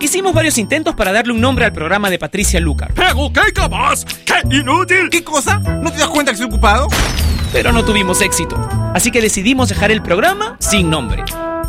Hicimos 0.00 0.32
varios 0.32 0.56
intentos 0.56 0.94
para 0.94 1.12
darle 1.12 1.34
un 1.34 1.42
nombre 1.42 1.66
al 1.66 1.72
programa 1.72 2.08
de 2.08 2.18
Patricia 2.18 2.58
Lucar. 2.58 2.92
¡Pero 2.94 3.30
qué 3.32 3.52
capaz! 3.52 4.06
¡Qué 4.24 4.56
inútil! 4.56 5.10
¿Qué 5.10 5.22
cosa? 5.22 5.58
¿No 5.58 5.92
te 5.92 5.98
das 5.98 6.08
cuenta 6.08 6.32
que 6.32 6.36
estoy 6.36 6.48
ocupado? 6.48 6.88
Pero 7.52 7.70
no 7.70 7.84
tuvimos 7.84 8.22
éxito. 8.22 8.56
Así 8.94 9.10
que 9.10 9.20
decidimos 9.20 9.68
dejar 9.68 9.90
el 9.90 10.00
programa 10.00 10.56
sin 10.58 10.88
nombre. 10.88 11.22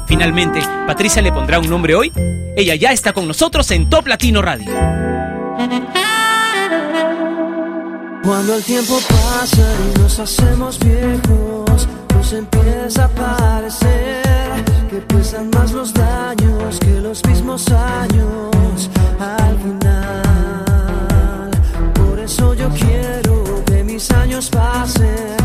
Finalmente, 0.08 0.62
Patricia 0.88 1.22
le 1.22 1.34
pondrá 1.34 1.60
un 1.60 1.70
nombre 1.70 1.94
hoy. 1.94 2.14
Ella 2.56 2.76
ya 2.76 2.94
está 2.94 3.12
con 3.12 3.28
nosotros 3.28 3.70
en 3.72 3.90
Top 3.90 4.08
Latino 4.08 4.42
Radio. 4.42 4.72
Cuando 8.24 8.56
el 8.56 8.64
tiempo 8.64 8.98
pasa 9.10 9.62
y 9.94 10.00
nos 10.00 10.20
hacemos 10.20 10.80
viejos, 10.80 11.88
nos 12.14 12.34
empieza 12.34 13.06
a 13.06 13.10
parecer 13.10 14.21
pesan 15.08 15.50
más 15.52 15.72
los 15.72 15.94
daños 15.94 16.80
que 16.80 17.02
los 17.02 17.26
mismos 17.26 17.68
años 17.72 18.90
al 19.20 19.58
final. 19.58 21.52
Por 21.94 22.20
eso 22.20 22.54
yo 22.54 22.70
quiero 22.70 23.64
que 23.66 23.84
mis 23.84 24.10
años 24.12 24.50
pasen 24.50 25.41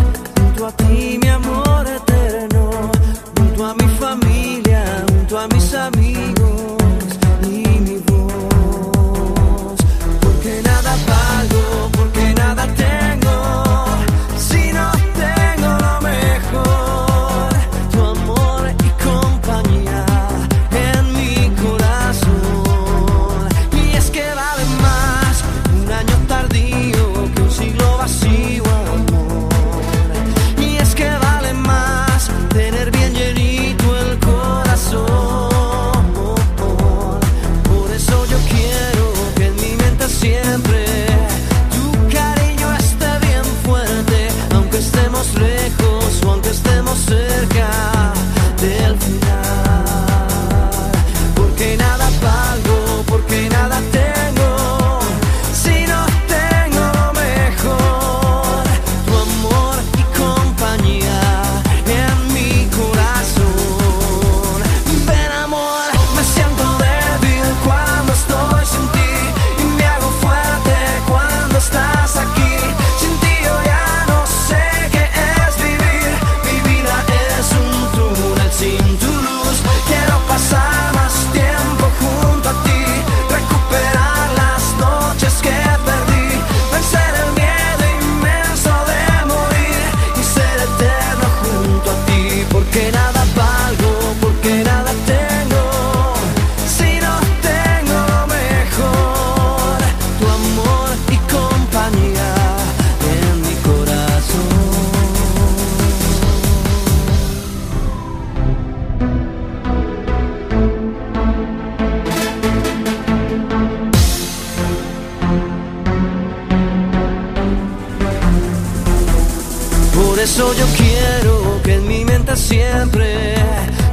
siempre 122.46 123.34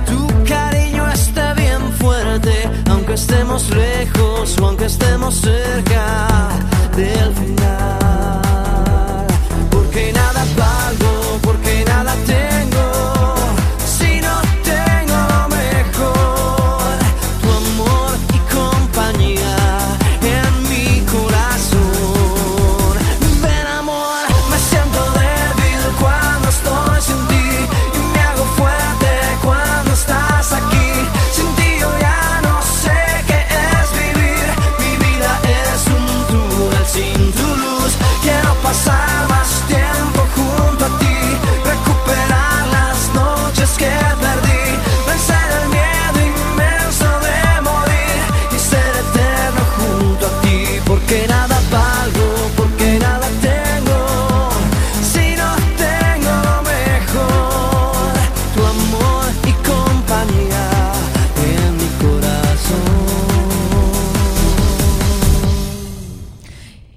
tu 0.06 0.28
cariño 0.48 1.10
esté 1.12 1.54
bien 1.56 1.82
fuerte, 1.94 2.70
aunque 2.90 3.14
estemos 3.14 3.70
lejos 3.70 4.58
o 4.60 4.68
aunque 4.68 4.86
estemos 4.86 5.36
cerca 5.36 6.50
del 6.96 7.34
final. 7.34 8.03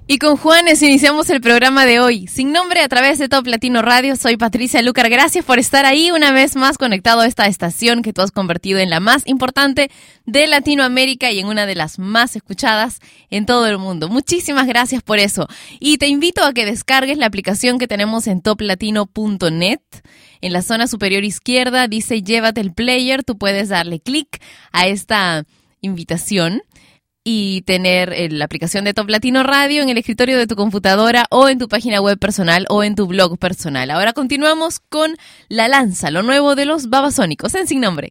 Y 0.09 0.19
con 0.19 0.37
Juanes 0.37 0.81
iniciamos 0.81 1.29
el 1.29 1.41
programa 1.41 1.85
de 1.85 1.99
hoy. 1.99 2.27
Sin 2.27 2.53
nombre 2.53 2.79
a 2.79 2.87
través 2.87 3.19
de 3.19 3.27
Top 3.27 3.45
Latino 3.45 3.81
Radio, 3.81 4.15
soy 4.15 4.37
Patricia 4.37 4.81
Lucar. 4.81 5.09
Gracias 5.09 5.43
por 5.43 5.59
estar 5.59 5.85
ahí 5.85 6.11
una 6.11 6.31
vez 6.31 6.55
más 6.55 6.77
conectado 6.77 7.19
a 7.19 7.25
esta 7.27 7.45
estación 7.45 8.03
que 8.03 8.13
tú 8.13 8.21
has 8.21 8.31
convertido 8.31 8.79
en 8.79 8.89
la 8.89 9.01
más 9.01 9.23
importante 9.25 9.91
de 10.25 10.47
Latinoamérica 10.47 11.29
y 11.33 11.39
en 11.39 11.47
una 11.47 11.65
de 11.65 11.75
las 11.75 11.99
más 11.99 12.37
escuchadas 12.37 12.99
en 13.29 13.45
todo 13.45 13.67
el 13.67 13.79
mundo. 13.79 14.07
Muchísimas 14.07 14.65
gracias 14.65 15.03
por 15.03 15.19
eso. 15.19 15.45
Y 15.77 15.97
te 15.97 16.07
invito 16.07 16.41
a 16.45 16.53
que 16.53 16.65
descargues 16.65 17.17
la 17.17 17.25
aplicación 17.25 17.77
que 17.77 17.89
tenemos 17.89 18.27
en 18.27 18.41
toplatino.net. 18.41 19.81
En 20.39 20.53
la 20.53 20.61
zona 20.61 20.87
superior 20.87 21.25
izquierda 21.25 21.89
dice 21.89 22.23
llévate 22.23 22.61
el 22.61 22.71
player. 22.71 23.25
Tú 23.25 23.37
puedes 23.37 23.67
darle 23.67 23.99
clic 23.99 24.41
a 24.71 24.87
esta 24.87 25.43
invitación 25.81 26.61
y 27.29 27.61
tener 27.63 28.13
eh, 28.13 28.29
la 28.29 28.45
aplicación 28.45 28.85
de 28.85 28.93
Top 28.93 29.09
Latino 29.09 29.43
Radio 29.43 29.81
en 29.81 29.89
el 29.89 29.97
escritorio 29.97 30.37
de 30.37 30.47
tu 30.47 30.55
computadora 30.55 31.25
o 31.29 31.49
en 31.49 31.57
tu 31.57 31.67
página 31.67 31.99
web 31.99 32.17
personal 32.17 32.65
o 32.69 32.85
en 32.85 32.95
tu 32.95 33.05
blog 33.05 33.37
personal. 33.37 33.91
Ahora 33.91 34.13
continuamos 34.13 34.79
con 34.79 35.17
La 35.49 35.67
Lanza, 35.67 36.09
lo 36.09 36.23
nuevo 36.23 36.55
de 36.55 36.63
los 36.63 36.89
babasónicos 36.89 37.53
en 37.55 37.67
sin 37.67 37.81
nombre. 37.81 38.07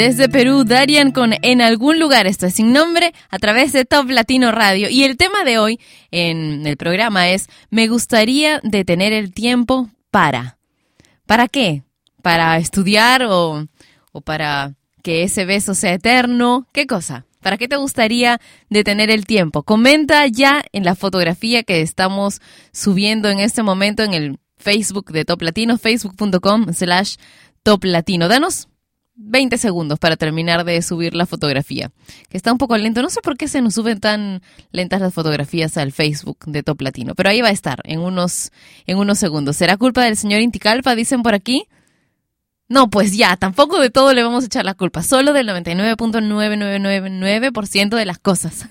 Desde 0.00 0.30
Perú, 0.30 0.64
Darian 0.64 1.10
con 1.10 1.34
En 1.42 1.60
algún 1.60 2.00
lugar, 2.00 2.26
esto 2.26 2.46
es 2.46 2.54
sin 2.54 2.72
nombre, 2.72 3.12
a 3.28 3.38
través 3.38 3.74
de 3.74 3.84
Top 3.84 4.08
Latino 4.08 4.50
Radio. 4.50 4.88
Y 4.88 5.04
el 5.04 5.18
tema 5.18 5.44
de 5.44 5.58
hoy 5.58 5.78
en 6.10 6.66
el 6.66 6.78
programa 6.78 7.28
es, 7.28 7.50
me 7.68 7.86
gustaría 7.86 8.60
detener 8.62 9.12
el 9.12 9.30
tiempo 9.30 9.90
para. 10.10 10.56
¿Para 11.26 11.48
qué? 11.48 11.82
¿Para 12.22 12.56
estudiar 12.56 13.24
o, 13.24 13.66
o 14.12 14.20
para 14.22 14.72
que 15.02 15.22
ese 15.22 15.44
beso 15.44 15.74
sea 15.74 15.92
eterno? 15.92 16.66
¿Qué 16.72 16.86
cosa? 16.86 17.26
¿Para 17.42 17.58
qué 17.58 17.68
te 17.68 17.76
gustaría 17.76 18.40
detener 18.70 19.10
el 19.10 19.26
tiempo? 19.26 19.64
Comenta 19.64 20.26
ya 20.28 20.64
en 20.72 20.86
la 20.86 20.94
fotografía 20.94 21.62
que 21.62 21.82
estamos 21.82 22.40
subiendo 22.72 23.28
en 23.28 23.38
este 23.38 23.62
momento 23.62 24.02
en 24.02 24.14
el 24.14 24.38
Facebook 24.56 25.12
de 25.12 25.26
Top 25.26 25.42
Latino, 25.42 25.76
facebook.com 25.76 26.72
slash 26.72 27.16
Top 27.62 27.84
Latino. 27.84 28.28
Danos 28.28 28.70
20 29.22 29.58
segundos 29.58 29.98
para 29.98 30.16
terminar 30.16 30.64
de 30.64 30.80
subir 30.82 31.14
la 31.14 31.26
fotografía, 31.26 31.90
que 32.28 32.36
está 32.36 32.52
un 32.52 32.58
poco 32.58 32.76
lento. 32.76 33.02
No 33.02 33.10
sé 33.10 33.20
por 33.20 33.36
qué 33.36 33.48
se 33.48 33.60
nos 33.60 33.74
suben 33.74 34.00
tan 34.00 34.42
lentas 34.72 35.00
las 35.00 35.14
fotografías 35.14 35.76
al 35.76 35.92
Facebook 35.92 36.38
de 36.46 36.62
Top 36.62 36.80
Latino, 36.80 37.14
pero 37.14 37.28
ahí 37.28 37.40
va 37.40 37.48
a 37.48 37.52
estar 37.52 37.80
en 37.84 38.00
unos, 38.00 38.52
en 38.86 38.98
unos 38.98 39.18
segundos. 39.18 39.56
¿Será 39.56 39.76
culpa 39.76 40.04
del 40.04 40.16
señor 40.16 40.40
Inticalpa? 40.40 40.94
Dicen 40.94 41.22
por 41.22 41.34
aquí. 41.34 41.66
No, 42.68 42.88
pues 42.88 43.16
ya, 43.16 43.36
tampoco 43.36 43.80
de 43.80 43.90
todo 43.90 44.14
le 44.14 44.22
vamos 44.22 44.44
a 44.44 44.46
echar 44.46 44.64
la 44.64 44.74
culpa, 44.74 45.02
solo 45.02 45.32
del 45.32 45.48
99.9999% 45.48 47.96
de 47.96 48.06
las 48.06 48.20
cosas. 48.20 48.64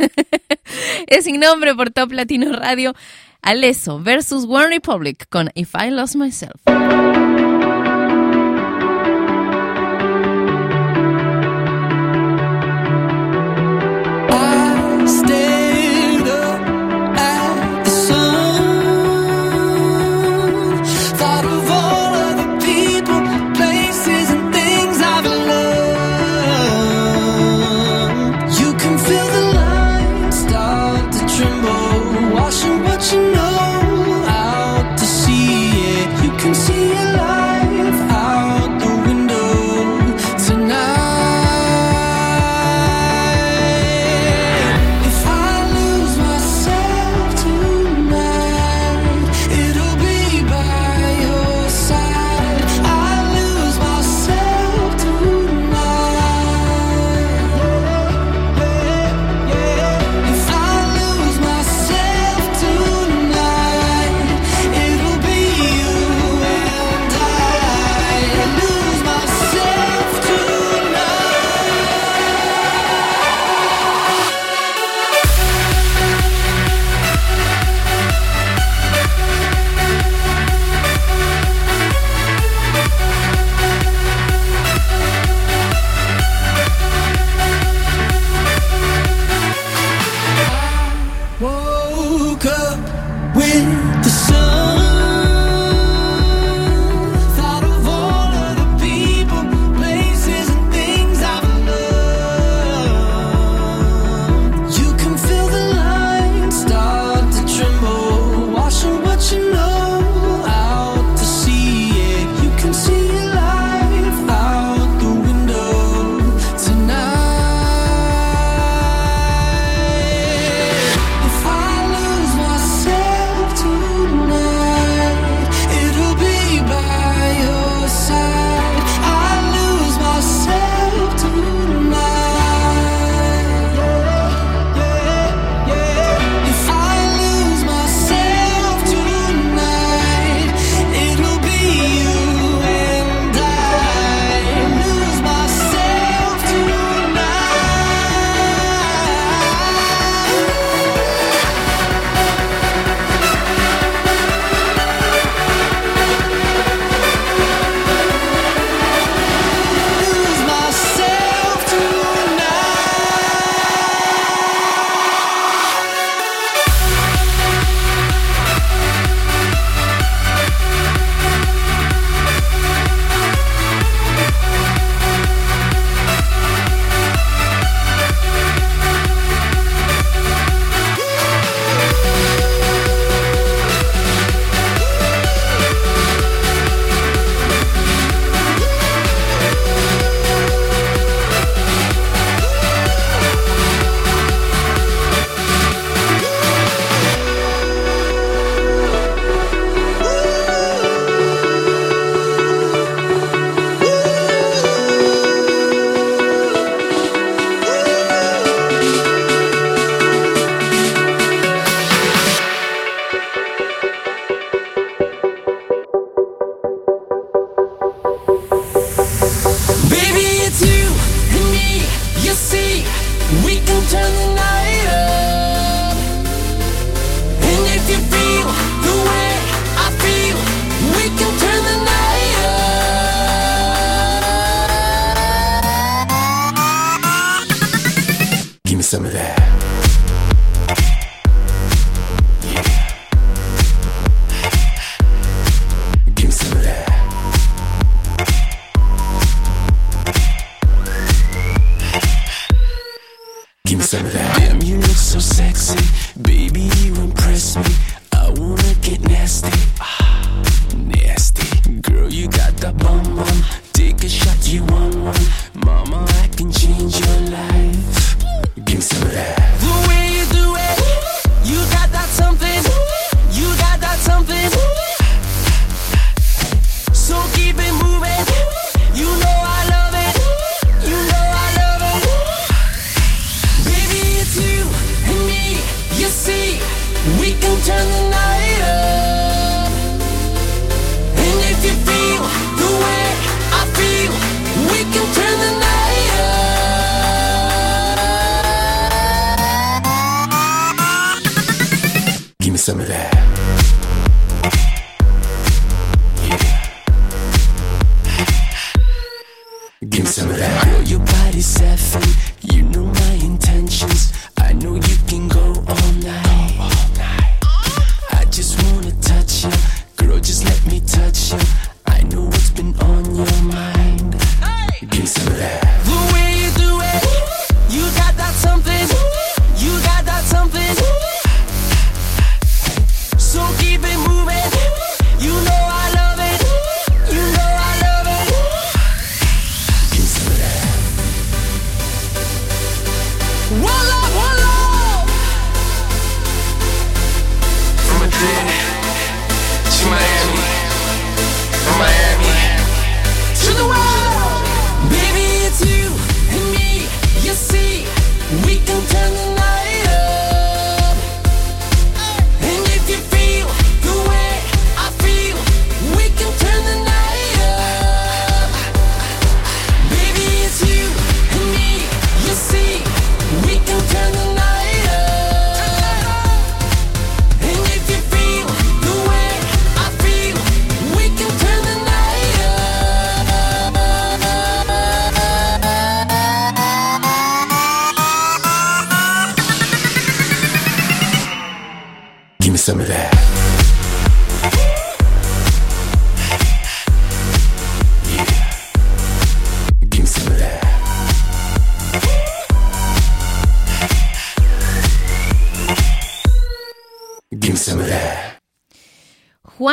es 1.08 1.26
sin 1.26 1.42
nombre 1.42 1.76
por 1.76 1.92
Top 1.92 2.14
Latino 2.14 2.54
Radio. 2.54 2.96
Aleso 3.42 4.00
versus 4.00 4.46
One 4.46 4.70
Republic 4.70 5.28
con 5.30 5.50
If 5.54 5.76
I 5.76 5.90
Lost 5.92 6.16
Myself. 6.16 6.62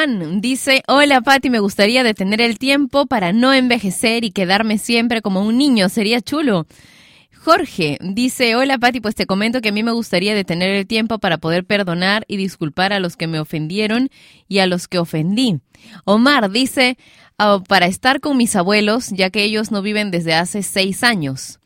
Dice, 0.06 0.84
hola 0.86 1.20
Patti, 1.20 1.50
me 1.50 1.58
gustaría 1.58 2.04
detener 2.04 2.40
el 2.40 2.60
tiempo 2.60 3.06
para 3.06 3.32
no 3.32 3.52
envejecer 3.52 4.24
y 4.24 4.30
quedarme 4.30 4.78
siempre 4.78 5.20
como 5.20 5.42
un 5.42 5.58
niño, 5.58 5.88
sería 5.88 6.20
chulo. 6.20 6.68
Jorge 7.34 7.98
dice, 8.00 8.54
hola 8.54 8.78
Patti, 8.78 9.00
pues 9.00 9.16
te 9.16 9.26
comento 9.26 9.60
que 9.60 9.70
a 9.70 9.72
mí 9.72 9.82
me 9.82 9.90
gustaría 9.90 10.36
detener 10.36 10.70
el 10.76 10.86
tiempo 10.86 11.18
para 11.18 11.38
poder 11.38 11.64
perdonar 11.64 12.24
y 12.28 12.36
disculpar 12.36 12.92
a 12.92 13.00
los 13.00 13.16
que 13.16 13.26
me 13.26 13.40
ofendieron 13.40 14.08
y 14.46 14.60
a 14.60 14.66
los 14.66 14.86
que 14.86 15.00
ofendí. 15.00 15.58
Omar 16.04 16.52
dice, 16.52 16.98
"Ah, 17.36 17.60
para 17.66 17.86
estar 17.86 18.20
con 18.20 18.36
mis 18.36 18.54
abuelos, 18.54 19.08
ya 19.10 19.30
que 19.30 19.42
ellos 19.42 19.72
no 19.72 19.82
viven 19.82 20.12
desde 20.12 20.34
hace 20.34 20.62
seis 20.62 21.02
años. 21.02 21.58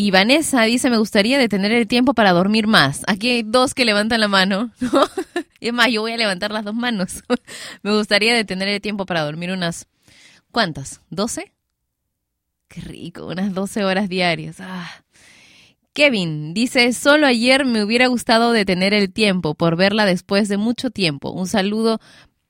Y 0.00 0.12
Vanessa 0.12 0.62
dice, 0.62 0.88
me 0.88 0.96
gustaría 0.96 1.38
detener 1.38 1.72
el 1.72 1.86
tiempo 1.86 2.14
para 2.14 2.32
dormir 2.32 2.66
más. 2.66 3.02
Aquí 3.06 3.28
hay 3.28 3.42
dos 3.42 3.74
que 3.74 3.84
levantan 3.84 4.20
la 4.20 4.28
mano. 4.28 4.70
¿no? 4.80 5.04
Es 5.60 5.74
más, 5.74 5.90
yo 5.90 6.00
voy 6.00 6.12
a 6.12 6.16
levantar 6.16 6.52
las 6.52 6.64
dos 6.64 6.74
manos. 6.74 7.22
me 7.82 7.94
gustaría 7.94 8.34
detener 8.34 8.68
el 8.68 8.80
tiempo 8.80 9.04
para 9.04 9.20
dormir 9.20 9.50
unas... 9.50 9.88
¿Cuántas? 10.50 11.02
¿12? 11.10 11.52
Qué 12.68 12.80
rico, 12.80 13.26
unas 13.26 13.52
12 13.52 13.84
horas 13.84 14.08
diarias. 14.08 14.56
Ah. 14.60 14.90
Kevin 15.92 16.54
dice, 16.54 16.94
solo 16.94 17.26
ayer 17.26 17.66
me 17.66 17.84
hubiera 17.84 18.06
gustado 18.06 18.52
detener 18.52 18.94
el 18.94 19.12
tiempo 19.12 19.54
por 19.54 19.76
verla 19.76 20.06
después 20.06 20.48
de 20.48 20.56
mucho 20.56 20.88
tiempo. 20.88 21.30
Un 21.30 21.46
saludo 21.46 22.00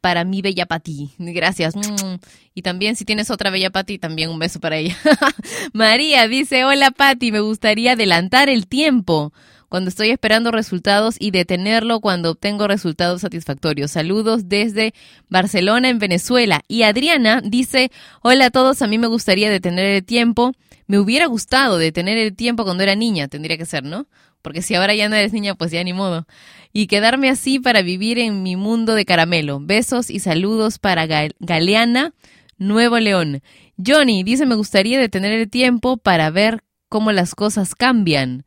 para 0.00 0.24
mi 0.24 0.42
bella 0.42 0.66
Pati. 0.66 1.10
Gracias. 1.18 1.76
Mm. 1.76 2.16
Y 2.54 2.62
también 2.62 2.96
si 2.96 3.04
tienes 3.04 3.30
otra 3.30 3.50
bella 3.50 3.70
Pati, 3.70 3.98
también 3.98 4.30
un 4.30 4.38
beso 4.38 4.60
para 4.60 4.76
ella. 4.76 4.96
María 5.72 6.26
dice, 6.28 6.64
hola 6.64 6.90
Pati, 6.90 7.32
me 7.32 7.40
gustaría 7.40 7.92
adelantar 7.92 8.48
el 8.48 8.66
tiempo 8.66 9.32
cuando 9.70 9.88
estoy 9.88 10.10
esperando 10.10 10.50
resultados 10.50 11.14
y 11.18 11.30
detenerlo 11.30 12.00
cuando 12.00 12.32
obtengo 12.32 12.66
resultados 12.66 13.20
satisfactorios. 13.20 13.92
Saludos 13.92 14.48
desde 14.48 14.92
Barcelona, 15.28 15.88
en 15.88 16.00
Venezuela. 16.00 16.62
Y 16.66 16.82
Adriana 16.82 17.40
dice, 17.40 17.92
hola 18.20 18.46
a 18.46 18.50
todos, 18.50 18.82
a 18.82 18.88
mí 18.88 18.98
me 18.98 19.06
gustaría 19.06 19.48
detener 19.48 19.84
el 19.86 20.04
tiempo. 20.04 20.52
Me 20.88 20.98
hubiera 20.98 21.26
gustado 21.26 21.78
detener 21.78 22.18
el 22.18 22.34
tiempo 22.34 22.64
cuando 22.64 22.82
era 22.82 22.96
niña, 22.96 23.28
tendría 23.28 23.56
que 23.56 23.64
ser, 23.64 23.84
¿no? 23.84 24.08
Porque 24.42 24.62
si 24.62 24.74
ahora 24.74 24.94
ya 24.94 25.09
no 25.09 25.16
eres 25.16 25.33
niña, 25.33 25.55
pues 25.55 25.70
ya 25.70 25.83
ni 25.85 25.92
modo. 25.92 26.26
Y 26.72 26.87
quedarme 26.87 27.29
así 27.29 27.59
para 27.59 27.83
vivir 27.83 28.18
en 28.18 28.42
mi 28.42 28.57
mundo 28.57 28.94
de 28.94 29.05
caramelo. 29.05 29.61
Besos 29.61 30.11
y 30.11 30.20
saludos 30.20 30.79
para 30.79 31.07
Gal- 31.07 31.35
Galeana, 31.40 32.14
Nuevo 32.59 32.98
León. 32.98 33.42
Johnny 33.85 34.22
dice, 34.22 34.46
me 34.46 34.55
gustaría 34.55 34.98
detener 34.98 35.33
el 35.33 35.48
tiempo 35.50 35.96
para 35.96 36.31
ver 36.31 36.62
cómo 36.88 37.12
las 37.12 37.35
cosas 37.35 37.74
cambian. 37.74 38.44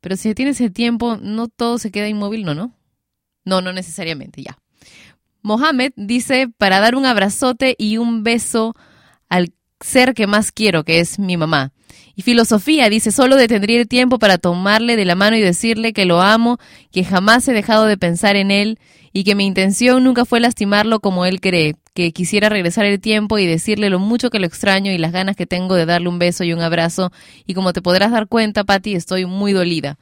Pero 0.00 0.16
si 0.16 0.34
tienes 0.34 0.60
el 0.60 0.72
tiempo, 0.72 1.16
no 1.20 1.48
todo 1.48 1.78
se 1.78 1.90
queda 1.90 2.08
inmóvil, 2.08 2.44
¿no? 2.44 2.54
No, 2.54 2.72
no, 3.44 3.60
no 3.60 3.72
necesariamente, 3.72 4.42
ya. 4.42 4.58
Mohamed 5.42 5.92
dice, 5.96 6.48
para 6.58 6.80
dar 6.80 6.96
un 6.96 7.06
abrazote 7.06 7.76
y 7.78 7.98
un 7.98 8.24
beso 8.24 8.74
al 9.28 9.52
ser 9.80 10.14
que 10.14 10.26
más 10.26 10.50
quiero, 10.52 10.84
que 10.84 11.00
es 11.00 11.18
mi 11.18 11.36
mamá. 11.36 11.72
Y 12.18 12.22
filosofía 12.22 12.88
dice, 12.88 13.12
solo 13.12 13.36
detendría 13.36 13.78
el 13.78 13.88
tiempo 13.88 14.18
para 14.18 14.38
tomarle 14.38 14.96
de 14.96 15.04
la 15.04 15.14
mano 15.14 15.36
y 15.36 15.42
decirle 15.42 15.92
que 15.92 16.06
lo 16.06 16.22
amo, 16.22 16.58
que 16.90 17.04
jamás 17.04 17.46
he 17.46 17.52
dejado 17.52 17.84
de 17.84 17.98
pensar 17.98 18.36
en 18.36 18.50
él 18.50 18.78
y 19.12 19.22
que 19.24 19.34
mi 19.34 19.44
intención 19.44 20.02
nunca 20.02 20.24
fue 20.24 20.40
lastimarlo 20.40 21.00
como 21.00 21.26
él 21.26 21.42
cree, 21.42 21.76
que 21.92 22.12
quisiera 22.12 22.48
regresar 22.48 22.86
el 22.86 23.00
tiempo 23.00 23.38
y 23.38 23.44
decirle 23.44 23.90
lo 23.90 23.98
mucho 23.98 24.30
que 24.30 24.38
lo 24.38 24.46
extraño 24.46 24.92
y 24.92 24.98
las 24.98 25.12
ganas 25.12 25.36
que 25.36 25.44
tengo 25.44 25.74
de 25.74 25.84
darle 25.84 26.08
un 26.08 26.18
beso 26.18 26.42
y 26.42 26.54
un 26.54 26.62
abrazo. 26.62 27.12
Y 27.46 27.52
como 27.52 27.74
te 27.74 27.82
podrás 27.82 28.10
dar 28.10 28.28
cuenta, 28.28 28.64
Patti, 28.64 28.94
estoy 28.94 29.26
muy 29.26 29.52
dolida. 29.52 29.98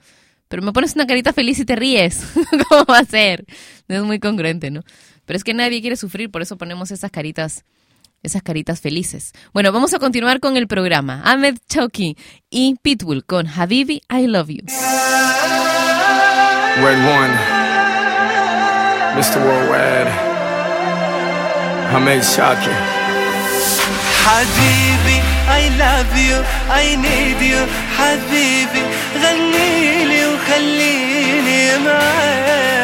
Pero 0.47 0.63
me 0.63 0.73
pones 0.73 0.95
una 0.95 1.09
carita 1.09 1.33
feliz 1.33 1.59
y 1.59 1.65
te 1.65 1.75
ríes. 1.75 2.25
¿Cómo 2.69 2.85
va 2.85 2.99
a 2.99 3.05
ser? 3.05 3.45
No 3.89 3.97
es 3.97 4.03
muy 4.05 4.21
congruente, 4.21 4.71
¿no? 4.71 4.83
Pero 5.25 5.37
es 5.37 5.43
que 5.43 5.53
nadie 5.53 5.81
quiere 5.81 5.97
sufrir, 5.97 6.31
por 6.31 6.43
eso 6.43 6.57
ponemos 6.57 6.93
esas 6.93 7.11
caritas 7.11 7.65
esas 8.24 8.42
caritas 8.44 8.82
felices. 8.82 9.32
Bueno, 9.54 9.72
vamos 9.72 9.94
a 9.94 10.00
continuar 10.00 10.40
con 10.40 10.58
el 10.58 10.68
programa. 10.68 11.22
Ahmed 11.24 11.58
Chowki 11.70 12.18
y 12.50 12.76
Pitbull 12.82 13.24
con 13.26 13.48
Habibi, 13.48 14.02
I 14.10 14.28
Love 14.28 14.50
You. 14.50 14.64
Red 16.84 17.00
One, 17.06 17.34
Mr. 19.16 19.40
Worldwide, 19.46 20.10
Hamed 21.94 22.22
Shakir. 22.24 22.74
حبيبي 24.26 25.18
I 25.48 25.64
love 25.80 26.12
you 26.28 26.38
I 26.70 26.96
need 26.96 27.42
you 27.42 27.62
حبيبي 27.98 28.84
غني 29.24 30.06
لي 30.06 30.26
وخليني 30.28 31.78
معاك 31.86 32.83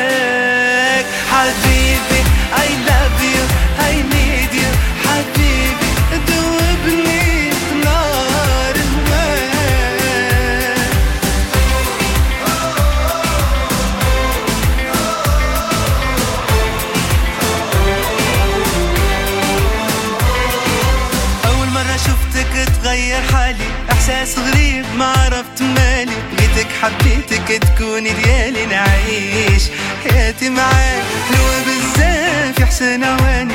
ما 25.01 25.07
عرفت 25.07 25.63
مالي 25.63 26.13
لقيتك 26.33 26.69
حبيتك 26.83 27.63
تكوني 27.63 28.13
ديالي. 28.13 28.67
نعيش 28.67 29.63
حياتي 30.05 30.51
معاك 30.51 31.03
حلوة 31.29 31.61
بزاف 31.67 32.59
يا 32.61 32.67
حسن 32.67 33.05
عواني 33.05 33.55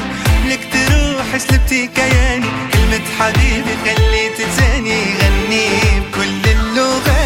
لك 0.49 0.59
تروح 0.73 1.37
سلبتي 1.37 1.87
كياني 1.87 2.47
كلمة 2.73 3.01
حبيبي 3.19 3.75
خليت 3.85 4.39
لساني 4.39 4.89
يغني 4.89 5.69
بكل 5.99 6.49
اللغات. 6.49 7.24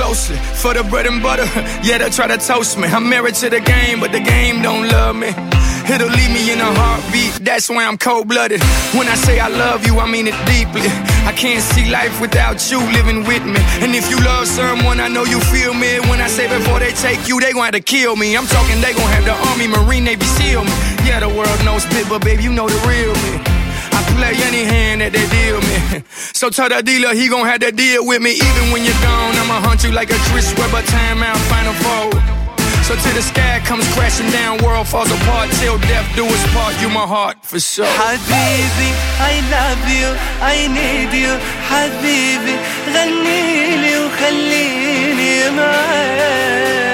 Closely 0.00 0.36
for 0.62 0.72
the 0.72 0.82
bread 0.84 1.06
and 1.06 1.22
butter. 1.22 1.48
Yeah, 1.86 1.98
they 1.98 2.10
try 2.10 2.26
to 2.26 2.38
toast 2.38 2.78
me. 2.78 2.86
I'm 2.88 3.08
married 3.08 3.34
to 3.42 3.48
the 3.50 3.60
game, 3.60 4.00
but 4.00 4.12
the 4.12 4.20
game 4.20 4.62
don't 4.62 4.86
love 4.88 5.16
me. 5.16 5.30
It'll 5.92 6.14
leave 6.18 6.32
me 6.36 6.52
in 6.52 6.60
a 6.60 6.70
heartbeat. 6.80 7.32
That's 7.44 7.68
why 7.68 7.84
I'm 7.88 7.98
cold 7.98 8.28
blooded. 8.28 8.60
When 8.96 9.06
I 9.08 9.16
say 9.26 9.40
I 9.40 9.48
love 9.48 9.86
you, 9.86 9.98
I 9.98 10.06
mean 10.06 10.26
it 10.28 10.38
deeply. 10.46 10.88
I 11.30 11.32
can't 11.32 11.62
see 11.72 11.90
life 11.90 12.20
without 12.20 12.58
you 12.70 12.78
living 12.98 13.24
with 13.24 13.44
me. 13.44 13.60
And 13.82 13.94
if 13.94 14.10
you 14.10 14.18
love 14.32 14.46
someone, 14.46 15.00
I 15.00 15.08
know 15.08 15.24
you 15.24 15.40
feel 15.54 15.74
me. 15.74 16.00
When 16.10 16.20
I 16.20 16.28
say 16.28 16.46
before 16.48 16.78
they 16.78 16.92
take 16.92 17.28
you, 17.28 17.40
they 17.40 17.52
gon' 17.52 17.64
have 17.64 17.74
to 17.74 17.80
kill 17.80 18.14
me. 18.16 18.36
I'm 18.36 18.46
talking, 18.46 18.80
they 18.80 18.92
gon' 18.92 19.10
have 19.16 19.24
the 19.24 19.36
Army, 19.50 19.66
Marine, 19.66 20.04
Navy, 20.04 20.26
SEAL 20.36 20.64
me. 20.64 20.74
Yeah, 21.08 21.20
the 21.20 21.28
world 21.28 21.58
knows 21.64 21.84
bit, 21.86 22.08
but 22.08 22.20
babe, 22.22 22.40
you 22.40 22.52
know 22.52 22.68
the 22.68 22.80
real 22.86 23.14
me 23.24 23.49
I 24.19 24.19
play 24.19 24.35
any 24.49 24.63
hand 24.73 24.97
that 25.01 25.11
they 25.15 25.25
deal 25.37 25.59
me. 25.69 26.03
So 26.39 26.49
tell 26.49 26.69
the 26.69 26.81
dealer 26.83 27.13
he 27.15 27.25
gon' 27.33 27.45
have 27.51 27.61
to 27.67 27.71
deal 27.71 28.01
with 28.09 28.21
me. 28.21 28.31
Even 28.47 28.65
when 28.71 28.81
you're 28.87 29.01
gone, 29.09 29.33
I'ma 29.41 29.57
hunt 29.67 29.83
you 29.85 29.91
like 29.99 30.09
a 30.17 30.19
Chris 30.29 30.47
Webber 30.59 30.83
timeout 30.95 31.39
final 31.51 31.75
four. 31.83 32.09
So 32.87 32.93
till 33.01 33.15
the 33.17 33.25
sky 33.33 33.55
comes 33.65 33.87
crashing 33.95 34.29
down, 34.29 34.53
world 34.63 34.87
falls 34.87 35.09
apart. 35.17 35.49
Till 35.59 35.77
death 35.89 36.07
do 36.15 36.23
us 36.25 36.43
part, 36.53 36.73
you 36.81 36.89
my 36.89 37.07
heart 37.15 37.37
for 37.41 37.59
sure. 37.59 37.85
حبيبي 38.01 38.89
I 39.31 39.33
love 39.55 39.83
you 39.97 40.07
I 40.53 40.57
need 40.77 41.11
you 41.23 41.33
حبيبي 41.69 42.55
غني 42.93 43.77
لي 43.77 43.93
وخليني 44.05 45.49
معاك 45.49 46.88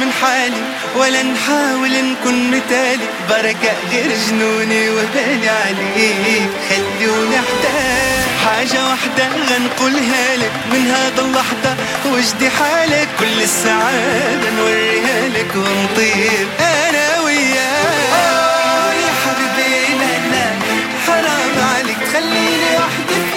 من 0.00 0.12
حالي 0.20 0.62
ولا 0.96 1.22
نحاول 1.22 1.90
نكون 1.90 2.50
مثالي. 2.50 3.06
بركة 3.30 3.72
غير 3.92 4.10
جنوني 4.28 4.90
وبالي 4.90 5.48
عليك. 5.48 6.50
خلوني 6.68 7.36
احتاج 7.36 8.26
حاجة 8.44 8.88
واحدة 8.88 9.28
غنقولها 9.50 10.36
لك. 10.36 10.52
من 10.72 10.82
هذا 10.90 11.22
اللحظة 11.22 11.76
وجدي 12.06 12.50
حالك. 12.50 13.08
كل 13.20 13.42
السعادة 13.42 14.50
نوريها 14.58 15.28
لك 15.28 15.52
ونطير. 15.56 16.46
أنا 16.60 17.20
وياك. 17.24 18.16
يا 19.04 19.12
حبيبي 19.22 20.06
حرام 21.06 21.56
عليك. 21.74 21.96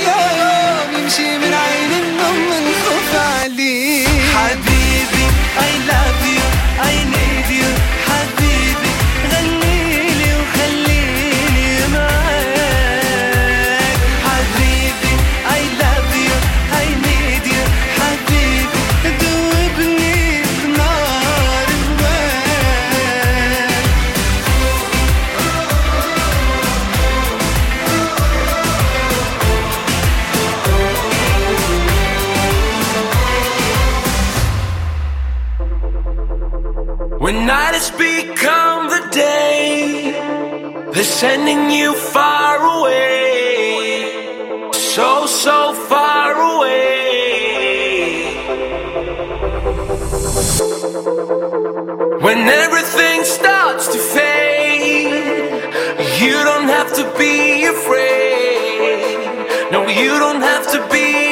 يوم 0.07 1.39
من 1.41 1.53
عين 1.53 1.91
النوم 2.03 2.39
من 2.49 2.73
خوف 2.85 3.11
عليك. 3.41 4.07
حبيبي 4.35 5.25
I 5.57 5.71
love 5.89 6.23
you. 6.25 6.28
Night 37.45 37.73
has 37.73 37.89
become 37.91 38.89
the 38.89 39.09
day, 39.11 40.11
they're 40.93 41.03
sending 41.03 41.71
you 41.71 41.95
far 41.95 42.77
away. 42.77 44.69
So, 44.73 45.25
so 45.25 45.73
far 45.73 46.33
away. 46.33 46.99
When 52.21 52.39
everything 52.39 53.23
starts 53.23 53.87
to 53.93 53.97
fade, 53.97 55.13
you 56.21 56.33
don't 56.49 56.67
have 56.67 56.93
to 56.95 57.03
be 57.17 57.63
afraid. 57.65 59.71
No, 59.71 59.87
you 59.87 60.19
don't 60.19 60.41
have 60.41 60.69
to 60.73 60.87
be 60.91 61.28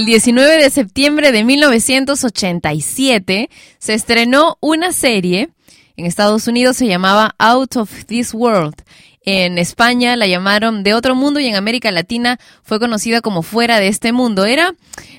El 0.00 0.06
19 0.06 0.56
de 0.56 0.70
septiembre 0.70 1.30
de 1.30 1.44
1987 1.44 3.50
se 3.78 3.92
estrenó 3.92 4.56
una 4.60 4.92
serie. 4.92 5.50
En 5.94 6.06
Estados 6.06 6.48
Unidos 6.48 6.78
se 6.78 6.86
llamaba 6.86 7.34
Out 7.36 7.76
of 7.76 8.06
This 8.06 8.32
World. 8.32 8.76
En 9.20 9.58
España 9.58 10.16
la 10.16 10.26
llamaron 10.26 10.84
De 10.84 10.94
Otro 10.94 11.14
Mundo 11.14 11.38
y 11.38 11.48
en 11.48 11.54
América 11.54 11.90
Latina 11.90 12.38
fue 12.62 12.80
conocida 12.80 13.20
como 13.20 13.42
Fuera 13.42 13.78
de 13.78 13.88
este 13.88 14.12
Mundo. 14.12 14.46
Era 14.46 14.74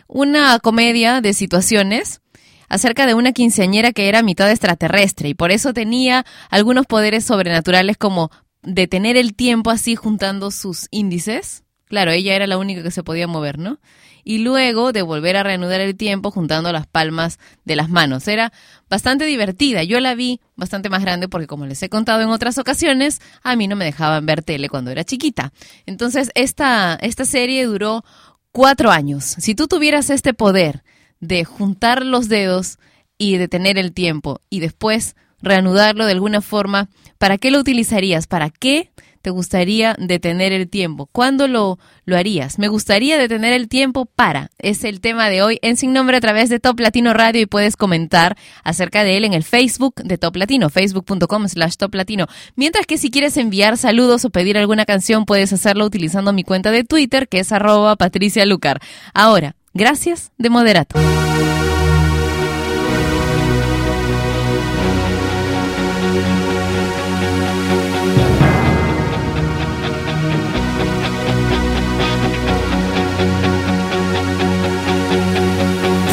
una 0.07 0.57
comedia 0.57 1.21
de 1.21 1.33
situaciones 1.33 2.21
acerca 2.67 3.05
de 3.05 3.13
una 3.13 3.33
quinceañera 3.33 3.91
que 3.91 4.09
era 4.09 4.23
mitad 4.23 4.49
extraterrestre 4.49 5.29
y 5.29 5.35
por 5.35 5.51
eso 5.51 5.75
tenía 5.75 6.25
algunos 6.49 6.87
poderes 6.87 7.23
sobrenaturales 7.23 7.97
como 7.97 8.31
detener 8.63 9.15
el 9.15 9.35
tiempo 9.35 9.69
así 9.69 9.95
juntando 9.95 10.49
sus 10.49 10.87
índices. 10.89 11.65
Claro, 11.85 12.09
ella 12.09 12.35
era 12.35 12.47
la 12.47 12.57
única 12.57 12.81
que 12.81 12.89
se 12.89 13.03
podía 13.03 13.27
mover, 13.27 13.59
¿no? 13.59 13.77
Y 14.23 14.39
luego 14.39 14.91
de 14.91 15.01
volver 15.01 15.37
a 15.37 15.43
reanudar 15.43 15.81
el 15.81 15.95
tiempo 15.95 16.31
juntando 16.31 16.71
las 16.71 16.87
palmas 16.87 17.39
de 17.65 17.75
las 17.75 17.89
manos. 17.89 18.27
Era 18.27 18.51
bastante 18.89 19.25
divertida. 19.25 19.83
Yo 19.83 19.99
la 19.99 20.15
vi 20.15 20.39
bastante 20.55 20.89
más 20.89 21.01
grande 21.01 21.27
porque, 21.27 21.47
como 21.47 21.65
les 21.65 21.81
he 21.83 21.89
contado 21.89 22.21
en 22.21 22.29
otras 22.29 22.57
ocasiones, 22.57 23.21
a 23.43 23.55
mí 23.55 23.67
no 23.67 23.75
me 23.75 23.85
dejaban 23.85 24.25
ver 24.25 24.43
tele 24.43 24.69
cuando 24.69 24.91
era 24.91 25.03
chiquita. 25.03 25.53
Entonces, 25.85 26.31
esta, 26.35 26.97
esta 27.01 27.25
serie 27.25 27.65
duró 27.65 28.03
cuatro 28.51 28.91
años. 28.91 29.23
Si 29.23 29.55
tú 29.55 29.67
tuvieras 29.67 30.09
este 30.09 30.33
poder 30.33 30.83
de 31.19 31.45
juntar 31.45 32.05
los 32.05 32.29
dedos 32.29 32.77
y 33.17 33.37
detener 33.37 33.77
el 33.77 33.93
tiempo 33.93 34.41
y 34.49 34.59
después 34.59 35.15
reanudarlo 35.41 36.05
de 36.05 36.11
alguna 36.11 36.41
forma, 36.41 36.89
¿para 37.17 37.37
qué 37.37 37.51
lo 37.51 37.59
utilizarías? 37.59 38.27
¿Para 38.27 38.49
qué 38.49 38.91
te 39.21 39.29
gustaría 39.29 39.95
detener 39.99 40.51
el 40.51 40.69
tiempo? 40.69 41.07
¿Cuándo 41.11 41.47
lo, 41.47 41.79
lo 42.05 42.17
harías? 42.17 42.59
Me 42.59 42.67
gustaría 42.67 43.17
detener 43.17 43.53
el 43.53 43.67
tiempo 43.67 44.05
para. 44.05 44.49
Es 44.57 44.83
el 44.83 45.01
tema 45.01 45.29
de 45.29 45.41
hoy 45.41 45.59
en 45.61 45.77
Sin 45.77 45.93
Nombre 45.93 46.17
a 46.17 46.21
través 46.21 46.49
de 46.49 46.59
Top 46.59 46.79
Latino 46.79 47.13
Radio 47.13 47.41
y 47.41 47.45
puedes 47.45 47.77
comentar 47.77 48.37
acerca 48.63 49.03
de 49.03 49.17
él 49.17 49.25
en 49.25 49.33
el 49.33 49.43
Facebook 49.43 49.95
de 50.03 50.17
Top 50.17 50.35
Latino, 50.35 50.69
facebook.com 50.69 51.47
slash 51.47 51.75
Top 51.75 51.93
Latino. 51.95 52.27
Mientras 52.55 52.85
que 52.85 52.97
si 52.97 53.11
quieres 53.11 53.37
enviar 53.37 53.77
saludos 53.77 54.25
o 54.25 54.29
pedir 54.29 54.57
alguna 54.57 54.85
canción, 54.85 55.25
puedes 55.25 55.53
hacerlo 55.53 55.85
utilizando 55.85 56.33
mi 56.33 56.43
cuenta 56.43 56.71
de 56.71 56.83
Twitter, 56.83 57.27
que 57.27 57.39
es 57.39 57.51
arroba 57.51 57.95
Patricia 57.95 58.45
Lucar. 58.45 58.79
Ahora, 59.13 59.55
gracias 59.73 60.31
de 60.37 60.49
moderato. 60.49 60.99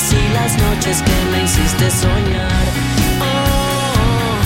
días 0.00 0.12
y 0.12 0.32
las 0.32 0.56
noches 0.58 1.02
que 1.02 1.24
me 1.30 1.44
hiciste 1.44 1.90
soñar. 1.90 2.66
Oh, 3.20 4.38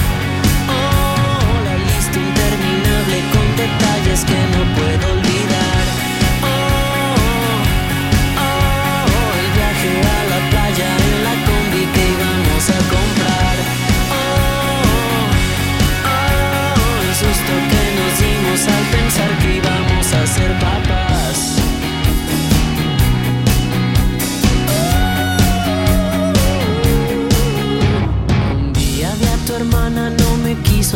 oh, 0.68 1.64
la 1.64 1.76
lista 1.76 2.18
interminable 2.18 3.16
con 3.32 3.56
detalles 3.56 4.24
que 4.24 4.38
no 4.56 4.64
puedo 4.74 5.13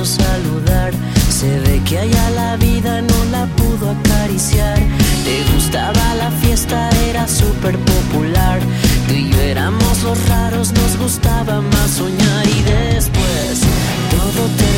saludar. 0.04 0.92
Se 1.28 1.60
ve 1.60 1.80
que 1.84 1.98
allá 1.98 2.30
la 2.30 2.56
vida 2.56 3.02
no 3.02 3.24
la 3.30 3.46
pudo 3.56 3.90
acariciar. 3.90 4.78
Le 5.24 5.44
gustaba 5.54 6.14
la 6.16 6.30
fiesta, 6.42 6.90
era 7.08 7.26
súper 7.28 7.78
popular. 7.78 8.60
Tú 9.06 9.14
y 9.14 9.30
yo 9.30 9.40
éramos 9.40 10.02
los 10.02 10.18
raros, 10.28 10.72
nos 10.72 10.96
gustaba 10.98 11.60
más 11.60 11.90
soñar. 11.90 12.46
Y 12.46 12.62
después 12.62 13.60
todo 14.10 14.42
terminó, 14.56 14.77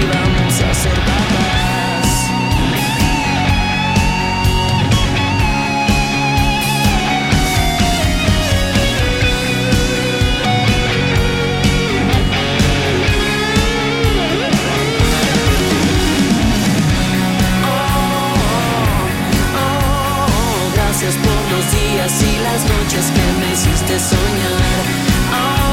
y 22.03 22.39
las 22.39 22.65
noches 22.65 23.11
que 23.11 23.39
me 23.39 23.53
hiciste 23.53 23.99
soñar. 23.99 25.70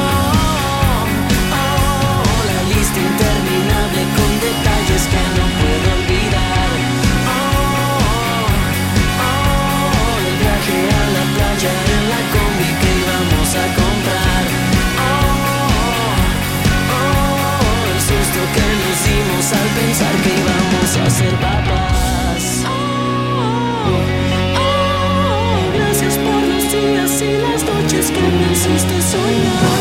veces 27.99 28.11
que 28.11 28.21
me 28.21 28.51
hiciste 28.51 29.01
soñar 29.01 29.78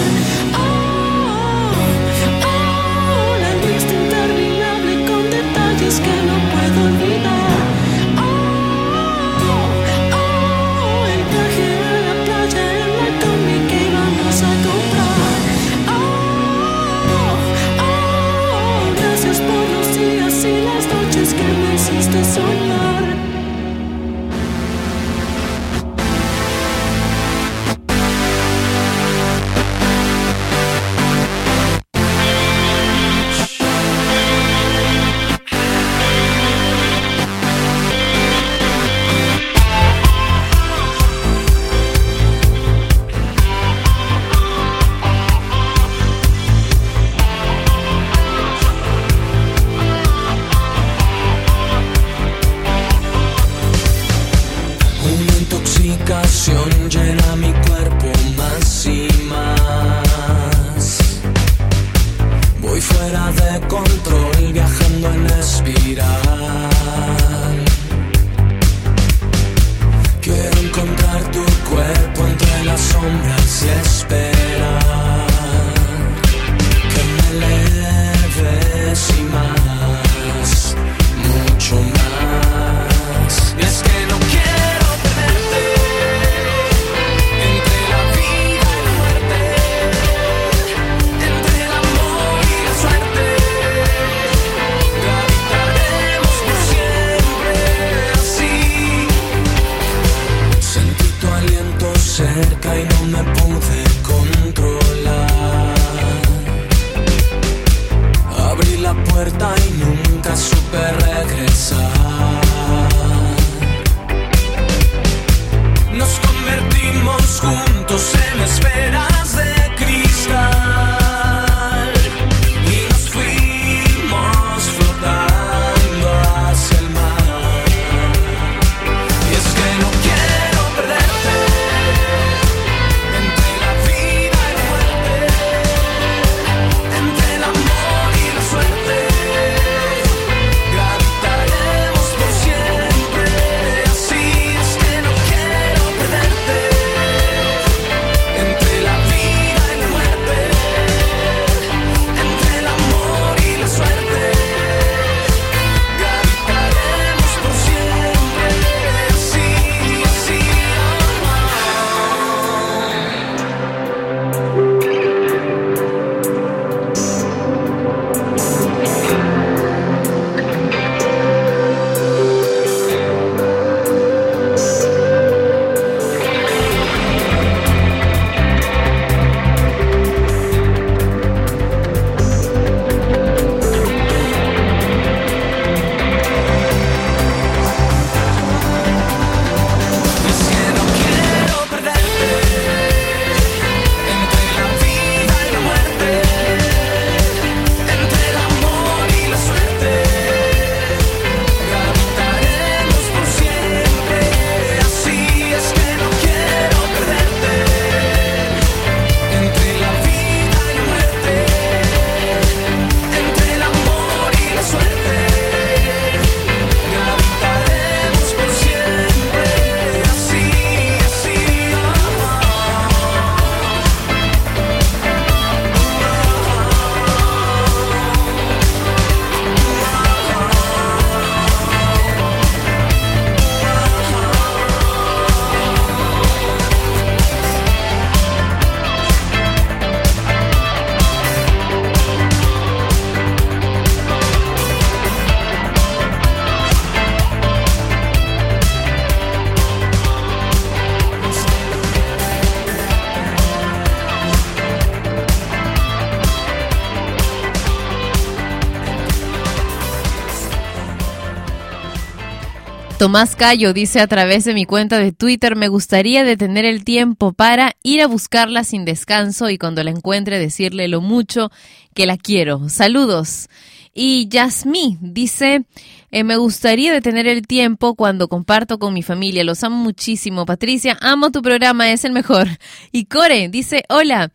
Tomás 263.08 263.36
Cayo 263.36 263.72
dice 263.72 264.00
a 264.00 264.06
través 264.06 264.44
de 264.44 264.52
mi 264.52 264.66
cuenta 264.66 264.98
de 264.98 265.12
Twitter, 265.12 265.56
me 265.56 265.68
gustaría 265.68 266.24
detener 266.24 266.66
el 266.66 266.84
tiempo 266.84 267.32
para 267.32 267.74
ir 267.82 268.02
a 268.02 268.06
buscarla 268.06 268.64
sin 268.64 268.84
descanso 268.84 269.48
y 269.48 269.56
cuando 269.56 269.82
la 269.82 269.88
encuentre 269.88 270.38
decirle 270.38 270.88
lo 270.88 271.00
mucho 271.00 271.50
que 271.94 272.04
la 272.04 272.18
quiero. 272.18 272.68
Saludos. 272.68 273.48
Y 273.94 274.28
Yasmi 274.28 274.98
dice, 275.00 275.64
eh, 276.10 276.22
me 276.22 276.36
gustaría 276.36 276.92
detener 276.92 277.26
el 277.26 277.46
tiempo 277.46 277.94
cuando 277.94 278.28
comparto 278.28 278.78
con 278.78 278.92
mi 278.92 279.02
familia. 279.02 279.42
Los 279.42 279.64
amo 279.64 279.76
muchísimo. 279.76 280.44
Patricia, 280.44 280.98
amo 281.00 281.30
tu 281.30 281.40
programa, 281.40 281.90
es 281.90 282.04
el 282.04 282.12
mejor. 282.12 282.46
Y 282.92 283.06
Core 283.06 283.48
dice, 283.48 283.84
hola. 283.88 284.30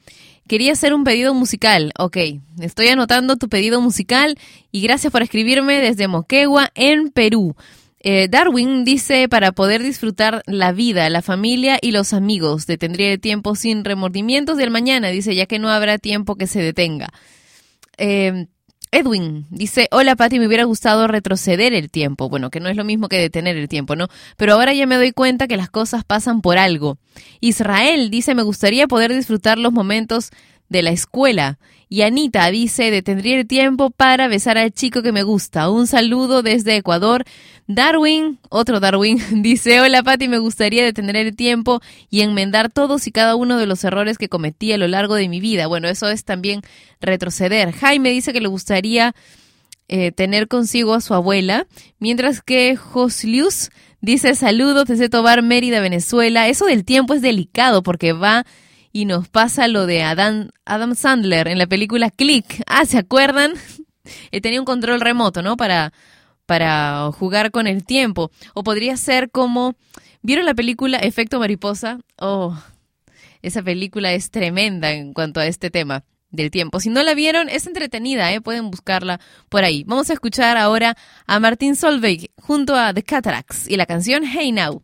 Quería 0.47 0.73
hacer 0.73 0.95
un 0.95 1.03
pedido 1.03 1.33
musical. 1.35 1.93
Ok, 1.97 2.17
estoy 2.59 2.87
anotando 2.87 3.37
tu 3.37 3.47
pedido 3.49 3.79
musical 3.79 4.37
y 4.71 4.81
gracias 4.81 5.13
por 5.13 5.21
escribirme 5.21 5.79
desde 5.79 6.09
Moquegua, 6.09 6.69
en 6.75 7.11
Perú. 7.11 7.55
Eh, 8.03 8.27
Darwin 8.29 8.83
dice, 8.83 9.29
para 9.29 9.53
poder 9.53 9.81
disfrutar 9.81 10.43
la 10.45 10.73
vida, 10.73 11.09
la 11.09 11.21
familia 11.21 11.79
y 11.81 11.91
los 11.91 12.13
amigos, 12.13 12.67
detendría 12.67 13.11
el 13.13 13.19
tiempo 13.19 13.55
sin 13.55 13.85
remordimientos 13.85 14.57
del 14.57 14.71
mañana, 14.71 15.07
dice, 15.07 15.33
ya 15.35 15.45
que 15.45 15.57
no 15.57 15.69
habrá 15.69 15.97
tiempo 15.97 16.35
que 16.35 16.47
se 16.47 16.61
detenga. 16.61 17.09
Eh, 17.97 18.47
Edwin 18.93 19.47
dice, 19.49 19.87
hola 19.89 20.15
Patti, 20.15 20.37
me 20.37 20.45
hubiera 20.45 20.65
gustado 20.65 21.07
retroceder 21.07 21.73
el 21.73 21.89
tiempo. 21.89 22.29
Bueno, 22.29 22.51
que 22.51 22.59
no 22.59 22.69
es 22.69 22.77
lo 22.77 22.83
mismo 22.83 23.09
que 23.09 23.17
detener 23.17 23.57
el 23.57 23.67
tiempo, 23.67 23.95
¿no? 23.95 24.07
Pero 24.37 24.53
ahora 24.53 24.71
ya 24.73 24.85
me 24.85 24.97
doy 24.97 25.11
cuenta 25.11 25.47
que 25.47 25.57
las 25.57 25.71
cosas 25.71 26.03
pasan 26.03 26.41
por 26.41 26.59
algo. 26.59 26.99
Israel 27.39 28.11
dice, 28.11 28.35
me 28.35 28.43
gustaría 28.43 28.87
poder 28.87 29.11
disfrutar 29.11 29.57
los 29.57 29.73
momentos 29.73 30.29
de 30.69 30.83
la 30.83 30.91
escuela. 30.91 31.57
Y 31.93 32.01
Anita 32.01 32.49
dice, 32.49 32.89
detendría 32.89 33.37
el 33.39 33.45
tiempo 33.45 33.91
para 33.91 34.27
besar 34.27 34.57
al 34.57 34.71
chico 34.71 35.03
que 35.03 35.11
me 35.11 35.21
gusta. 35.21 35.69
Un 35.69 35.85
saludo 35.85 36.41
desde 36.41 36.75
Ecuador. 36.75 37.23
Darwin, 37.67 38.39
otro 38.49 38.79
Darwin, 38.79 39.21
dice, 39.43 39.79
hola 39.79 40.01
Patti, 40.01 40.27
me 40.27 40.39
gustaría 40.39 40.83
detener 40.83 41.17
el 41.17 41.35
tiempo 41.35 41.81
y 42.09 42.21
enmendar 42.21 42.71
todos 42.71 43.05
y 43.05 43.11
cada 43.11 43.35
uno 43.35 43.59
de 43.59 43.67
los 43.67 43.83
errores 43.83 44.17
que 44.17 44.27
cometí 44.27 44.73
a 44.73 44.79
lo 44.79 44.87
largo 44.87 45.13
de 45.13 45.29
mi 45.29 45.39
vida. 45.39 45.67
Bueno, 45.67 45.87
eso 45.87 46.09
es 46.09 46.25
también 46.25 46.61
retroceder. 46.99 47.71
Jaime 47.73 48.09
dice 48.09 48.33
que 48.33 48.41
le 48.41 48.47
gustaría 48.47 49.13
eh, 49.87 50.11
tener 50.11 50.47
consigo 50.47 50.95
a 50.95 51.01
su 51.01 51.13
abuela, 51.13 51.67
mientras 51.99 52.41
que 52.41 52.75
Joslius 52.75 53.69
dice, 54.01 54.33
saludos 54.33 54.85
desde 54.85 55.09
Tobar, 55.09 55.43
Mérida, 55.43 55.79
Venezuela. 55.79 56.47
Eso 56.47 56.65
del 56.65 56.85
tiempo 56.85 57.13
es 57.13 57.21
delicado 57.21 57.83
porque 57.83 58.13
va 58.13 58.47
y 58.93 59.05
nos 59.05 59.27
pasa 59.27 59.67
lo 59.67 59.87
de 59.87 60.03
Adam, 60.03 60.51
Adam 60.65 60.95
Sandler 60.95 61.47
en 61.47 61.57
la 61.57 61.67
película 61.67 62.11
Click. 62.11 62.63
Ah, 62.67 62.85
¿se 62.85 62.97
acuerdan? 62.97 63.53
Eh, 64.31 64.41
tenía 64.41 64.59
un 64.59 64.65
control 64.65 64.99
remoto, 64.99 65.41
¿no? 65.41 65.55
Para, 65.55 65.93
para 66.45 67.09
jugar 67.13 67.51
con 67.51 67.67
el 67.67 67.85
tiempo. 67.85 68.31
O 68.53 68.61
podría 68.61 68.97
ser 68.97 69.31
como... 69.31 69.77
¿Vieron 70.21 70.45
la 70.45 70.53
película 70.53 70.97
Efecto 70.97 71.39
Mariposa? 71.39 71.99
Oh, 72.17 72.53
esa 73.41 73.63
película 73.63 74.11
es 74.11 74.29
tremenda 74.29 74.91
en 74.91 75.13
cuanto 75.13 75.39
a 75.39 75.45
este 75.45 75.71
tema 75.71 76.03
del 76.31 76.51
tiempo. 76.51 76.81
Si 76.81 76.89
no 76.89 77.01
la 77.01 77.13
vieron, 77.13 77.47
es 77.47 77.65
entretenida, 77.65 78.33
¿eh? 78.33 78.41
pueden 78.41 78.71
buscarla 78.71 79.21
por 79.47 79.63
ahí. 79.63 79.85
Vamos 79.87 80.09
a 80.09 80.13
escuchar 80.13 80.57
ahora 80.57 80.97
a 81.25 81.39
Martín 81.39 81.77
Solveig 81.77 82.29
junto 82.41 82.75
a 82.75 82.93
The 82.93 83.03
Cataracts 83.03 83.69
y 83.69 83.77
la 83.77 83.85
canción 83.85 84.25
Hey 84.25 84.51
Now. 84.51 84.81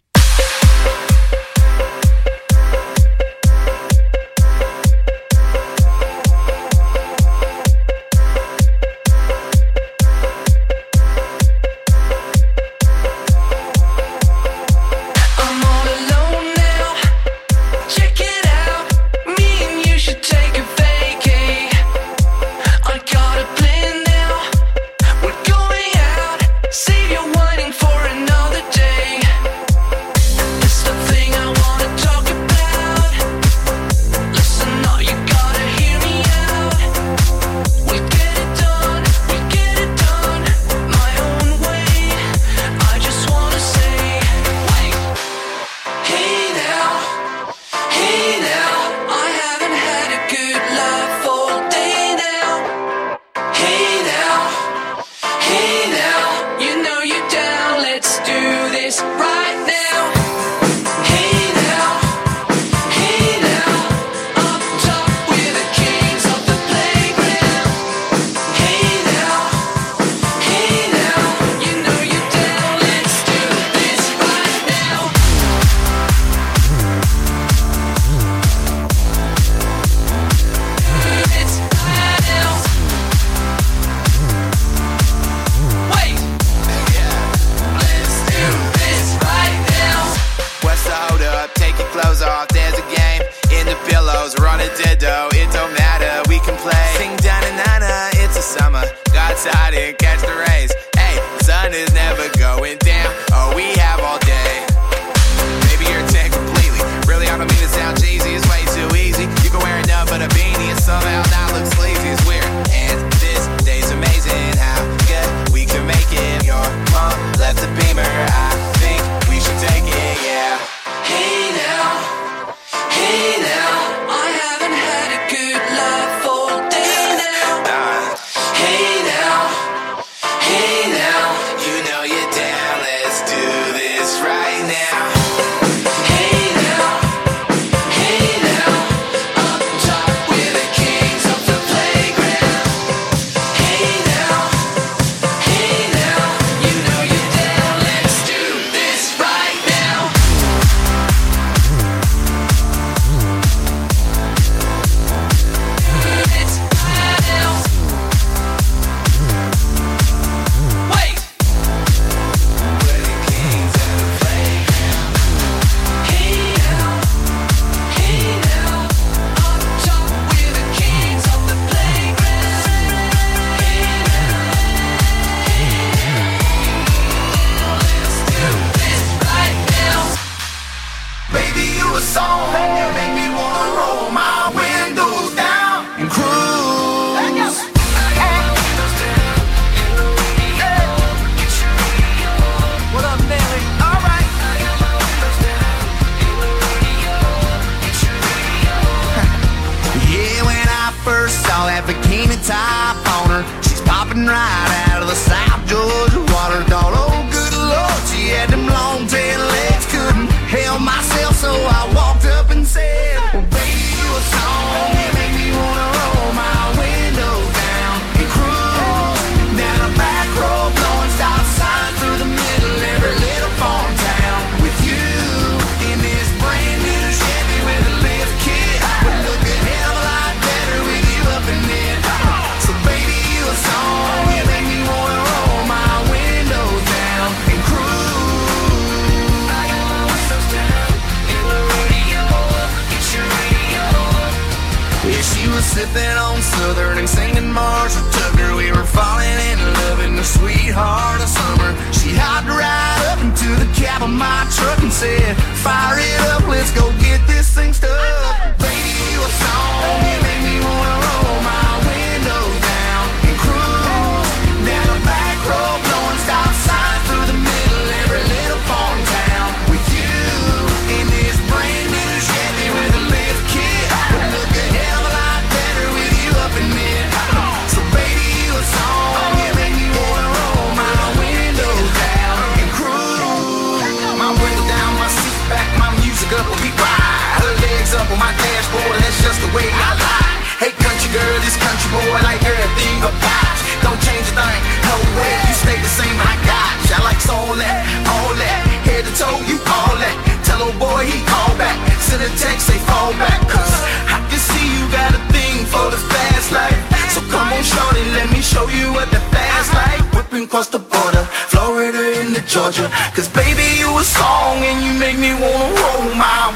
Georgia. 312.49 312.89
Cause 313.13 313.29
baby, 313.29 313.77
you 313.77 313.95
a 313.95 314.03
song 314.03 314.57
and 314.65 314.83
you 314.83 314.97
make 314.97 315.19
me 315.19 315.29
wanna 315.37 315.69
roll 315.69 316.15
my, 316.15 316.49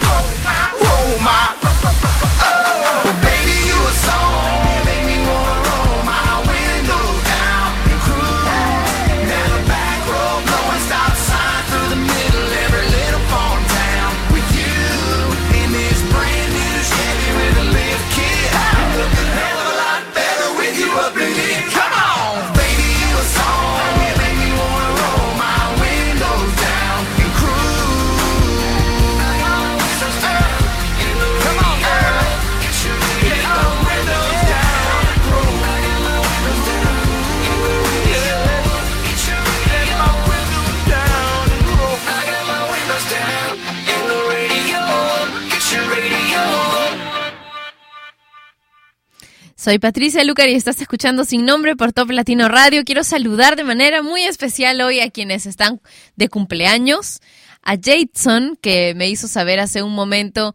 Soy 49.64 49.80
Patricia 49.80 50.26
Lucar 50.26 50.50
y 50.50 50.56
estás 50.56 50.82
escuchando 50.82 51.24
Sin 51.24 51.46
Nombre 51.46 51.78
por 51.78 51.94
Top 51.94 52.12
Latino 52.12 52.50
Radio. 52.50 52.84
Quiero 52.84 53.06
saludar 53.06 53.56
de 53.56 53.64
manera 53.64 54.04
muy 54.04 54.24
especial 54.24 54.82
hoy 54.82 55.00
a 55.00 55.10
quienes 55.10 55.46
están 55.46 55.80
de 56.18 56.28
cumpleaños. 56.28 57.22
A 57.62 57.78
Jason, 57.82 58.60
que 58.62 58.94
me 58.94 59.08
hizo 59.08 59.30
saber 59.30 59.62
hace 59.62 59.82
un 59.82 59.96
momento 59.96 60.54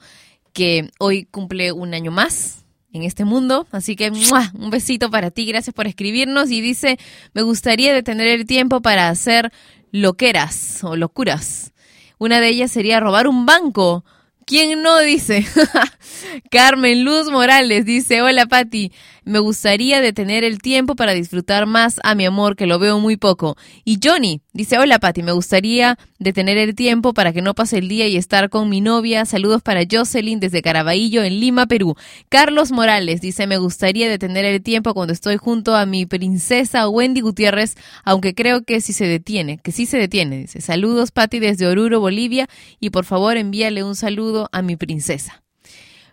que 0.53 0.91
hoy 0.99 1.25
cumple 1.25 1.73
un 1.73 1.95
año 1.95 2.11
más 2.11 2.67
en 2.93 3.03
este 3.03 3.25
mundo. 3.25 3.67
Así 3.73 3.97
que 3.97 4.11
un 4.11 4.69
besito 4.69 5.11
para 5.11 5.31
ti, 5.31 5.47
gracias 5.47 5.73
por 5.73 5.87
escribirnos. 5.87 6.51
Y 6.51 6.61
dice, 6.61 6.99
me 7.33 7.41
gustaría 7.41 7.95
de 7.95 8.03
tener 8.03 8.27
el 8.27 8.45
tiempo 8.45 8.83
para 8.83 9.09
hacer 9.09 9.51
loqueras 9.91 10.85
o 10.85 10.97
locuras. 10.97 11.73
Una 12.19 12.41
de 12.41 12.49
ellas 12.49 12.71
sería 12.71 13.01
robar 13.01 13.27
un 13.27 13.47
banco. 13.47 14.05
¿Quién 14.49 14.83
no 14.83 14.99
dice? 15.01 15.47
Carmen 16.51 17.05
Luz 17.05 17.31
Morales 17.31 17.85
dice, 17.85 18.23
hola 18.23 18.47
Patti, 18.47 18.91
me 19.29 19.41
gustaría 19.41 20.01
de 20.01 20.15
tener 20.15 20.43
el 20.43 20.59
tiempo 20.59 20.97
para 20.97 21.13
disfrutar 21.13 21.67
más 21.67 22.01
a 22.03 22.15
mi 22.15 22.25
amor, 22.25 22.57
que 22.57 22.67
lo 22.67 22.79
veo 22.79 22.99
muy 22.99 23.19
poco. 23.19 23.57
Y 23.85 24.01
Johnny 24.03 24.41
dice, 24.55 24.79
hola 24.79 24.99
Patti, 24.99 25.23
me 25.23 25.33
gustaría 25.33 25.99
de 26.19 26.33
tener 26.33 26.57
el 26.57 26.75
tiempo 26.75 27.13
para 27.13 27.35
que 27.35 27.43
no 27.43 27.55
pase 27.55 27.77
el 27.77 27.89
día 27.89 28.09
y 28.09 28.17
estar 28.17 28.49
con 28.49 28.71
mi 28.71 28.81
novia. 28.81 29.27
Saludos 29.27 29.61
para 29.63 29.83
Jocelyn 29.89 30.41
desde 30.41 30.63
Caraballo, 30.63 31.23
en 31.23 31.41
Lima, 31.41 31.67
Perú. 31.67 31.95
Carlos 32.31 32.73
Morales 32.73 33.21
dice, 33.21 33.47
me 33.47 33.59
gustaría 33.59 34.09
de 34.09 34.19
tener 34.19 34.47
el 34.47 34.63
tiempo 34.63 34.95
cuando 34.95 35.13
estoy 35.13 35.37
junto 35.37 35.77
a 35.77 35.85
mi 35.85 36.07
princesa 36.07 36.89
Wendy 36.89 37.21
Gutiérrez, 37.21 37.77
aunque 38.05 38.35
creo 38.35 38.63
que 38.63 38.81
sí 38.81 38.95
se 38.95 39.07
detiene, 39.07 39.59
que 39.59 39.73
sí 39.73 39.85
se 39.85 39.99
detiene. 39.99 40.39
Dice, 40.39 40.63
saludos 40.63 41.11
Patti 41.11 41.39
desde 41.39 41.67
Oruro, 41.67 42.01
Bolivia, 42.01 42.49
y 42.81 42.89
por 42.91 43.05
favor 43.05 43.37
envíale 43.37 43.85
un 43.85 43.95
saludo 43.95 44.49
a 44.53 44.63
mi 44.63 44.77
princesa. 44.77 45.43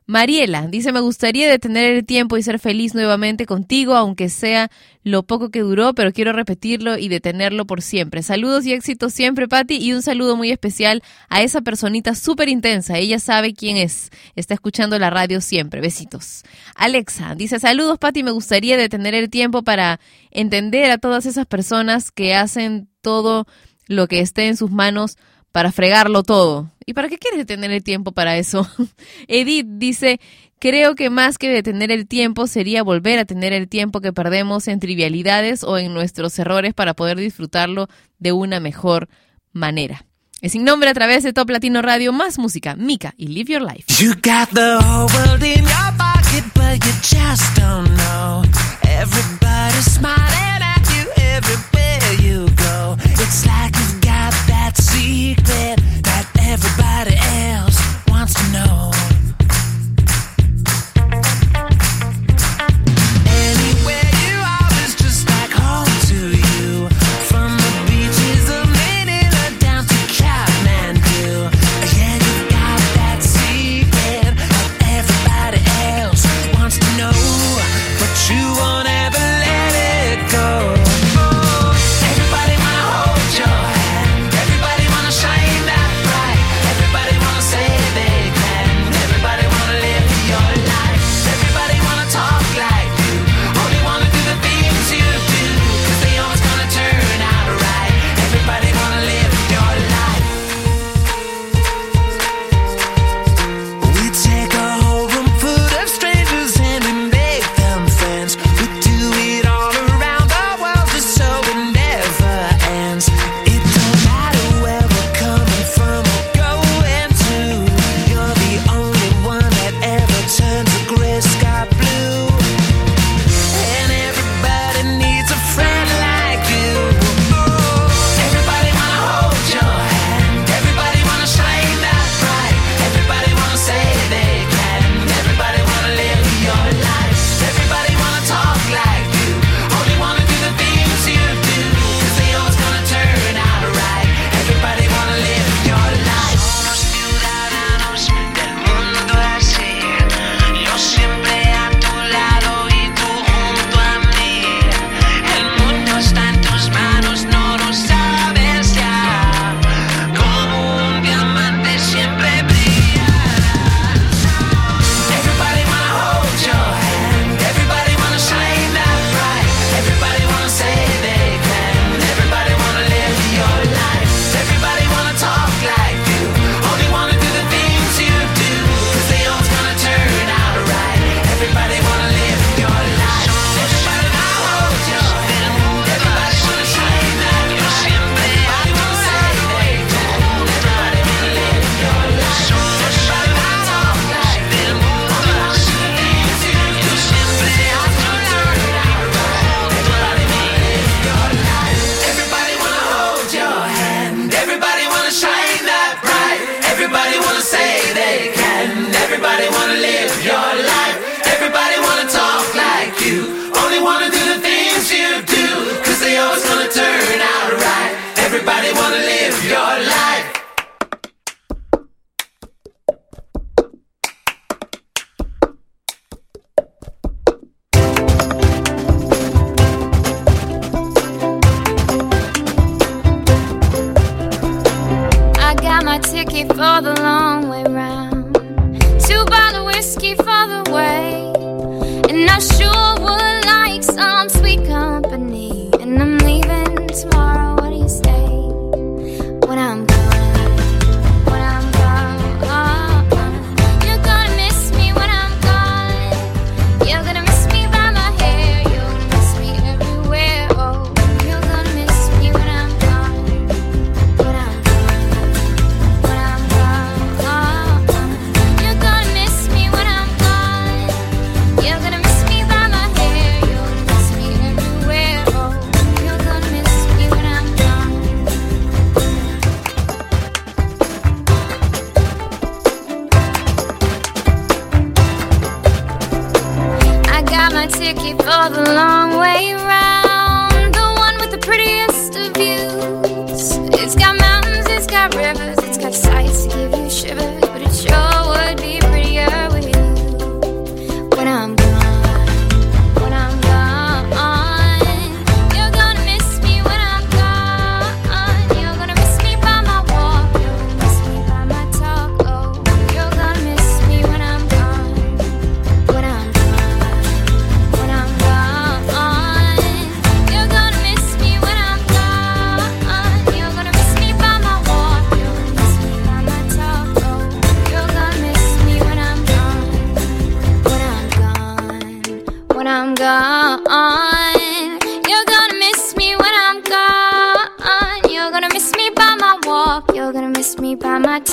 Mariela 0.07 0.67
dice, 0.67 0.91
me 0.91 0.99
gustaría 0.99 1.49
de 1.49 1.57
tener 1.57 1.95
el 1.95 2.05
tiempo 2.05 2.37
y 2.37 2.43
ser 2.43 2.59
feliz 2.59 2.93
nuevamente 2.93 3.47
contigo, 3.47 3.95
aunque 3.95 4.29
sea 4.29 4.69
lo 5.03 5.23
poco 5.23 5.49
que 5.49 5.61
duró, 5.61 5.95
pero 5.95 6.13
quiero 6.13 6.31
repetirlo 6.31 6.97
y 6.97 7.07
detenerlo 7.07 7.65
por 7.65 7.81
siempre. 7.81 8.21
Saludos 8.21 8.67
y 8.67 8.73
éxitos 8.73 9.13
siempre, 9.13 9.47
Patti, 9.47 9.77
y 9.77 9.93
un 9.93 10.03
saludo 10.03 10.35
muy 10.35 10.51
especial 10.51 11.01
a 11.27 11.41
esa 11.41 11.61
personita 11.61 12.13
súper 12.13 12.49
intensa. 12.49 12.99
Ella 12.99 13.17
sabe 13.17 13.55
quién 13.55 13.77
es. 13.77 14.11
Está 14.35 14.53
escuchando 14.53 14.99
la 14.99 15.09
radio 15.09 15.41
siempre. 15.41 15.81
Besitos. 15.81 16.43
Alexa 16.75 17.33
dice, 17.33 17.59
saludos, 17.59 17.97
Patti, 17.97 18.21
me 18.21 18.31
gustaría 18.31 18.77
de 18.77 18.89
tener 18.89 19.15
el 19.15 19.31
tiempo 19.31 19.63
para 19.63 19.99
entender 20.29 20.91
a 20.91 20.99
todas 20.99 21.25
esas 21.25 21.47
personas 21.47 22.11
que 22.11 22.35
hacen 22.35 22.87
todo 23.01 23.47
lo 23.87 24.07
que 24.07 24.19
esté 24.19 24.47
en 24.47 24.57
sus 24.57 24.69
manos 24.69 25.17
para 25.51 25.71
fregarlo 25.71 26.21
todo. 26.21 26.74
¿Y 26.87 26.93
para 26.93 27.09
qué 27.09 27.17
quieres 27.17 27.45
tener 27.47 27.71
el 27.71 27.83
tiempo 27.83 28.11
para 28.11 28.37
eso? 28.37 28.69
Edith 29.27 29.65
dice, 29.67 30.19
creo 30.59 30.93
que 30.93 31.09
más 31.09 31.39
que 31.39 31.49
detener 31.49 31.91
el 31.91 32.07
tiempo 32.07 32.45
sería 32.45 32.83
volver 32.83 33.17
a 33.17 33.25
tener 33.25 33.53
el 33.53 33.67
tiempo 33.67 34.01
que 34.01 34.13
perdemos 34.13 34.67
en 34.67 34.79
trivialidades 34.79 35.63
o 35.63 35.79
en 35.79 35.93
nuestros 35.93 36.37
errores 36.37 36.75
para 36.75 36.93
poder 36.93 37.17
disfrutarlo 37.17 37.87
de 38.19 38.33
una 38.33 38.59
mejor 38.59 39.09
manera. 39.51 40.05
Es 40.41 40.51
sin 40.51 40.63
nombre 40.63 40.89
a 40.89 40.93
través 40.93 41.23
de 41.23 41.33
Top 41.33 41.49
Latino 41.49 41.81
Radio, 41.81 42.13
más 42.13 42.37
música, 42.37 42.75
Mika 42.75 43.15
y 43.17 43.29
Live 43.29 43.51
Your 43.51 43.63
Life. 43.63 43.85
You 44.03 44.13
got 44.15 44.49
the 44.51 44.77
whole 44.79 45.07
world 45.15 45.41
in 45.41 45.63
your 45.63 45.91
pocket, 45.97 46.43
but 46.53 46.85
you 46.85 46.91
just 47.01 47.57
don't 47.57 47.89
know. 47.95 48.43
Everybody's 48.83 49.91
smiling 49.91 50.61
at 50.61 50.85
you 50.93 51.09
everywhere 51.17 52.13
you 52.21 52.45
go. 52.57 52.95
It's 53.19 53.43
like 53.47 53.75
you've 53.75 54.01
got 54.01 54.33
that 54.47 54.73
secret 54.77 55.94
everybody 56.55 57.17
else 57.51 57.77
wants 58.07 58.33
to 58.33 58.51
know. 58.53 59.14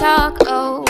Oh. 0.04 0.84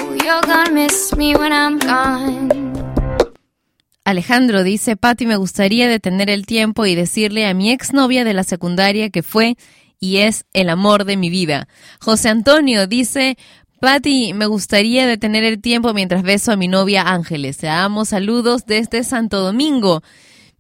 Alejandro 4.04 4.62
dice, 4.62 4.96
Patti, 4.96 5.26
me 5.26 5.36
gustaría 5.36 5.86
detener 5.86 6.30
el 6.30 6.46
tiempo 6.46 6.86
y 6.86 6.94
decirle 6.94 7.46
a 7.46 7.52
mi 7.52 7.70
exnovia 7.70 8.24
de 8.24 8.32
la 8.32 8.42
secundaria 8.42 9.10
que 9.10 9.22
fue 9.22 9.56
y 10.00 10.18
es 10.18 10.46
el 10.54 10.70
amor 10.70 11.04
de 11.04 11.18
mi 11.18 11.28
vida. 11.28 11.68
José 12.00 12.30
Antonio 12.30 12.86
dice, 12.86 13.36
Patti, 13.80 14.32
me 14.32 14.46
gustaría 14.46 15.06
detener 15.06 15.44
el 15.44 15.60
tiempo 15.60 15.92
mientras 15.92 16.22
beso 16.22 16.50
a 16.50 16.56
mi 16.56 16.68
novia 16.68 17.02
Ángeles. 17.02 17.62
La 17.62 17.84
amo, 17.84 18.06
saludos 18.06 18.64
desde 18.64 19.04
Santo 19.04 19.40
Domingo. 19.40 20.02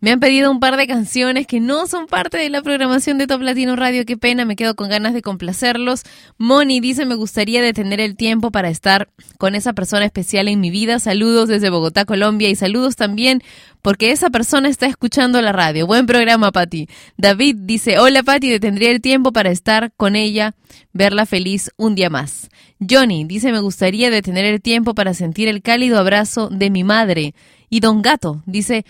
Me 0.02 0.10
han 0.10 0.18
pedido 0.18 0.50
un 0.50 0.58
par 0.58 0.76
de 0.76 0.88
canciones 0.88 1.46
que 1.46 1.60
no 1.60 1.86
son 1.86 2.08
parte 2.08 2.36
de 2.36 2.50
la 2.50 2.60
programación 2.60 3.18
de 3.18 3.28
Top 3.28 3.40
Latino 3.40 3.76
Radio. 3.76 4.04
Qué 4.04 4.16
pena, 4.16 4.44
me 4.44 4.56
quedo 4.56 4.74
con 4.74 4.88
ganas 4.88 5.14
de 5.14 5.22
complacerlos. 5.22 6.02
Moni 6.38 6.80
dice, 6.80 7.06
me 7.06 7.14
gustaría 7.14 7.62
detener 7.62 8.00
el 8.00 8.16
tiempo 8.16 8.50
para 8.50 8.68
estar 8.68 9.10
con 9.38 9.54
esa 9.54 9.74
persona 9.74 10.04
especial 10.04 10.48
en 10.48 10.58
mi 10.58 10.70
vida. 10.70 10.98
Saludos 10.98 11.48
desde 11.48 11.70
Bogotá, 11.70 12.04
Colombia. 12.04 12.48
Y 12.48 12.56
saludos 12.56 12.96
también 12.96 13.44
porque 13.80 14.10
esa 14.10 14.28
persona 14.28 14.68
está 14.68 14.86
escuchando 14.86 15.40
la 15.40 15.52
radio. 15.52 15.86
Buen 15.86 16.06
programa, 16.06 16.50
Patti. 16.50 16.88
David 17.16 17.58
dice, 17.60 18.00
hola, 18.00 18.24
Patti, 18.24 18.50
detendría 18.50 18.90
el 18.90 19.00
tiempo 19.00 19.32
para 19.32 19.52
estar 19.52 19.92
con 19.96 20.16
ella, 20.16 20.56
verla 20.92 21.26
feliz 21.26 21.70
un 21.76 21.94
día 21.94 22.10
más. 22.10 22.48
Johnny 22.80 23.22
dice, 23.22 23.52
me 23.52 23.60
gustaría 23.60 24.10
detener 24.10 24.46
el 24.46 24.60
tiempo 24.60 24.96
para 24.96 25.14
sentir 25.14 25.46
el 25.46 25.62
cálido 25.62 26.00
abrazo 26.00 26.48
de 26.48 26.70
mi 26.70 26.82
madre. 26.82 27.36
Y 27.70 27.78
Don 27.78 28.02
Gato 28.02 28.42
dice, 28.46 28.84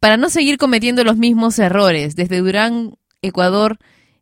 para 0.00 0.16
no 0.16 0.30
seguir 0.30 0.58
cometiendo 0.58 1.04
los 1.04 1.16
mismos 1.16 1.58
errores. 1.58 2.16
Desde 2.16 2.38
Durán, 2.38 2.94
Ecuador, 3.22 3.78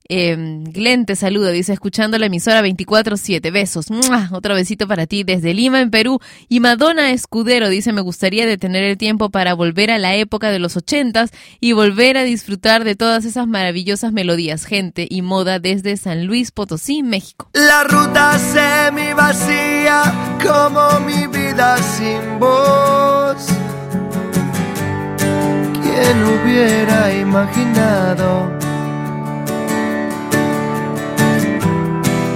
eh, 0.08 0.36
Glenn 0.38 1.04
te 1.04 1.16
saluda, 1.16 1.50
dice, 1.50 1.72
escuchando 1.72 2.18
la 2.18 2.26
emisora 2.26 2.62
24-7. 2.62 3.50
Besos. 3.52 3.86
Otro 4.32 4.54
besito 4.54 4.86
para 4.86 5.06
ti 5.06 5.24
desde 5.24 5.54
Lima, 5.54 5.80
en 5.80 5.90
Perú. 5.90 6.20
Y 6.48 6.60
Madonna 6.60 7.10
Escudero 7.10 7.68
dice, 7.68 7.92
me 7.92 8.00
gustaría 8.00 8.46
detener 8.46 8.84
el 8.84 8.96
tiempo 8.96 9.30
para 9.30 9.54
volver 9.54 9.90
a 9.90 9.98
la 9.98 10.14
época 10.14 10.50
de 10.50 10.58
los 10.58 10.76
ochentas 10.76 11.30
y 11.60 11.72
volver 11.72 12.16
a 12.16 12.24
disfrutar 12.24 12.84
de 12.84 12.94
todas 12.94 13.24
esas 13.24 13.46
maravillosas 13.46 14.12
melodías, 14.12 14.64
gente 14.64 15.06
y 15.08 15.22
moda 15.22 15.58
desde 15.58 15.96
San 15.96 16.26
Luis 16.26 16.50
Potosí, 16.52 17.02
México. 17.02 17.50
La 17.52 17.84
ruta 17.84 18.38
semi 18.38 19.12
vacía 19.12 20.38
como 20.42 21.00
mi 21.00 21.26
vida 21.26 21.76
sin 21.78 22.38
voz. 22.38 23.65
¿Quién 25.98 26.22
hubiera 26.24 27.10
imaginado 27.10 28.50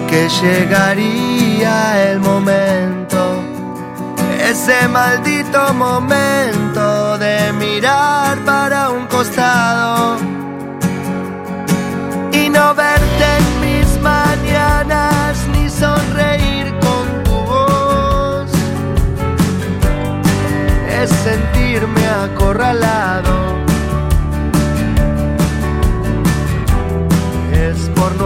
que 0.08 0.28
llegaría 0.40 2.10
el 2.10 2.20
momento, 2.20 3.42
ese 4.42 4.88
maldito 4.88 5.74
momento 5.74 7.18
de 7.18 7.52
mirar 7.52 8.38
para 8.46 8.88
un 8.88 9.06
costado 9.08 10.16
y 12.32 12.48
no 12.48 12.74
verte 12.74 13.26
en 13.40 13.46
mis 13.60 14.00
mañanas 14.00 15.36
ni 15.52 15.68
sonreír 15.68 16.72
con 16.80 17.24
tu 17.24 17.36
voz? 17.52 18.50
Es 20.98 21.10
sentirme 21.10 22.06
acorralado. 22.08 23.29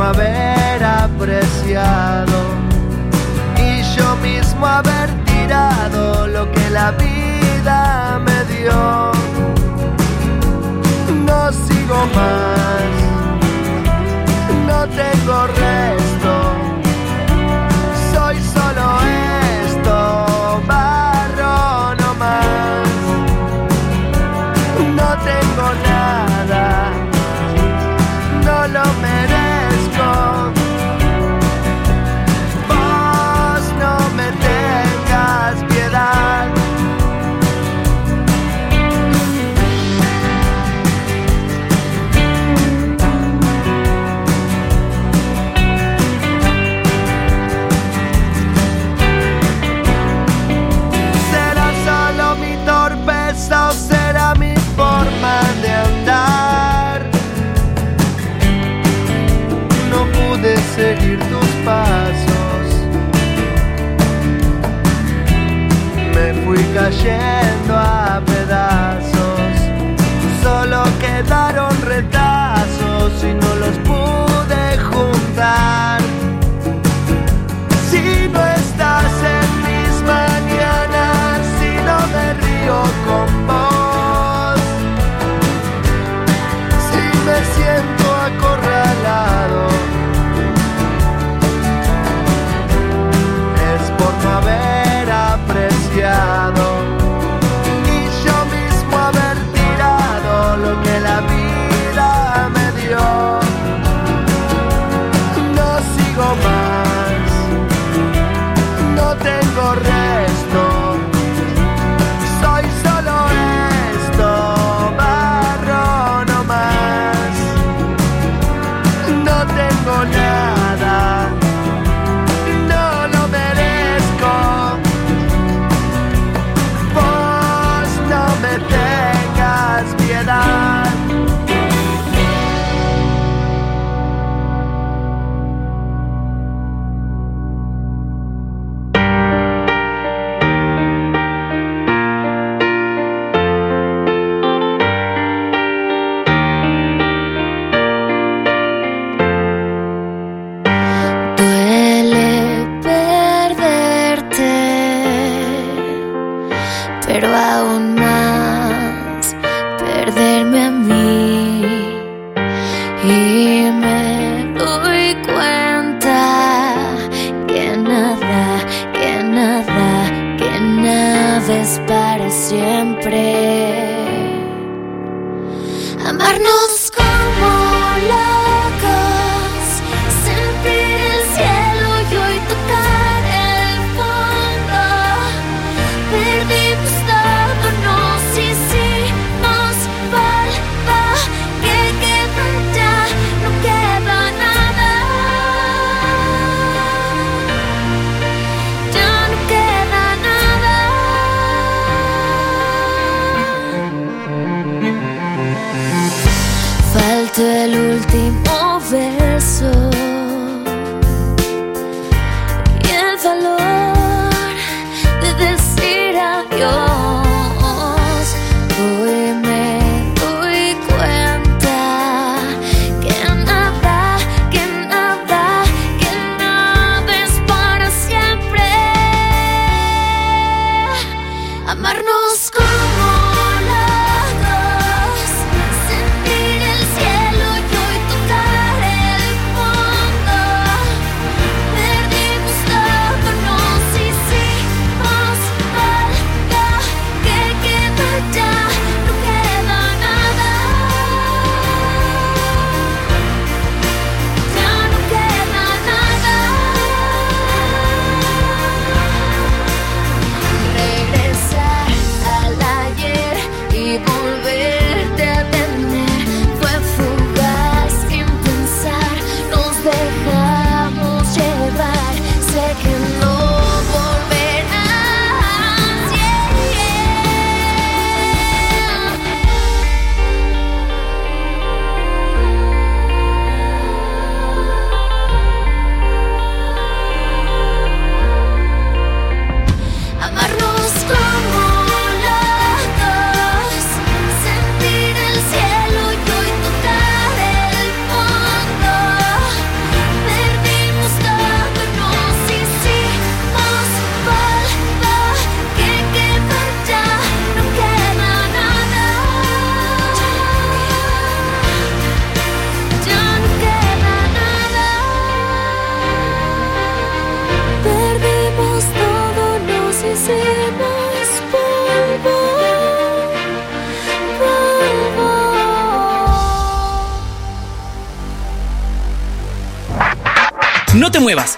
Haber 0.04 0.84
apreciado 0.84 2.38
y 3.56 3.82
yo 3.96 4.16
mismo 4.16 4.66
haber 4.66 5.08
tirado 5.24 6.26
lo 6.26 6.50
que 6.52 6.70
la 6.70 6.90
vida 6.92 8.20
me 8.26 8.44
dio. 8.54 9.12
No 11.26 11.52
sigo 11.52 12.06
más 12.14 12.63
yeah 67.04 67.43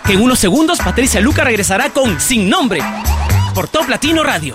que 0.06 0.12
en 0.12 0.20
unos 0.22 0.38
segundos 0.38 0.78
Patricia 0.78 1.20
Luca 1.20 1.42
regresará 1.42 1.90
con 1.90 2.20
Sin 2.20 2.48
Nombre 2.48 2.80
por 3.54 3.66
Top 3.66 3.88
Latino 3.88 4.22
Radio. 4.22 4.54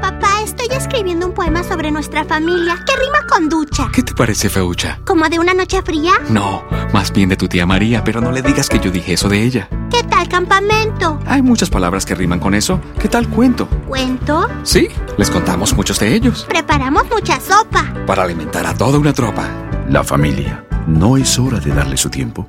Papá, 0.00 0.42
estoy 0.42 0.66
escribiendo 0.76 1.26
un 1.26 1.32
poema 1.32 1.62
sobre 1.62 1.92
nuestra 1.92 2.24
familia 2.24 2.82
que 2.84 2.96
rima 2.96 3.26
con 3.28 3.48
ducha. 3.48 3.88
¿Qué 3.92 4.02
te 4.02 4.14
parece, 4.14 4.48
Feucha? 4.48 4.98
¿Como 5.04 5.28
de 5.28 5.38
una 5.38 5.54
noche 5.54 5.80
fría? 5.82 6.14
No, 6.28 6.64
más 6.92 7.12
bien 7.12 7.28
de 7.28 7.36
tu 7.36 7.46
tía 7.46 7.66
María, 7.66 8.02
pero 8.02 8.20
no 8.20 8.32
le 8.32 8.42
digas 8.42 8.68
que 8.68 8.80
yo 8.80 8.90
dije 8.90 9.12
eso 9.12 9.28
de 9.28 9.44
ella. 9.44 9.68
¿Qué 9.90 10.02
tal 10.02 10.28
campamento? 10.28 11.20
Hay 11.26 11.42
muchas 11.42 11.70
palabras 11.70 12.04
que 12.04 12.16
riman 12.16 12.40
con 12.40 12.54
eso. 12.54 12.80
¿Qué 12.98 13.08
tal 13.08 13.28
cuento? 13.28 13.68
¿Cuento? 13.86 14.48
Sí, 14.64 14.88
les 15.16 15.30
contamos 15.30 15.72
muchos 15.74 16.00
de 16.00 16.14
ellos. 16.14 16.46
Preparamos 16.48 17.04
mucha 17.10 17.38
sopa. 17.40 17.84
Para 18.06 18.24
alimentar 18.24 18.66
a 18.66 18.74
toda 18.74 18.98
una 18.98 19.12
tropa. 19.12 19.48
La 19.88 20.02
familia. 20.02 20.64
¿No 20.88 21.16
es 21.16 21.38
hora 21.38 21.60
de 21.60 21.72
darle 21.72 21.96
su 21.96 22.10
tiempo? 22.10 22.48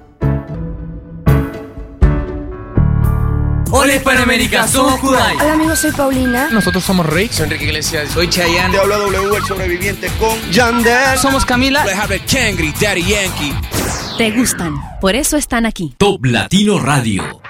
Hola 3.71 3.95
Hispanoamérica, 3.95 4.67
somos 4.67 4.99
Kudai. 4.99 5.35
Hola 5.35 5.53
amigos, 5.53 5.79
soy 5.79 5.91
Paulina. 5.91 6.49
Nosotros 6.49 6.83
somos 6.83 7.05
Rick. 7.05 7.31
Soy 7.31 7.43
Enrique 7.45 7.65
Iglesias. 7.65 8.09
Soy 8.11 8.27
Chayanne. 8.27 8.73
Te 8.73 8.79
habla 8.79 8.97
W, 8.97 9.37
el 9.37 9.45
sobreviviente 9.45 10.09
con 10.19 10.35
Yandel. 10.51 11.19
Somos 11.19 11.45
Camila. 11.45 11.83
Alejandro 11.83 12.17
Kangri, 12.31 12.73
Daddy 12.81 13.03
Yankee. 13.03 13.53
Te 14.17 14.31
gustan, 14.31 14.73
por 14.99 15.15
eso 15.15 15.37
están 15.37 15.67
aquí. 15.67 15.93
Top 15.97 16.25
Latino 16.25 16.79
Radio. 16.79 17.41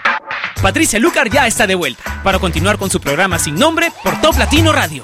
Patricia 0.62 1.00
Lucar 1.00 1.30
ya 1.30 1.48
está 1.48 1.66
de 1.66 1.76
vuelta 1.76 2.22
para 2.22 2.38
continuar 2.38 2.78
con 2.78 2.90
su 2.90 3.00
programa 3.00 3.40
sin 3.40 3.56
nombre 3.56 3.90
por 4.04 4.20
Top 4.20 4.38
Latino 4.38 4.74
Radio. 4.74 5.04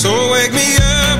So 0.00 0.30
wake 0.32 0.54
me 0.54 0.78
up 0.80 1.19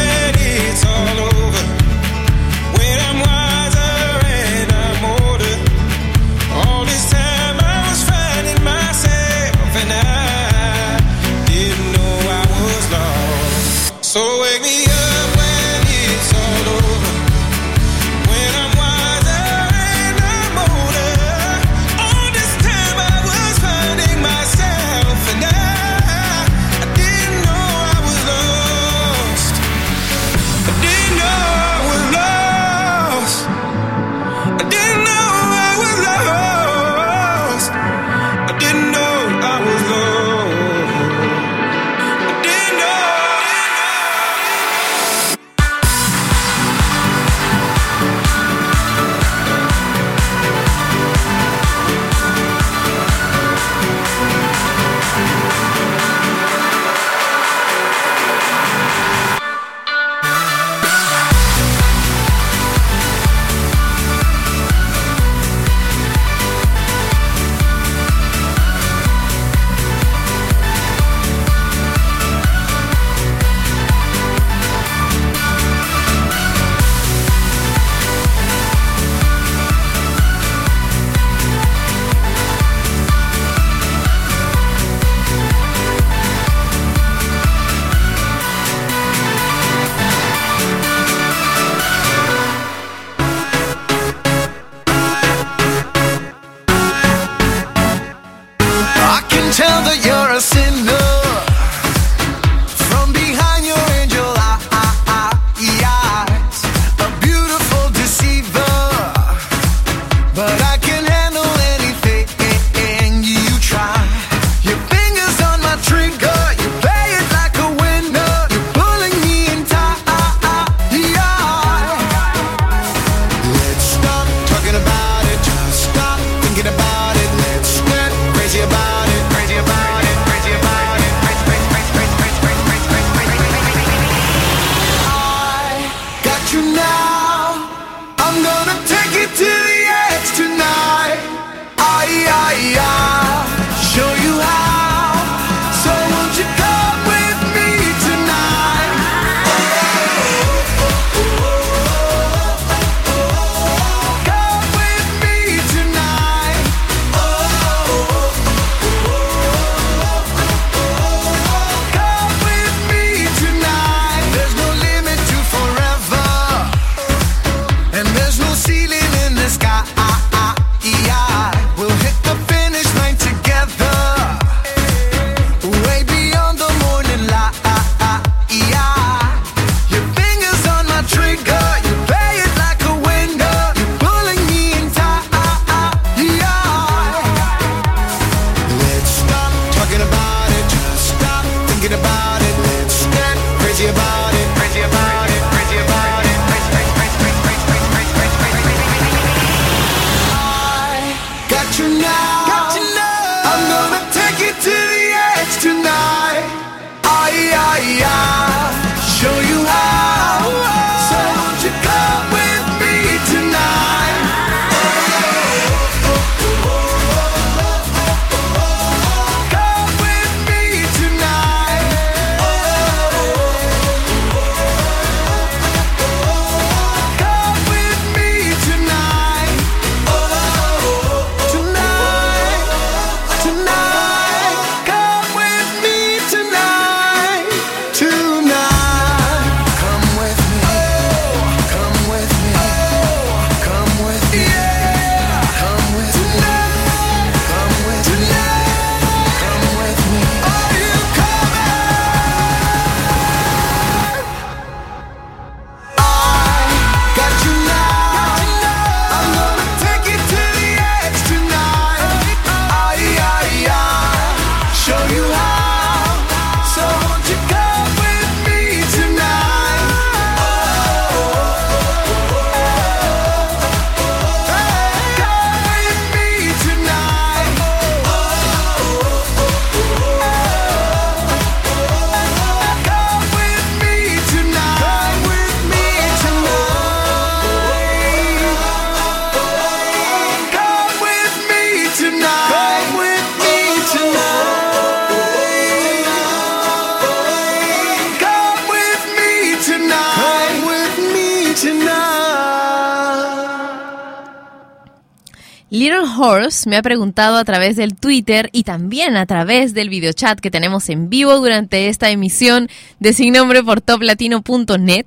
Me 306.67 306.77
ha 306.77 306.81
preguntado 306.81 307.37
a 307.37 307.45
través 307.45 307.75
del 307.75 307.95
Twitter 307.95 308.49
y 308.51 308.63
también 308.63 309.15
a 309.17 309.25
través 309.25 309.73
del 309.73 309.89
videochat 309.89 310.39
que 310.39 310.51
tenemos 310.51 310.89
en 310.89 311.09
vivo 311.09 311.35
durante 311.37 311.87
esta 311.87 312.09
emisión 312.09 312.69
de 312.99 313.13
Sin 313.13 313.33
Nombre 313.33 313.63
por 313.63 313.81
toplatino.net. 313.81 315.05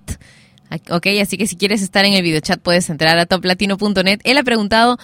Ok, 0.91 1.07
así 1.23 1.37
que 1.37 1.47
si 1.47 1.57
quieres 1.57 1.83
estar 1.83 2.05
en 2.05 2.15
el 2.15 2.23
videochat 2.23 2.61
puedes 2.61 2.91
entrar 2.91 3.19
a 3.19 3.27
toplatino.net. 3.27 4.21
Él 4.25 4.39
ha 4.39 4.43
preguntado, 4.43 4.99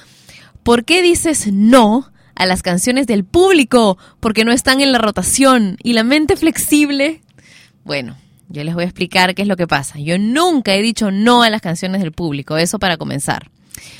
¿por 0.63 0.85
qué 0.85 1.03
dices 1.03 1.53
no 1.53 2.11
a 2.35 2.47
las 2.47 2.63
canciones 2.63 3.07
del 3.07 3.25
público? 3.25 3.99
Porque 4.19 4.45
no 4.45 4.53
están 4.53 4.81
en 4.81 4.93
la 4.93 4.99
rotación. 4.99 5.77
¿Y 5.83 5.93
la 5.93 6.05
mente 6.05 6.37
flexible? 6.37 7.21
Bueno, 7.85 8.17
yo 8.49 8.65
les 8.65 8.75
voy 8.75 8.83
a 8.83 8.87
explicar 8.87 9.35
qué 9.35 9.43
es 9.43 9.49
lo 9.49 9.57
que 9.57 9.69
pasa. 9.69 9.99
Yo 9.99 10.19
nunca 10.19 10.75
he 10.75 10.83
dicho 10.83 11.11
no 11.11 11.43
a 11.43 11.51
las 11.51 11.61
canciones 11.61 12.01
del 12.03 12.13
público, 12.13 12.57
eso 12.57 12.79
para 12.79 12.97
comenzar. 12.97 13.51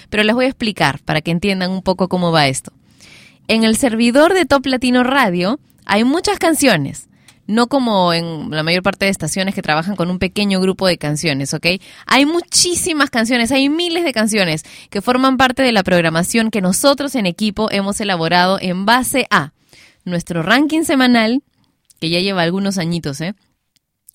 Pero 0.09 0.23
les 0.23 0.35
voy 0.35 0.47
a 0.47 0.49
explicar 0.49 1.01
para 1.01 1.21
que 1.21 1.31
entiendan 1.31 1.71
un 1.71 1.83
poco 1.83 2.09
cómo 2.09 2.33
va 2.33 2.49
esto. 2.49 2.73
En 3.49 3.65
el 3.65 3.77
servidor 3.77 4.35
de 4.35 4.47
Top 4.47 4.67
Latino 4.67 5.03
Radio 5.03 5.59
hay 5.85 6.05
muchas 6.05 6.39
canciones, 6.39 7.09
no 7.47 7.67
como 7.67 8.13
en 8.13 8.51
la 8.51 8.63
mayor 8.63 8.83
parte 8.83 9.07
de 9.07 9.11
estaciones 9.11 9.57
que 9.57 9.63
trabajan 9.63 9.97
con 9.97 10.09
un 10.09 10.21
pequeño 10.21 10.61
grupo 10.61 10.87
de 10.87 10.99
canciones, 10.99 11.53
¿ok? 11.53 11.67
Hay 12.07 12.27
muchísimas 12.27 13.11
canciones, 13.11 13.51
hay 13.51 13.69
miles 13.69 14.05
de 14.05 14.13
canciones 14.13 14.65
que 14.89 15.03
forman 15.03 15.37
parte 15.37 15.65
de 15.65 15.73
la 15.73 15.83
programación 15.83 16.53
que 16.53 16.61
nosotros 16.61 17.17
en 17.17 17.27
equipo 17.27 17.69
hemos 17.73 18.01
elaborado 18.01 18.59
en 18.61 18.87
base 18.87 19.27
a 19.31 19.53
nuestro 20.05 20.43
ranking 20.43 20.83
semanal, 20.83 21.43
que 22.01 22.09
ya 22.09 22.21
lleva 22.21 22.43
algunos 22.43 22.79
añitos, 22.79 23.21
¿eh? 23.21 23.35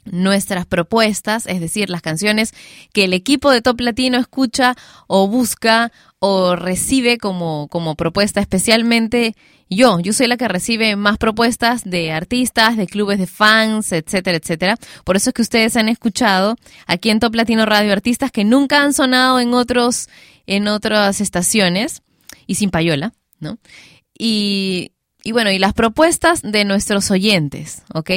Nuestras 0.05 0.65
propuestas, 0.65 1.45
es 1.47 1.59
decir, 1.59 1.89
las 1.89 2.01
canciones 2.01 2.53
que 2.93 3.05
el 3.05 3.13
equipo 3.13 3.51
de 3.51 3.61
Top 3.61 3.79
Latino 3.81 4.17
escucha 4.17 4.75
o 5.07 5.27
busca 5.27 5.91
o 6.19 6.55
recibe 6.55 7.17
como, 7.17 7.67
como 7.69 7.95
propuesta, 7.95 8.39
especialmente 8.39 9.35
yo. 9.69 9.99
Yo 9.99 10.13
soy 10.13 10.27
la 10.27 10.37
que 10.37 10.47
recibe 10.47 10.95
más 10.95 11.17
propuestas 11.17 11.83
de 11.83 12.11
artistas, 12.11 12.77
de 12.77 12.87
clubes 12.87 13.19
de 13.19 13.27
fans, 13.27 13.91
etcétera, 13.91 14.37
etcétera. 14.37 14.77
Por 15.03 15.15
eso 15.15 15.29
es 15.29 15.33
que 15.33 15.41
ustedes 15.41 15.75
han 15.75 15.89
escuchado 15.89 16.55
aquí 16.87 17.09
en 17.09 17.19
Top 17.19 17.35
Latino 17.35 17.65
Radio 17.65 17.91
artistas 17.91 18.31
que 18.31 18.43
nunca 18.43 18.81
han 18.81 18.93
sonado 18.93 19.39
en 19.39 19.53
otros, 19.53 20.07
en 20.45 20.67
otras 20.67 21.21
estaciones 21.21 22.01
y 22.47 22.55
sin 22.55 22.69
payola, 22.69 23.13
¿no? 23.39 23.57
Y, 24.17 24.91
y 25.23 25.31
bueno, 25.31 25.51
y 25.51 25.59
las 25.59 25.73
propuestas 25.73 26.41
de 26.41 26.63
nuestros 26.65 27.11
oyentes, 27.11 27.83
¿ok? 27.93 28.11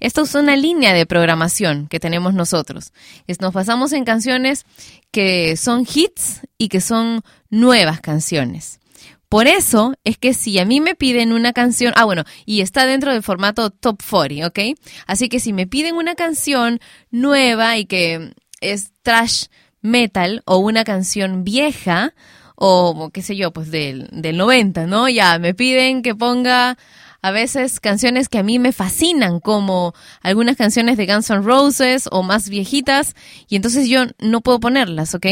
Esto 0.00 0.22
es 0.22 0.34
una 0.34 0.56
línea 0.56 0.92
de 0.92 1.06
programación 1.06 1.86
que 1.88 2.00
tenemos 2.00 2.34
nosotros. 2.34 2.92
Es- 3.26 3.40
Nos 3.40 3.52
basamos 3.52 3.92
en 3.92 4.04
canciones 4.04 4.64
que 5.10 5.56
son 5.56 5.86
hits 5.92 6.40
y 6.58 6.68
que 6.68 6.80
son 6.80 7.22
nuevas 7.50 8.00
canciones. 8.00 8.80
Por 9.28 9.46
eso 9.46 9.92
es 10.04 10.16
que 10.16 10.32
si 10.32 10.58
a 10.58 10.64
mí 10.64 10.80
me 10.80 10.94
piden 10.94 11.32
una 11.32 11.52
canción, 11.52 11.92
ah 11.96 12.04
bueno, 12.06 12.24
y 12.46 12.62
está 12.62 12.86
dentro 12.86 13.12
del 13.12 13.22
formato 13.22 13.68
top 13.70 14.00
40, 14.08 14.46
¿ok? 14.46 14.58
Así 15.06 15.28
que 15.28 15.38
si 15.38 15.52
me 15.52 15.66
piden 15.66 15.96
una 15.96 16.14
canción 16.14 16.80
nueva 17.10 17.76
y 17.76 17.84
que 17.84 18.32
es 18.62 18.92
trash 19.02 19.44
metal 19.82 20.42
o 20.46 20.56
una 20.58 20.82
canción 20.84 21.44
vieja 21.44 22.14
o 22.56 23.10
qué 23.12 23.20
sé 23.22 23.36
yo, 23.36 23.52
pues 23.52 23.70
del, 23.70 24.08
del 24.12 24.36
90, 24.38 24.86
¿no? 24.86 25.08
Ya 25.10 25.38
me 25.38 25.52
piden 25.54 26.02
que 26.02 26.14
ponga 26.14 26.76
a 27.20 27.30
veces 27.30 27.80
canciones 27.80 28.28
que 28.28 28.38
a 28.38 28.42
mí 28.42 28.58
me 28.58 28.72
fascinan, 28.72 29.40
como 29.40 29.94
algunas 30.22 30.56
canciones 30.56 30.96
de 30.96 31.06
Guns 31.06 31.30
N' 31.30 31.42
Roses 31.42 32.08
o 32.12 32.22
más 32.22 32.48
viejitas, 32.48 33.14
y 33.48 33.56
entonces 33.56 33.88
yo 33.88 34.04
no 34.18 34.40
puedo 34.40 34.60
ponerlas, 34.60 35.14
¿ok? 35.14 35.26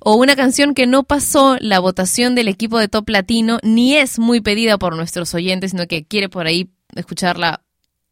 O 0.00 0.14
una 0.14 0.36
canción 0.36 0.74
que 0.74 0.86
no 0.86 1.02
pasó 1.02 1.56
la 1.60 1.80
votación 1.80 2.34
del 2.34 2.48
equipo 2.48 2.78
de 2.78 2.88
Top 2.88 3.08
Latino, 3.08 3.58
ni 3.62 3.96
es 3.96 4.18
muy 4.18 4.40
pedida 4.40 4.78
por 4.78 4.96
nuestros 4.96 5.34
oyentes, 5.34 5.72
sino 5.72 5.86
que 5.86 6.04
quiere 6.04 6.28
por 6.28 6.46
ahí 6.46 6.70
escucharla 6.94 7.62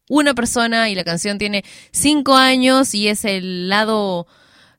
una 0.09 0.33
persona 0.33 0.89
y 0.89 0.95
la 0.95 1.03
canción 1.03 1.37
tiene 1.37 1.63
cinco 1.91 2.35
años 2.35 2.93
y 2.93 3.07
es 3.07 3.23
el 3.23 3.69
lado 3.69 4.27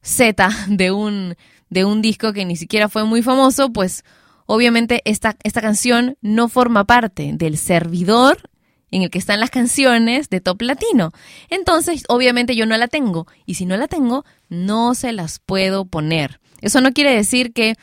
Z 0.02 0.50
de 0.68 0.90
un, 0.90 1.36
de 1.70 1.84
un 1.84 2.02
disco 2.02 2.32
que 2.32 2.44
ni 2.44 2.56
siquiera 2.56 2.88
fue 2.88 3.04
muy 3.04 3.22
famoso, 3.22 3.72
pues 3.72 4.04
obviamente 4.46 5.02
esta, 5.04 5.36
esta 5.42 5.60
canción 5.60 6.16
no 6.20 6.48
forma 6.48 6.84
parte 6.84 7.32
del 7.34 7.58
servidor 7.58 8.50
en 8.90 9.02
el 9.02 9.10
que 9.10 9.18
están 9.18 9.40
las 9.40 9.50
canciones 9.50 10.30
de 10.30 10.40
Top 10.40 10.62
Latino. 10.62 11.10
Entonces, 11.50 12.04
obviamente 12.08 12.54
yo 12.54 12.64
no 12.64 12.76
la 12.76 12.86
tengo. 12.86 13.26
Y 13.44 13.54
si 13.54 13.66
no 13.66 13.76
la 13.76 13.88
tengo, 13.88 14.24
no 14.48 14.94
se 14.94 15.12
las 15.12 15.40
puedo 15.40 15.84
poner. 15.84 16.40
Eso 16.60 16.80
no 16.80 16.92
quiere 16.92 17.14
decir 17.14 17.52
que 17.52 17.74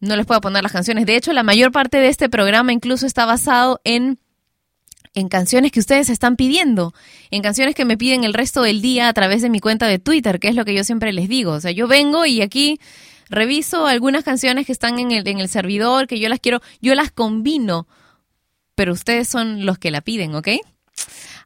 no 0.00 0.16
les 0.16 0.26
pueda 0.26 0.40
poner 0.40 0.62
las 0.62 0.72
canciones. 0.72 1.06
De 1.06 1.16
hecho, 1.16 1.32
la 1.32 1.44
mayor 1.44 1.70
parte 1.70 1.98
de 1.98 2.08
este 2.08 2.28
programa 2.28 2.72
incluso 2.72 3.06
está 3.06 3.24
basado 3.24 3.80
en 3.84 4.18
en 5.14 5.28
canciones 5.28 5.72
que 5.72 5.80
ustedes 5.80 6.10
están 6.10 6.36
pidiendo, 6.36 6.94
en 7.30 7.42
canciones 7.42 7.74
que 7.74 7.84
me 7.84 7.96
piden 7.96 8.24
el 8.24 8.34
resto 8.34 8.62
del 8.62 8.80
día 8.80 9.08
a 9.08 9.12
través 9.12 9.42
de 9.42 9.50
mi 9.50 9.58
cuenta 9.58 9.86
de 9.86 9.98
Twitter, 9.98 10.38
que 10.38 10.48
es 10.48 10.54
lo 10.54 10.64
que 10.64 10.74
yo 10.74 10.84
siempre 10.84 11.12
les 11.12 11.28
digo. 11.28 11.52
O 11.52 11.60
sea, 11.60 11.70
yo 11.70 11.88
vengo 11.88 12.26
y 12.26 12.40
aquí 12.40 12.78
reviso 13.30 13.86
algunas 13.86 14.24
canciones 14.24 14.66
que 14.66 14.72
están 14.72 14.98
en 14.98 15.10
el, 15.12 15.26
en 15.26 15.40
el 15.40 15.48
servidor, 15.48 16.06
que 16.06 16.18
yo 16.18 16.28
las 16.28 16.40
quiero, 16.40 16.60
yo 16.80 16.94
las 16.94 17.10
combino, 17.10 17.86
pero 18.74 18.92
ustedes 18.92 19.28
son 19.28 19.66
los 19.66 19.78
que 19.78 19.90
la 19.90 20.00
piden, 20.00 20.34
¿ok? 20.34 20.48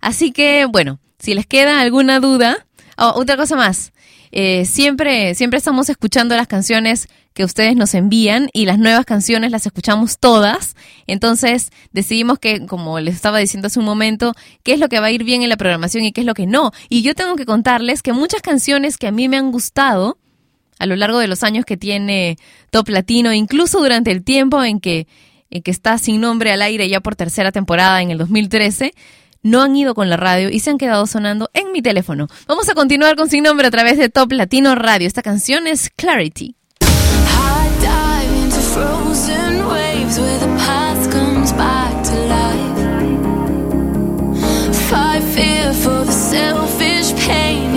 Así 0.00 0.32
que, 0.32 0.66
bueno, 0.66 1.00
si 1.18 1.34
les 1.34 1.46
queda 1.46 1.80
alguna 1.80 2.20
duda, 2.20 2.66
oh, 2.98 3.12
otra 3.16 3.36
cosa 3.36 3.56
más, 3.56 3.92
eh, 4.32 4.64
siempre, 4.64 5.34
siempre 5.34 5.58
estamos 5.58 5.88
escuchando 5.90 6.34
las 6.34 6.46
canciones 6.46 7.08
que 7.34 7.44
ustedes 7.44 7.76
nos 7.76 7.94
envían 7.94 8.48
y 8.52 8.64
las 8.66 8.78
nuevas 8.78 9.04
canciones 9.04 9.50
las 9.50 9.66
escuchamos 9.66 10.18
todas. 10.18 10.74
Entonces 11.06 11.70
decidimos 11.92 12.38
que, 12.38 12.66
como 12.66 12.98
les 13.00 13.14
estaba 13.14 13.38
diciendo 13.38 13.66
hace 13.66 13.78
un 13.78 13.84
momento, 13.84 14.34
qué 14.62 14.72
es 14.74 14.80
lo 14.80 14.88
que 14.88 15.00
va 15.00 15.06
a 15.06 15.10
ir 15.10 15.24
bien 15.24 15.42
en 15.42 15.48
la 15.48 15.56
programación 15.56 16.04
y 16.04 16.12
qué 16.12 16.22
es 16.22 16.26
lo 16.26 16.34
que 16.34 16.46
no. 16.46 16.72
Y 16.88 17.02
yo 17.02 17.14
tengo 17.14 17.36
que 17.36 17.46
contarles 17.46 18.02
que 18.02 18.12
muchas 18.12 18.42
canciones 18.42 18.98
que 18.98 19.06
a 19.06 19.12
mí 19.12 19.28
me 19.28 19.36
han 19.36 19.52
gustado 19.52 20.18
a 20.82 20.86
lo 20.86 20.96
largo 20.96 21.20
de 21.20 21.28
los 21.28 21.44
años 21.44 21.64
que 21.64 21.76
tiene 21.76 22.36
Top 22.70 22.88
Latino, 22.88 23.32
incluso 23.32 23.78
durante 23.78 24.10
el 24.10 24.24
tiempo 24.24 24.64
en 24.64 24.80
que, 24.80 25.06
en 25.48 25.62
que 25.62 25.70
está 25.70 25.96
sin 25.96 26.20
nombre 26.20 26.50
al 26.50 26.60
aire 26.60 26.88
ya 26.88 26.98
por 26.98 27.14
tercera 27.14 27.52
temporada 27.52 28.02
en 28.02 28.10
el 28.10 28.18
2013, 28.18 28.92
no 29.44 29.62
han 29.62 29.76
ido 29.76 29.94
con 29.94 30.10
la 30.10 30.16
radio 30.16 30.50
y 30.50 30.58
se 30.58 30.70
han 30.70 30.78
quedado 30.78 31.06
sonando 31.06 31.50
en 31.54 31.70
mi 31.70 31.82
teléfono. 31.82 32.26
Vamos 32.48 32.68
a 32.68 32.74
continuar 32.74 33.14
con 33.14 33.30
Sin 33.30 33.44
Nombre 33.44 33.68
a 33.68 33.70
través 33.70 33.96
de 33.96 34.08
Top 34.08 34.32
Latino 34.32 34.74
Radio. 34.74 35.06
Esta 35.06 35.22
canción 35.22 35.68
es 35.68 35.88
Clarity. 35.90 36.56
Fight 44.90 45.22
fear 45.22 45.72
for 45.72 46.04
the 46.04 46.12
selfish 46.12 47.14
pain 47.26 47.71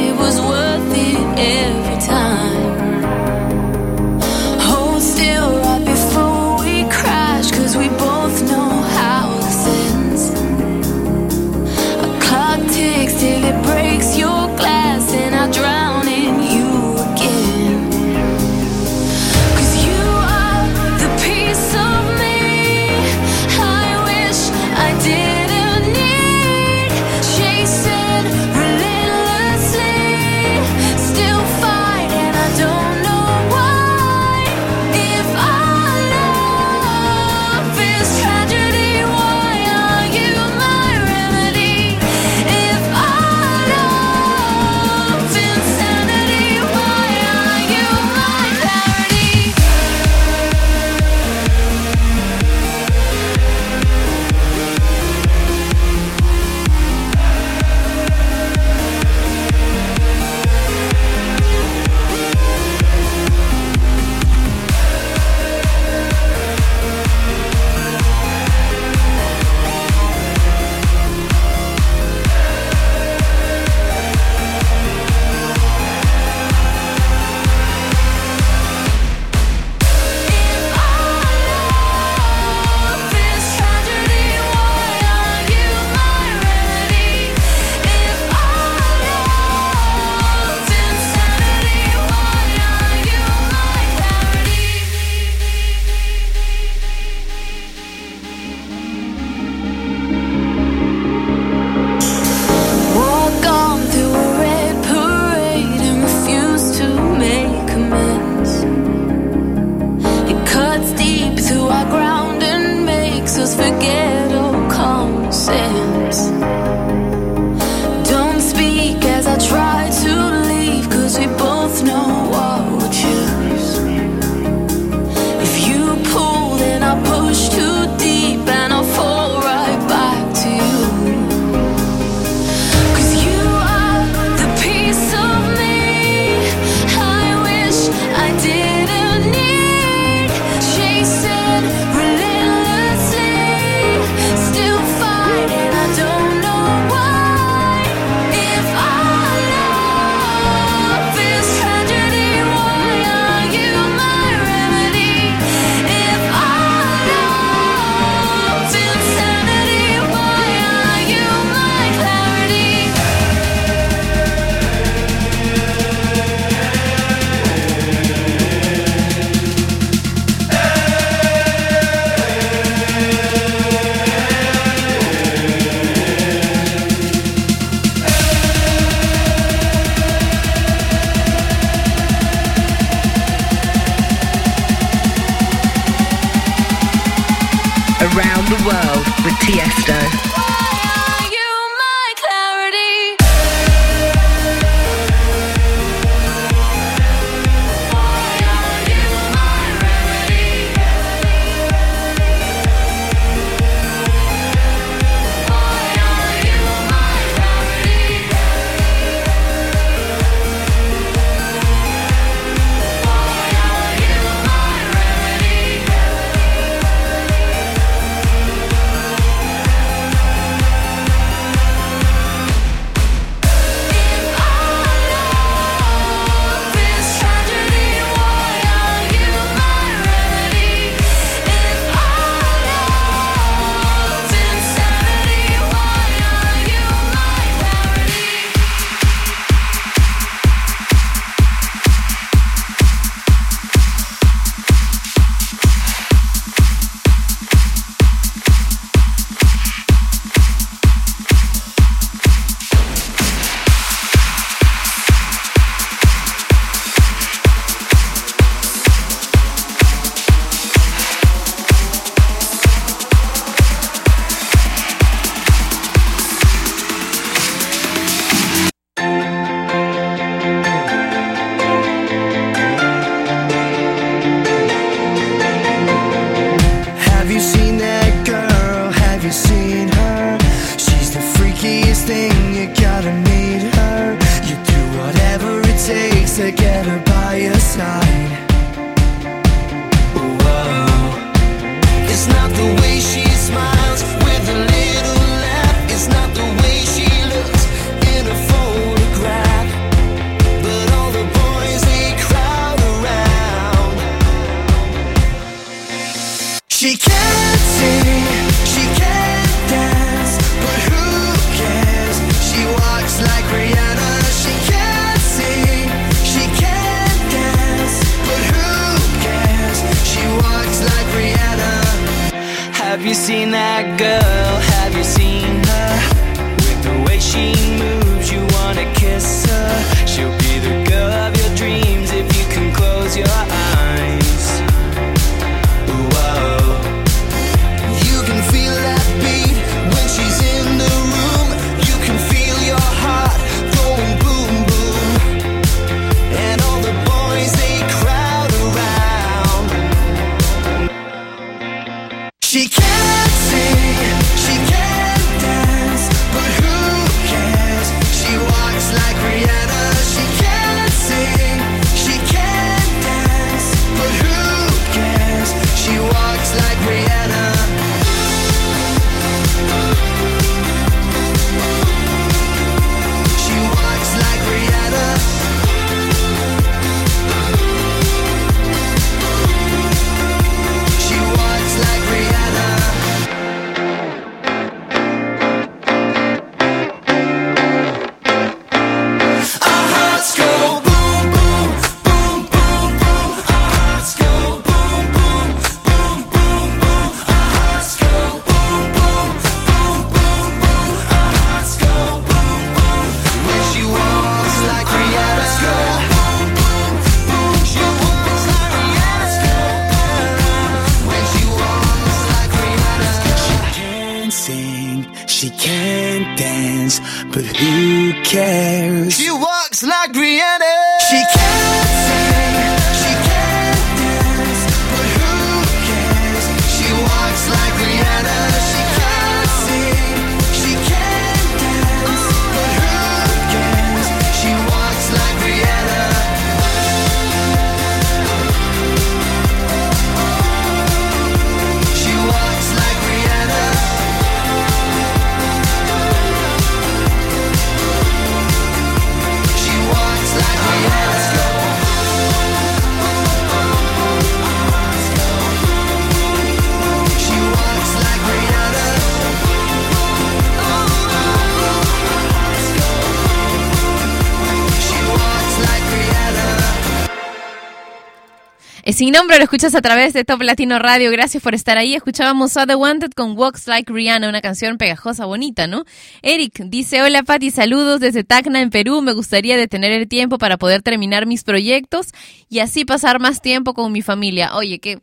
Sin 468.96 469.12
nombre 469.12 469.38
lo 469.40 469.44
escuchas 469.44 469.76
a 469.76 469.82
través 469.82 470.14
de 470.14 470.24
Top 470.24 470.42
Latino 470.42 470.80
Radio. 470.80 471.12
Gracias 471.12 471.44
por 471.44 471.54
estar 471.54 471.78
ahí. 471.78 471.96
Escuchábamos 471.96 472.56
a 472.56 472.66
The 472.66 472.76
Wanted 472.76 473.12
con 473.12 473.38
Walks 473.38 473.68
Like 473.68 473.92
Rihanna, 473.92 474.30
una 474.30 474.40
canción 474.40 474.78
pegajosa, 474.78 475.26
bonita, 475.26 475.68
¿no? 475.68 475.84
Eric 476.22 476.64
dice, 476.68 477.04
hola 477.04 477.22
Patti, 477.22 477.52
saludos 477.52 478.00
desde 478.00 478.24
Tacna, 478.24 478.62
en 478.62 478.70
Perú. 478.70 479.02
Me 479.02 479.12
gustaría 479.12 479.58
detener 479.58 479.92
el 479.92 480.08
tiempo 480.08 480.38
para 480.38 480.56
poder 480.56 480.82
terminar 480.82 481.26
mis 481.26 481.44
proyectos 481.44 482.14
y 482.48 482.60
así 482.60 482.86
pasar 482.86 483.20
más 483.20 483.42
tiempo 483.42 483.74
con 483.74 483.92
mi 483.92 484.02
familia. 484.02 484.56
Oye, 484.56 484.80
qué, 484.80 485.00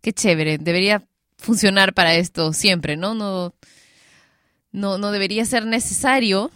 qué 0.00 0.12
chévere. 0.12 0.58
Debería 0.58 1.04
funcionar 1.38 1.94
para 1.94 2.16
esto 2.16 2.52
siempre, 2.52 2.96
¿no? 2.96 3.14
No, 3.14 3.54
no, 4.72 4.98
no 4.98 5.12
debería 5.12 5.44
ser 5.44 5.66
necesario 5.66 6.50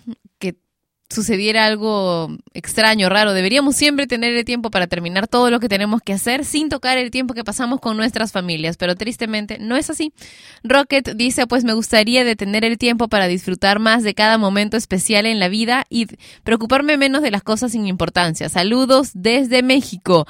sucediera 1.10 1.66
algo 1.66 2.36
extraño, 2.54 3.08
raro. 3.08 3.32
Deberíamos 3.32 3.76
siempre 3.76 4.06
tener 4.06 4.34
el 4.34 4.44
tiempo 4.44 4.70
para 4.70 4.86
terminar 4.86 5.28
todo 5.28 5.50
lo 5.50 5.60
que 5.60 5.68
tenemos 5.68 6.00
que 6.02 6.12
hacer 6.12 6.44
sin 6.44 6.68
tocar 6.68 6.98
el 6.98 7.10
tiempo 7.10 7.34
que 7.34 7.44
pasamos 7.44 7.80
con 7.80 7.96
nuestras 7.96 8.32
familias, 8.32 8.76
pero 8.76 8.94
tristemente 8.94 9.58
no 9.58 9.76
es 9.76 9.90
así. 9.90 10.12
Rocket 10.62 11.14
dice, 11.14 11.46
pues 11.46 11.64
me 11.64 11.74
gustaría 11.74 12.24
detener 12.24 12.64
el 12.64 12.78
tiempo 12.78 13.08
para 13.08 13.26
disfrutar 13.26 13.78
más 13.78 14.02
de 14.02 14.14
cada 14.14 14.38
momento 14.38 14.76
especial 14.76 15.26
en 15.26 15.38
la 15.38 15.48
vida 15.48 15.84
y 15.88 16.06
preocuparme 16.42 16.96
menos 16.96 17.22
de 17.22 17.30
las 17.30 17.42
cosas 17.42 17.72
sin 17.72 17.86
importancia. 17.86 18.48
Saludos 18.48 19.10
desde 19.14 19.62
México. 19.62 20.26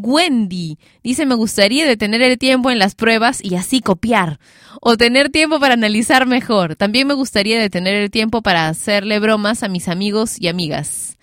Wendy 0.00 0.78
dice, 1.02 1.26
me 1.26 1.34
gustaría 1.34 1.84
detener 1.84 2.22
el 2.22 2.38
tiempo 2.38 2.70
en 2.70 2.78
las 2.78 2.94
pruebas 2.94 3.44
y 3.44 3.56
así 3.56 3.80
copiar. 3.80 4.38
O 4.80 4.96
tener 4.96 5.28
tiempo 5.28 5.58
para 5.58 5.74
analizar 5.74 6.24
mejor. 6.24 6.76
También 6.76 7.08
me 7.08 7.14
gustaría 7.14 7.60
detener 7.60 7.96
el 7.96 8.10
tiempo 8.10 8.40
para 8.40 8.68
hacerle 8.68 9.18
bromas 9.18 9.64
a 9.64 9.68
mis 9.68 9.88
amigos 9.88 10.40
y 10.40 10.46
amigas. 10.46 11.18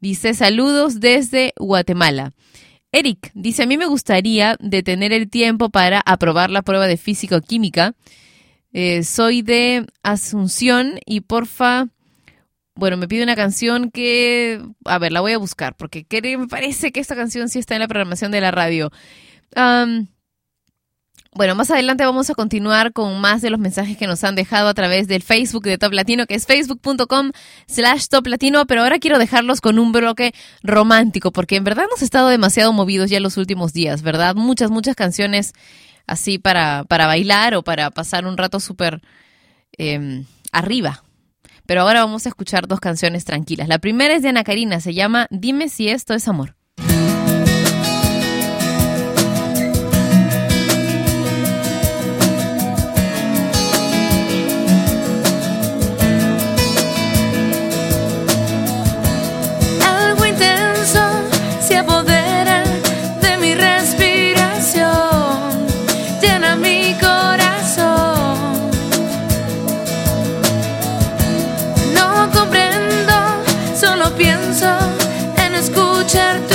Dice, 0.00 0.32
saludos 0.32 1.00
desde 1.00 1.52
Guatemala. 1.58 2.32
Eric 2.92 3.30
dice, 3.34 3.64
a 3.64 3.66
mí 3.66 3.76
me 3.76 3.86
gustaría 3.86 4.56
detener 4.58 5.12
el 5.12 5.28
tiempo 5.28 5.68
para 5.68 6.00
aprobar 6.00 6.48
la 6.48 6.62
prueba 6.62 6.86
de 6.86 6.96
físico-química. 6.96 7.94
Eh, 8.72 9.04
soy 9.04 9.42
de 9.42 9.86
Asunción 10.02 10.98
y 11.04 11.20
porfa, 11.20 11.88
bueno, 12.74 12.96
me 12.96 13.08
pide 13.08 13.22
una 13.22 13.36
canción 13.36 13.90
que, 13.90 14.60
a 14.84 14.98
ver, 14.98 15.12
la 15.12 15.20
voy 15.20 15.32
a 15.32 15.38
buscar 15.38 15.76
porque 15.76 16.06
me 16.38 16.48
parece 16.48 16.92
que 16.92 17.00
esta 17.00 17.14
canción 17.14 17.48
sí 17.48 17.58
está 17.58 17.74
en 17.74 17.80
la 17.80 17.88
programación 17.88 18.32
de 18.32 18.40
la 18.40 18.50
radio. 18.50 18.90
Bueno, 21.36 21.56
más 21.56 21.68
adelante 21.72 22.04
vamos 22.04 22.30
a 22.30 22.34
continuar 22.34 22.92
con 22.92 23.20
más 23.20 23.42
de 23.42 23.50
los 23.50 23.58
mensajes 23.58 23.96
que 23.96 24.06
nos 24.06 24.22
han 24.22 24.36
dejado 24.36 24.68
a 24.68 24.74
través 24.74 25.08
del 25.08 25.20
Facebook 25.20 25.64
de 25.64 25.78
Top 25.78 25.92
Latino, 25.92 26.26
que 26.26 26.36
es 26.36 26.46
facebook.com 26.46 27.32
slash 27.66 28.06
Top 28.06 28.28
Latino, 28.28 28.66
pero 28.66 28.82
ahora 28.82 29.00
quiero 29.00 29.18
dejarlos 29.18 29.60
con 29.60 29.80
un 29.80 29.90
bloque 29.90 30.32
romántico, 30.62 31.32
porque 31.32 31.56
en 31.56 31.64
verdad 31.64 31.86
hemos 31.86 32.02
estado 32.02 32.28
demasiado 32.28 32.72
movidos 32.72 33.10
ya 33.10 33.18
los 33.18 33.36
últimos 33.36 33.72
días, 33.72 34.02
¿verdad? 34.02 34.36
Muchas, 34.36 34.70
muchas 34.70 34.94
canciones 34.94 35.54
así 36.06 36.38
para, 36.38 36.84
para 36.84 37.08
bailar 37.08 37.56
o 37.56 37.64
para 37.64 37.90
pasar 37.90 38.26
un 38.26 38.36
rato 38.36 38.60
súper 38.60 39.02
eh, 39.76 40.24
arriba. 40.52 41.03
Pero 41.66 41.82
ahora 41.82 42.04
vamos 42.04 42.26
a 42.26 42.28
escuchar 42.28 42.68
dos 42.68 42.80
canciones 42.80 43.24
tranquilas. 43.24 43.68
La 43.68 43.78
primera 43.78 44.14
es 44.14 44.22
de 44.22 44.28
Ana 44.28 44.44
Karina, 44.44 44.80
se 44.80 44.94
llama 44.94 45.26
Dime 45.30 45.68
si 45.68 45.88
esto 45.88 46.14
es 46.14 46.28
amor. 46.28 46.56
En 74.62 75.54
escuchar 75.56 76.38
tu 76.48 76.53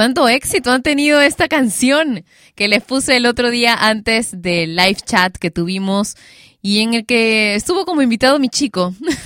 ¿Cuánto 0.00 0.26
éxito 0.30 0.72
han 0.72 0.82
tenido 0.82 1.20
esta 1.20 1.46
canción 1.46 2.24
que 2.54 2.68
les 2.68 2.82
puse 2.82 3.18
el 3.18 3.26
otro 3.26 3.50
día 3.50 3.74
antes 3.74 4.30
del 4.40 4.74
live 4.74 4.96
chat 5.04 5.36
que 5.36 5.50
tuvimos 5.50 6.16
y 6.62 6.80
en 6.80 6.94
el 6.94 7.04
que 7.04 7.54
estuvo 7.54 7.84
como 7.84 8.00
invitado 8.00 8.38
mi 8.38 8.48
chico 8.48 8.94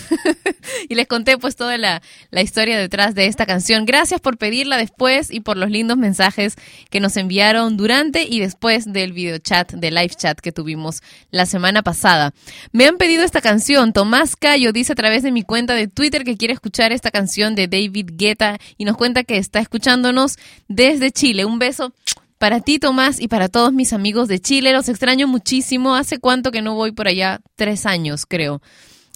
les 0.95 1.07
conté 1.07 1.39
pues 1.39 1.57
toda 1.57 1.79
la, 1.79 2.03
la 2.31 2.43
historia 2.43 2.79
detrás 2.79 3.15
de 3.15 3.27
esta 3.27 3.47
canción. 3.47 3.87
Gracias 3.87 4.21
por 4.21 4.39
pedirla 4.39 4.77
después 4.77 5.31
y 5.31 5.41
por 5.41 5.57
los 5.57 5.71
lindos 5.71 5.97
mensajes 5.97 6.57
que 6.91 7.01
nos 7.01 7.17
enviaron 7.17 7.77
durante 7.77 8.25
y 8.25 8.41
después 8.41 8.93
del 8.93 9.13
video 9.13 9.39
chat, 9.39 9.73
del 9.73 9.95
live 9.95 10.15
chat 10.17 10.39
que 10.41 10.53
tuvimos 10.53 11.03
la 11.31 11.47
semana 11.47 11.83
pasada. 11.83 12.33
Me 12.73 12.87
han 12.87 12.97
pedido 12.97 13.25
esta 13.25 13.41
canción. 13.41 13.93
Tomás 13.93 14.37
Cayo 14.37 14.73
dice 14.73 14.93
a 14.93 14.97
través 14.97 15.23
de 15.23 15.33
mi 15.33 15.43
cuenta 15.43 15.75
de 15.75 15.89
Twitter 15.89 16.25
que 16.25 16.37
quiere 16.37 16.55
escuchar 16.55 16.93
esta 16.93 17.11
canción 17.11 17.55
de 17.55 17.69
David 17.69 18.11
Guetta 18.13 18.59
y 18.77 18.85
nos 18.85 18.97
cuenta 18.97 19.25
que 19.25 19.39
está 19.39 19.61
escuchándonos 19.61 20.37
desde 20.69 21.11
Chile. 21.11 21.45
Un 21.45 21.59
beso 21.59 21.93
para 22.39 22.61
ti, 22.61 22.79
Tomás, 22.79 23.21
y 23.21 23.29
para 23.29 23.49
todos 23.49 23.73
mis 23.73 23.93
amigos 23.93 24.29
de 24.29 24.39
Chile. 24.39 24.73
Los 24.73 24.89
extraño 24.89 25.27
muchísimo. 25.27 25.95
¿Hace 25.95 26.19
cuánto 26.19 26.51
que 26.51 26.63
no 26.63 26.75
voy 26.75 26.93
por 26.93 27.09
allá? 27.09 27.41
Tres 27.57 27.87
años, 27.87 28.27
creo. 28.27 28.61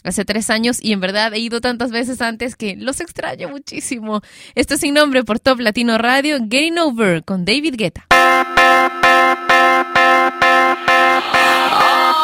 Hace 0.09 0.25
tres 0.25 0.49
años 0.49 0.79
y 0.81 0.95
en 0.95 1.01
verdad 1.01 1.35
he 1.35 1.39
ido 1.39 1.61
tantas 1.61 1.91
veces 1.91 2.23
antes 2.23 2.57
que 2.57 2.77
los 2.77 2.99
extraño 3.03 3.51
muchísimo. 3.51 4.23
Esto 4.55 4.73
es 4.73 4.81
sin 4.81 4.95
nombre 4.95 5.23
por 5.23 5.39
Top 5.39 5.61
Latino 5.61 5.99
Radio, 5.99 6.39
Getting 6.39 6.79
Over 6.79 7.25
con 7.25 7.45
David 7.45 7.75
Guetta. 7.77 8.07
All 8.11 8.25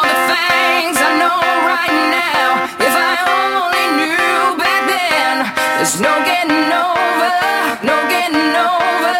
the 0.01 0.15
things 0.33 0.97
I 0.97 1.13
know 1.19 1.37
right 1.69 1.93
now, 2.09 2.65
if 2.79 2.89
I 2.89 3.21
only 3.29 3.85
knew 4.01 4.57
back 4.57 4.81
then, 4.89 5.45
there's 5.77 5.99
no 6.01 6.09
getting 6.25 6.73
over, 6.73 7.29
no 7.83 8.01
getting 8.09 8.55
over, 8.65 9.13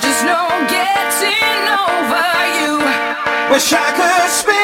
just 0.00 0.24
no 0.24 0.48
getting 0.72 1.68
over 1.68 2.24
you. 2.64 2.80
Wish 3.52 3.74
I 3.74 3.92
could 3.92 4.30
spin 4.30 4.55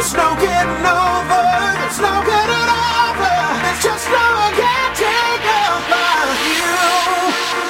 There's 0.00 0.14
no 0.14 0.34
getting 0.40 0.80
over, 0.80 1.44
there's 1.76 2.00
no 2.00 2.24
getting 2.24 2.68
over, 2.72 3.36
there's 3.60 3.82
just 3.84 4.08
no 4.08 4.48
getting 4.56 5.44
over 5.44 6.24
you. 6.40 6.72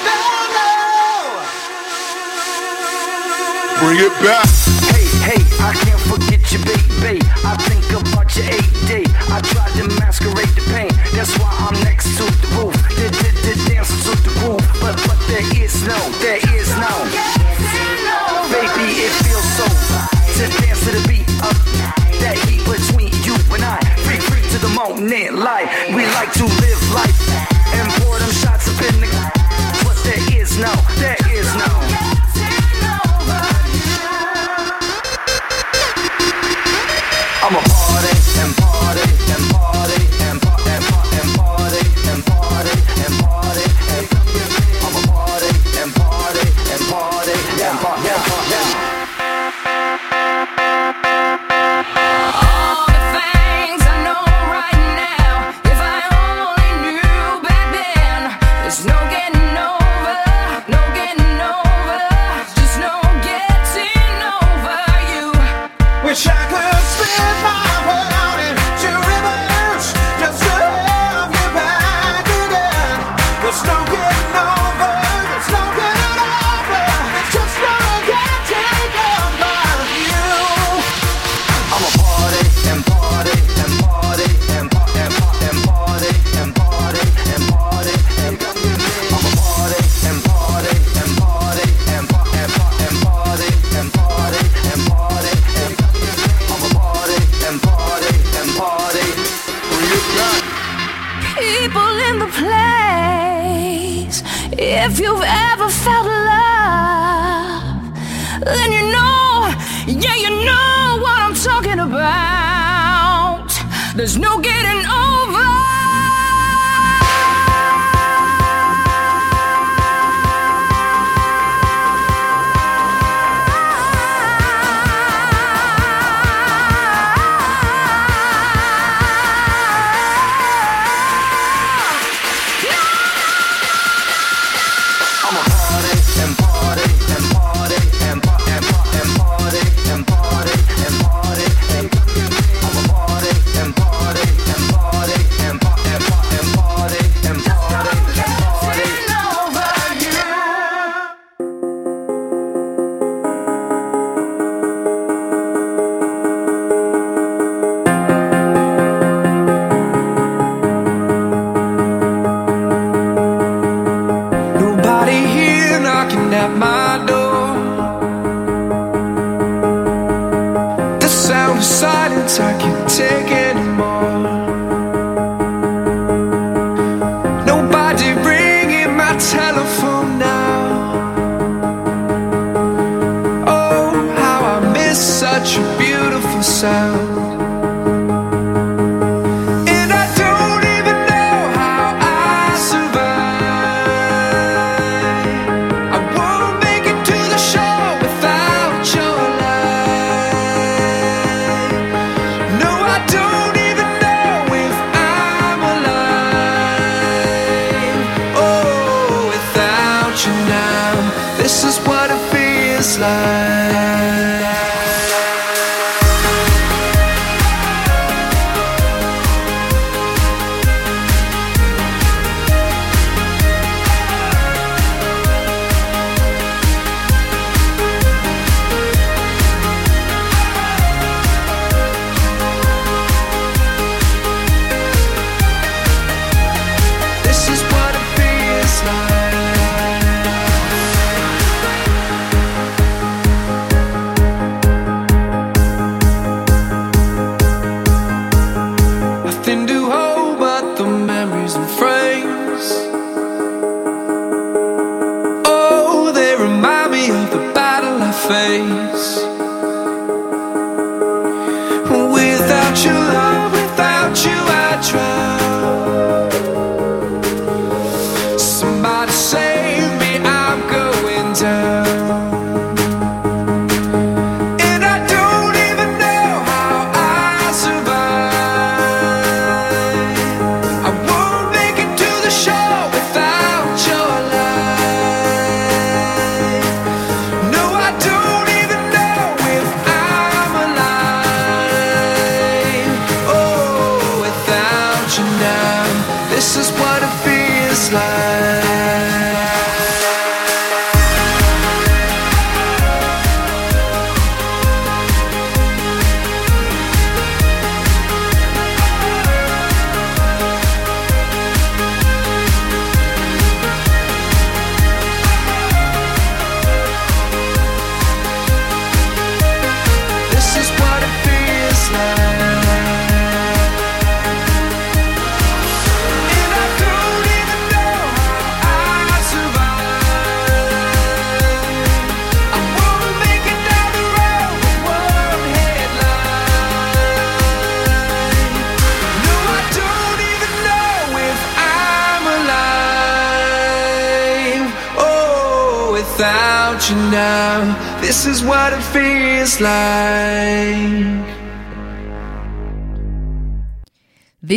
No, 0.06 0.22
no. 0.54 0.70
Bring 3.82 3.98
it 4.06 4.14
back. 4.22 4.46
Hey, 4.94 5.10
hey, 5.26 5.42
I 5.58 5.74
can't 5.74 5.98
forget 6.06 6.38
you, 6.54 6.62
baby. 6.62 7.18
I 7.42 7.58
think 7.66 7.82
about 7.98 8.30
your 8.36 8.46
AD. 8.46 9.10
I 9.26 9.40
tried 9.50 9.72
to 9.82 9.88
masquerade 9.98 10.54
the 10.54 10.62
pain. 10.70 10.94
That's 11.10 11.36
why 11.36 11.50
I'm 11.66 11.74
next 11.82 12.16
to 12.18 12.30
the 12.30 12.46
roof. 12.54 12.78
Did, 12.94 13.10
did, 13.10 13.34
did 13.42 13.58
dance 13.66 13.90
to 14.06 14.14
the 14.22 14.30
groove. 14.38 14.62
But, 14.80 14.94
but 15.02 15.18
there 15.26 15.42
is 15.58 15.82
no, 15.82 15.98
there 16.22 16.38
We 26.00 26.06
like 26.06 26.32
to 26.32 26.44
live 26.46 26.94
life 26.94 27.39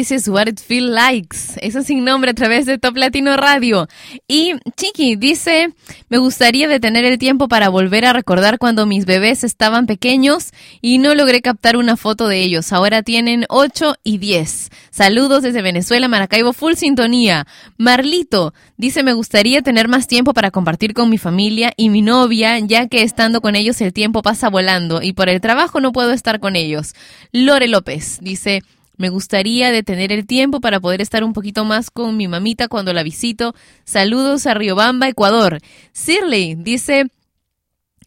This 0.03 0.11
is 0.11 0.27
what 0.27 0.49
it 0.49 0.59
feels. 0.59 1.55
Eso 1.61 1.81
sin 1.81 2.03
nombre 2.03 2.31
a 2.31 2.33
través 2.33 2.65
de 2.65 2.77
Top 2.77 2.97
Latino 2.97 3.37
Radio. 3.37 3.87
Y 4.27 4.51
Chiqui 4.75 5.15
dice, 5.15 5.73
me 6.09 6.17
gustaría 6.17 6.67
detener 6.67 7.05
el 7.05 7.17
tiempo 7.17 7.47
para 7.47 7.69
volver 7.69 8.03
a 8.03 8.11
recordar 8.11 8.59
cuando 8.59 8.85
mis 8.85 9.05
bebés 9.05 9.45
estaban 9.45 9.85
pequeños 9.85 10.51
y 10.81 10.97
no 10.97 11.15
logré 11.15 11.41
captar 11.41 11.77
una 11.77 11.95
foto 11.95 12.27
de 12.27 12.41
ellos. 12.41 12.73
Ahora 12.73 13.01
tienen 13.01 13.45
8 13.47 13.95
y 14.03 14.17
10. 14.17 14.71
Saludos 14.89 15.41
desde 15.41 15.61
Venezuela, 15.61 16.09
Maracaibo, 16.09 16.51
full 16.51 16.73
sintonía. 16.73 17.47
Marlito 17.77 18.53
dice, 18.75 19.03
me 19.03 19.13
gustaría 19.13 19.61
tener 19.61 19.87
más 19.87 20.07
tiempo 20.07 20.33
para 20.33 20.51
compartir 20.51 20.93
con 20.93 21.09
mi 21.09 21.17
familia 21.17 21.71
y 21.77 21.87
mi 21.87 22.01
novia, 22.01 22.59
ya 22.59 22.89
que 22.89 23.03
estando 23.03 23.39
con 23.39 23.55
ellos 23.55 23.79
el 23.79 23.93
tiempo 23.93 24.21
pasa 24.21 24.49
volando 24.49 25.01
y 25.01 25.13
por 25.13 25.29
el 25.29 25.39
trabajo 25.39 25.79
no 25.79 25.93
puedo 25.93 26.11
estar 26.11 26.41
con 26.41 26.57
ellos. 26.57 26.93
Lore 27.31 27.69
López 27.69 28.17
dice, 28.21 28.63
me 28.95 29.09
gustaría 29.09 29.71
detener 29.71 30.11
el 30.11 30.25
tiempo 30.27 30.61
para 30.61 30.79
poder 30.79 31.01
estar 31.01 31.23
un 31.23 31.33
poquito 31.33 31.65
más 31.65 31.89
con 31.89 32.15
mi 32.15 32.27
mamita 32.27 32.67
cuando 32.67 32.93
la 32.93 33.03
visito. 33.03 33.55
Saludos 33.83 34.45
a 34.45 34.53
Riobamba, 34.53 35.07
Ecuador. 35.07 35.59
Shirley 35.95 36.55
dice, 36.55 37.07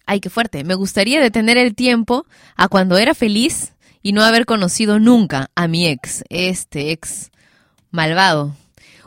ay, 0.06 0.20
qué 0.20 0.30
fuerte, 0.30 0.62
me 0.64 0.74
gustaría 0.74 1.20
detener 1.20 1.58
el 1.58 1.74
tiempo 1.74 2.26
a 2.54 2.68
cuando 2.68 2.98
era 2.98 3.14
feliz 3.14 3.72
y 4.02 4.12
no 4.12 4.22
haber 4.22 4.46
conocido 4.46 5.00
nunca 5.00 5.50
a 5.56 5.66
mi 5.66 5.86
ex, 5.86 6.22
este 6.28 6.92
ex 6.92 7.32
malvado. 7.90 8.54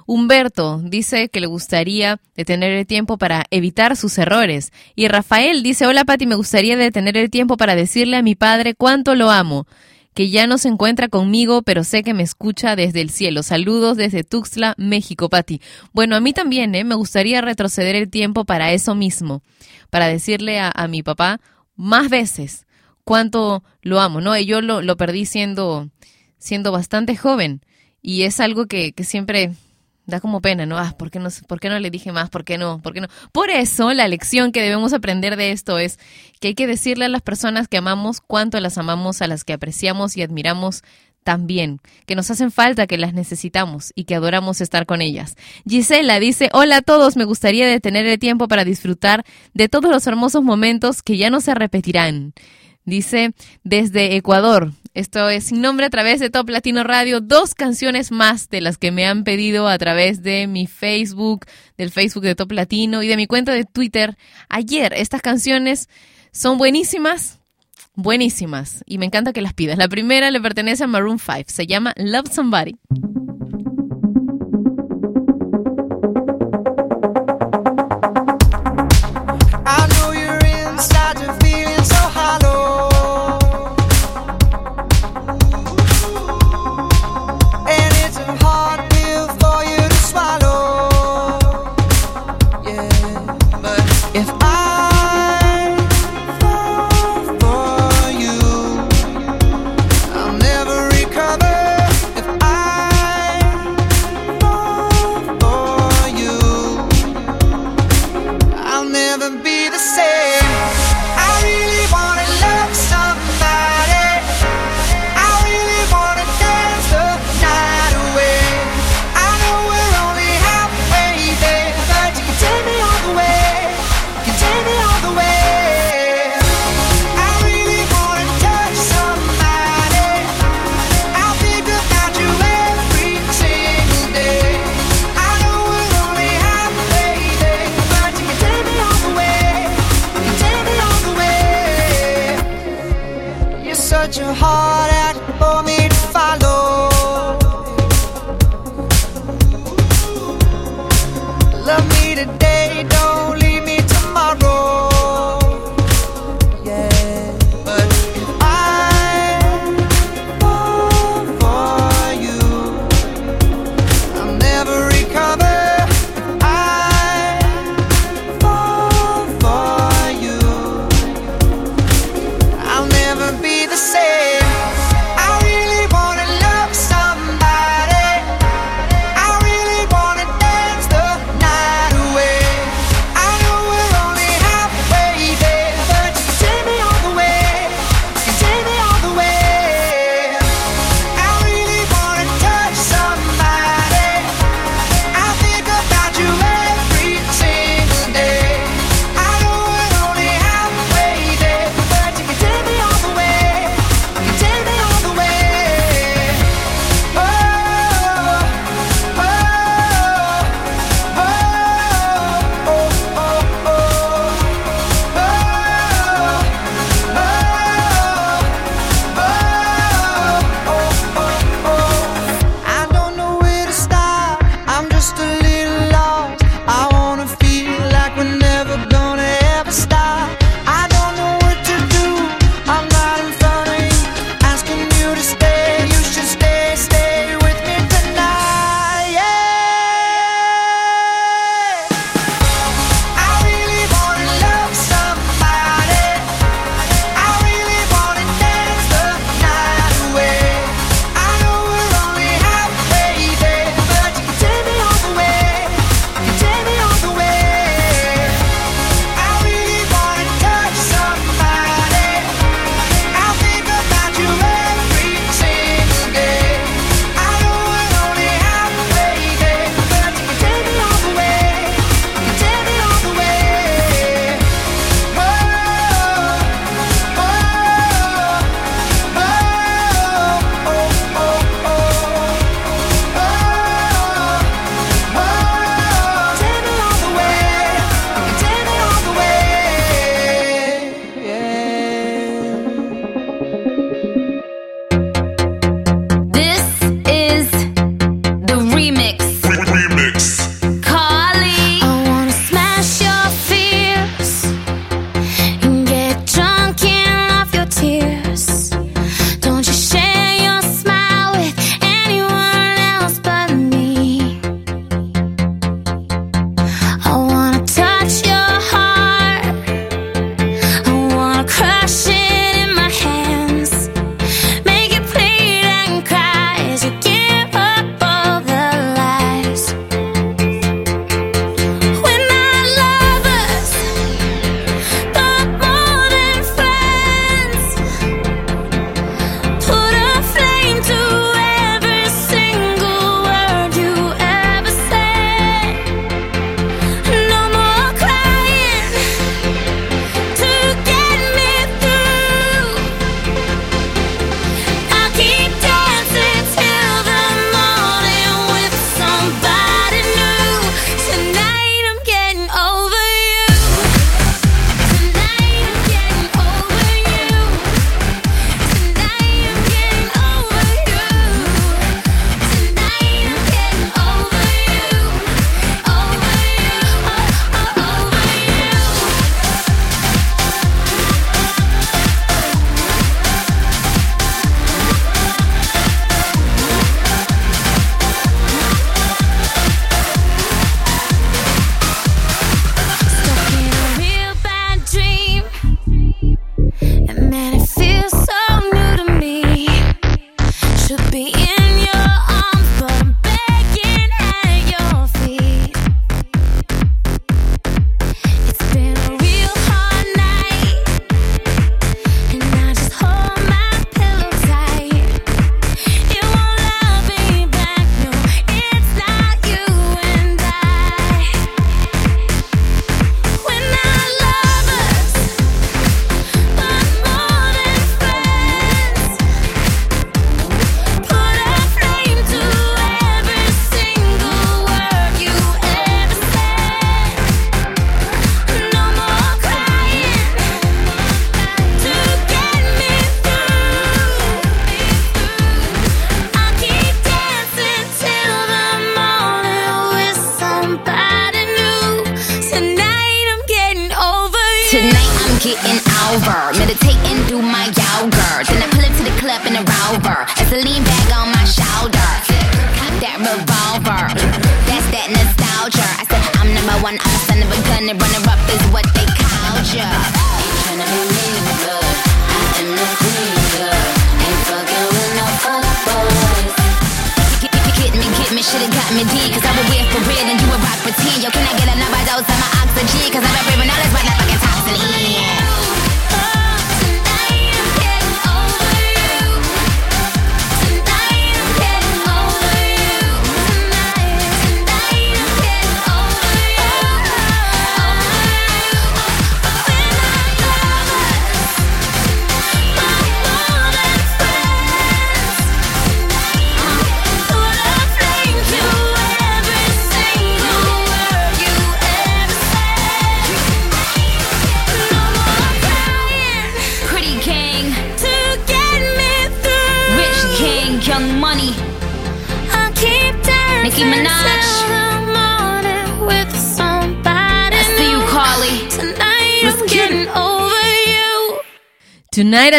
Humberto 0.06 0.81
dice 0.84 1.30
que 1.30 1.39
le 1.39 1.45
gustaría 1.45 2.19
detener 2.35 2.72
el 2.72 2.88
tiempo 2.88 3.18
para 3.18 3.45
evitar 3.51 3.95
sus 3.95 4.18
errores. 4.18 4.73
Y 4.95 5.07
Rafael 5.07 5.61
dice, 5.61 5.85
hola 5.85 6.03
Pati, 6.03 6.26
me 6.26 6.34
gustaría 6.34 6.76
detener 6.76 7.15
el 7.15 7.30
tiempo 7.30 7.57
para 7.57 7.76
decirle 7.76 8.18
a 8.18 8.23
mi 8.23 8.34
padre 8.34 8.73
cuánto 8.73 9.14
lo 9.14 9.30
amo 9.30 9.68
que 10.14 10.30
ya 10.30 10.48
no 10.48 10.57
se 10.57 10.68
encuentra 10.68 11.07
conmigo, 11.07 11.61
pero 11.61 11.84
sé 11.84 12.03
que 12.03 12.14
me 12.14 12.23
escucha 12.23 12.76
desde 12.76 13.02
el 13.02 13.10
cielo. 13.10 13.44
Saludos 13.44 13.98
desde 13.98 14.23
Tuxtla, 14.23 14.76
México, 14.77 15.30
Pati. 15.30 15.61
Bueno, 15.94 16.15
a 16.15 16.19
mí 16.19 16.34
también, 16.34 16.76
¿eh? 16.76 16.84
Me 16.84 16.95
gustaría 16.95 17.41
retroceder 17.41 17.95
el 17.95 18.10
tiempo 18.10 18.45
para 18.45 18.73
eso 18.73 18.95
mismo, 18.95 19.41
para 19.90 20.07
decirle 20.07 20.60
a, 20.60 20.88
mi 20.88 21.03
papá 21.03 21.40
más 21.76 22.10
veces 22.10 22.65
cuánto 23.03 23.64
lo 23.81 23.99
amo, 23.99 24.22
¿no? 24.22 24.38
Yo 24.40 24.61
lo, 24.61 24.81
lo 24.81 24.98
perdí 24.98 25.26
siendo, 25.26 25.90
siendo 26.38 26.72
bastante 26.72 27.15
joven 27.15 27.61
y 28.02 28.23
es 28.23 28.40
algo 28.40 28.65
que, 28.65 28.91
que 28.91 29.03
siempre 29.03 29.53
da 30.10 30.19
como 30.19 30.41
pena, 30.41 30.65
¿no? 30.65 30.77
Ah, 30.77 30.95
¿por 30.98 31.11
qué 31.11 31.19
no, 31.19 31.30
¿por 31.48 31.60
qué 31.60 31.69
no 31.69 31.80
le 31.80 31.90
dije 31.90 32.11
más? 32.11 32.30
¿Por 32.30 32.44
qué 32.44 32.57
no? 32.57 32.81
¿Por 32.81 32.94
qué 32.94 33.02
no? 33.02 33.07
Por 33.31 33.49
eso 33.49 33.94
la 33.94 34.07
lección 34.07 34.52
que 34.52 34.61
debemos 34.61 34.94
aprender 34.94 35.36
de 35.38 35.52
esto 35.52 35.80
es 35.80 35.99
que 36.40 36.49
hay 36.49 36.56
que 36.56 36.68
decirle 36.68 37.06
a 37.06 37.10
las 37.10 37.22
personas 37.22 37.68
que 37.68 37.77
amamos 37.77 38.22
cuánto 38.22 38.60
las 38.60 38.77
amamos, 38.77 39.22
a 39.22 39.27
las 39.27 39.44
que 39.44 39.53
apreciamos 39.53 40.18
y 40.18 40.22
admiramos 40.22 40.84
también, 41.23 41.80
que 42.06 42.15
nos 42.15 42.31
hacen 42.31 42.52
falta, 42.52 42.88
que 42.88 42.98
las 42.98 43.14
necesitamos 43.14 43.91
y 43.94 44.06
que 44.06 44.15
adoramos 44.15 44.61
estar 44.61 44.86
con 44.86 45.02
ellas. 45.02 45.36
Gisela 45.68 46.19
dice, 46.19 46.49
hola 46.53 46.77
a 46.77 46.81
todos, 46.81 47.18
me 47.18 47.26
gustaría 47.26 47.68
detener 47.68 48.06
el 48.07 48.19
tiempo 48.19 48.48
para 48.48 48.65
disfrutar 48.65 49.23
de 49.53 49.69
todos 49.69 49.91
los 49.91 50.07
hermosos 50.07 50.44
momentos 50.44 51.03
que 51.03 51.18
ya 51.18 51.30
no 51.30 51.41
se 51.41 51.53
repetirán. 51.53 52.34
Dice, 52.86 53.34
desde 53.64 54.15
Ecuador, 54.15 54.72
esto 54.93 55.29
es 55.29 55.45
sin 55.45 55.61
nombre 55.61 55.85
a 55.85 55.89
través 55.89 56.19
de 56.19 56.29
Top 56.29 56.49
Latino 56.49 56.83
Radio, 56.83 57.21
dos 57.21 57.55
canciones 57.55 58.11
más 58.11 58.49
de 58.49 58.61
las 58.61 58.77
que 58.77 58.91
me 58.91 59.05
han 59.05 59.23
pedido 59.23 59.67
a 59.67 59.77
través 59.77 60.23
de 60.23 60.47
mi 60.47 60.67
Facebook, 60.67 61.45
del 61.77 61.91
Facebook 61.91 62.23
de 62.23 62.35
Top 62.35 62.51
Latino 62.51 63.03
y 63.03 63.07
de 63.07 63.17
mi 63.17 63.27
cuenta 63.27 63.53
de 63.53 63.65
Twitter. 63.65 64.17
Ayer, 64.49 64.93
estas 64.93 65.21
canciones 65.21 65.89
son 66.31 66.57
buenísimas, 66.57 67.39
buenísimas, 67.93 68.83
y 68.85 68.97
me 68.97 69.05
encanta 69.05 69.33
que 69.33 69.41
las 69.41 69.53
pidas. 69.53 69.77
La 69.77 69.87
primera 69.87 70.31
le 70.31 70.41
pertenece 70.41 70.83
a 70.83 70.87
Maroon 70.87 71.19
5, 71.19 71.43
se 71.47 71.67
llama 71.67 71.93
Love 71.97 72.31
Somebody. 72.31 72.75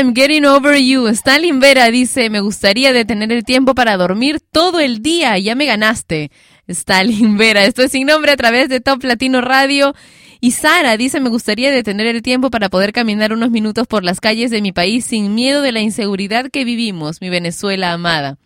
I'm 0.01 0.15
getting 0.15 0.47
over 0.47 0.75
you. 0.79 1.09
Stalin 1.09 1.61
Vera 1.61 1.91
dice, 1.91 2.31
me 2.31 2.41
gustaría 2.41 2.95
detener 2.95 3.33
el 3.33 3.45
tiempo 3.45 3.75
para 3.75 3.99
dormir 3.99 4.41
todo 4.41 4.81
el 4.81 5.03
día. 5.03 5.37
Ya 5.37 5.55
me 5.55 5.67
ganaste. 5.67 6.31
Stalin 6.67 7.37
Vera. 7.37 7.67
Esto 7.67 7.83
es 7.83 7.93
sin 7.93 8.07
nombre 8.07 8.33
a 8.33 8.37
través 8.37 8.71
de 8.71 8.81
Top 8.81 9.05
Latino 9.05 9.43
Radio. 9.43 9.95
Y 10.41 10.53
Sara 10.53 10.97
dice, 10.97 11.21
me 11.21 11.29
gustaría 11.29 11.71
detener 11.71 12.07
el 12.07 12.23
tiempo 12.23 12.49
para 12.49 12.71
poder 12.71 12.95
caminar 12.95 13.35
unos 13.35 13.51
minutos 13.51 13.87
por 13.87 14.03
las 14.03 14.21
calles 14.21 14.51
de 14.51 14.63
mi 14.63 14.73
país 14.73 15.05
sin 15.05 15.35
miedo 15.35 15.61
de 15.61 15.73
la 15.73 15.81
inseguridad 15.81 16.51
que 16.51 16.65
vivimos, 16.65 17.21
mi 17.21 17.29
Venezuela 17.29 17.93
amada. 17.93 18.39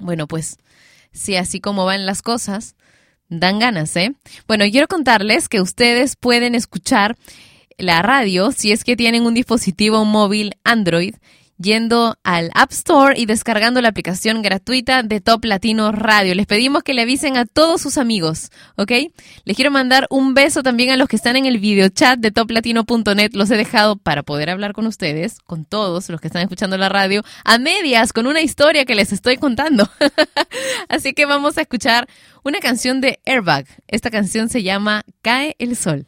Bueno, 0.00 0.26
pues, 0.26 0.56
si 1.12 1.36
así 1.36 1.60
como 1.60 1.84
van 1.84 2.06
las 2.06 2.22
cosas, 2.22 2.74
dan 3.28 3.60
ganas, 3.60 3.94
¿eh? 3.94 4.16
Bueno, 4.48 4.64
quiero 4.68 4.88
contarles 4.88 5.48
que 5.48 5.60
ustedes 5.60 6.16
pueden 6.16 6.56
escuchar 6.56 7.16
la 7.82 8.00
radio 8.00 8.52
si 8.52 8.72
es 8.72 8.84
que 8.84 8.96
tienen 8.96 9.26
un 9.26 9.34
dispositivo 9.34 10.04
móvil 10.04 10.54
Android 10.64 11.14
yendo 11.58 12.16
al 12.24 12.50
App 12.54 12.72
Store 12.72 13.18
y 13.18 13.26
descargando 13.26 13.80
la 13.80 13.88
aplicación 13.88 14.42
gratuita 14.42 15.02
de 15.02 15.20
Top 15.20 15.44
Latino 15.44 15.92
Radio. 15.92 16.34
Les 16.34 16.46
pedimos 16.46 16.82
que 16.82 16.94
le 16.94 17.02
avisen 17.02 17.36
a 17.36 17.46
todos 17.46 17.80
sus 17.80 17.98
amigos, 17.98 18.50
¿ok? 18.76 18.92
Les 19.44 19.56
quiero 19.56 19.70
mandar 19.70 20.06
un 20.10 20.34
beso 20.34 20.62
también 20.62 20.90
a 20.90 20.96
los 20.96 21.08
que 21.08 21.16
están 21.16 21.36
en 21.36 21.46
el 21.46 21.58
video 21.58 21.88
chat 21.88 22.18
de 22.18 22.30
toplatino.net. 22.30 23.30
Los 23.34 23.50
he 23.50 23.56
dejado 23.56 23.96
para 23.96 24.22
poder 24.22 24.50
hablar 24.50 24.72
con 24.72 24.86
ustedes, 24.86 25.38
con 25.46 25.64
todos 25.64 26.08
los 26.08 26.20
que 26.20 26.26
están 26.26 26.42
escuchando 26.42 26.76
la 26.78 26.88
radio, 26.88 27.22
a 27.44 27.58
medias, 27.58 28.12
con 28.12 28.26
una 28.26 28.42
historia 28.42 28.84
que 28.84 28.94
les 28.94 29.12
estoy 29.12 29.36
contando. 29.36 29.88
Así 30.88 31.12
que 31.12 31.26
vamos 31.26 31.58
a 31.58 31.62
escuchar 31.62 32.08
una 32.42 32.58
canción 32.58 33.00
de 33.00 33.20
Airbag. 33.24 33.66
Esta 33.86 34.10
canción 34.10 34.48
se 34.48 34.62
llama 34.62 35.04
Cae 35.22 35.54
el 35.58 35.76
Sol. 35.76 36.06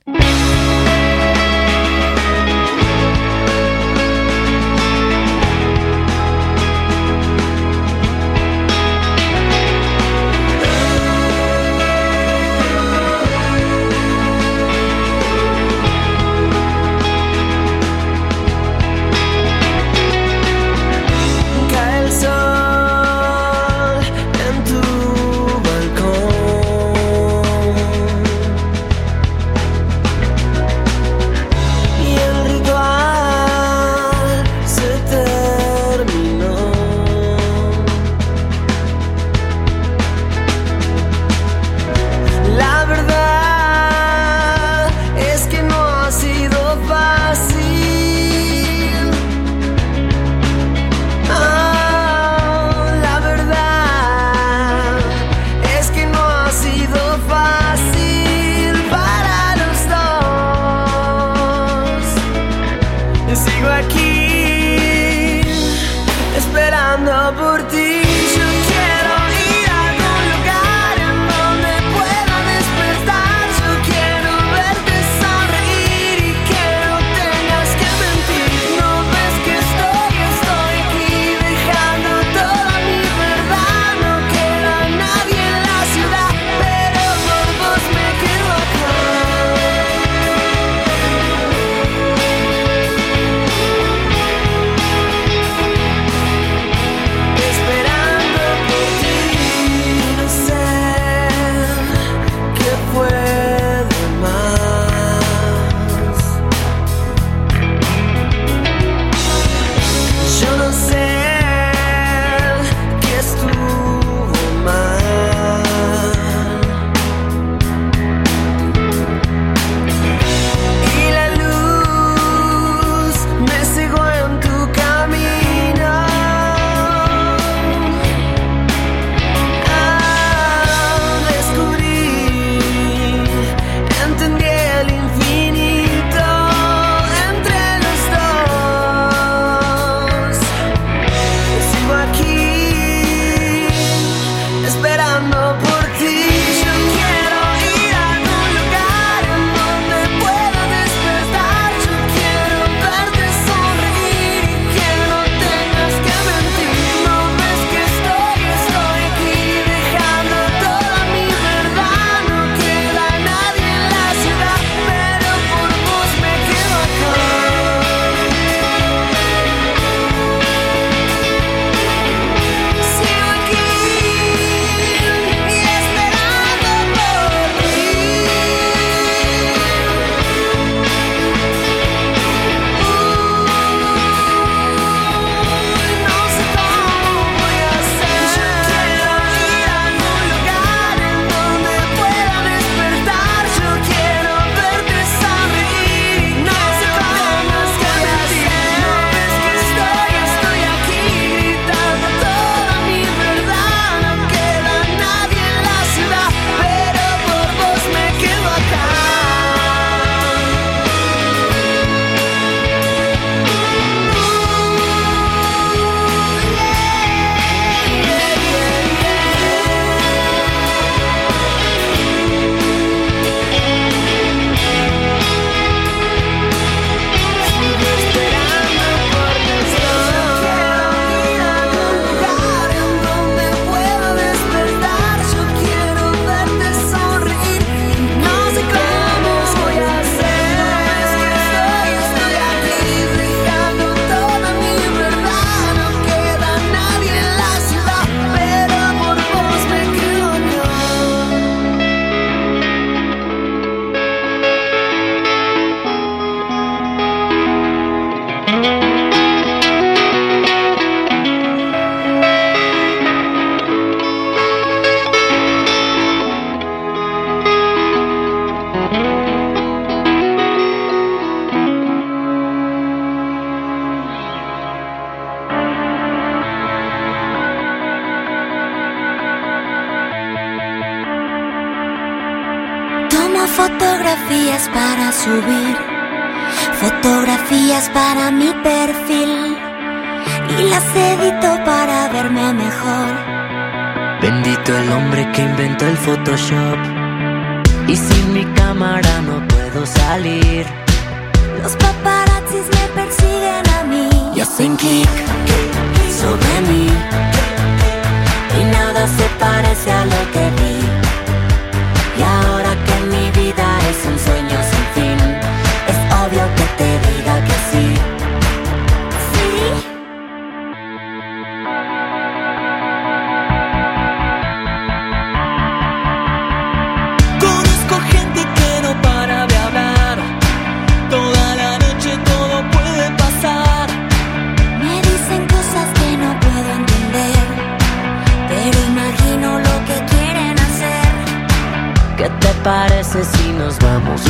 Parece 342.65 343.23
si 343.23 343.53
nos 343.53 343.79
vamos? 343.79 344.23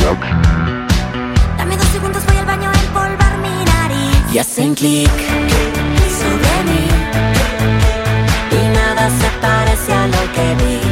Dame 1.57 1.77
dos 1.77 1.87
segundos, 1.87 2.23
voy 2.25 2.37
al 2.37 2.45
baño 2.45 2.69
a 2.69 2.73
empolvar 2.73 3.37
mi 3.37 3.63
nariz. 3.63 4.33
Y 4.33 4.37
hacen 4.37 4.75
clic 4.75 5.09
sobre 6.19 6.55
mí. 6.69 6.85
Y 8.51 8.67
nada 8.77 9.09
se 9.09 9.29
parece 9.41 9.93
a 9.93 10.07
lo 10.07 10.21
que 10.33 10.55
vi. 10.63 10.84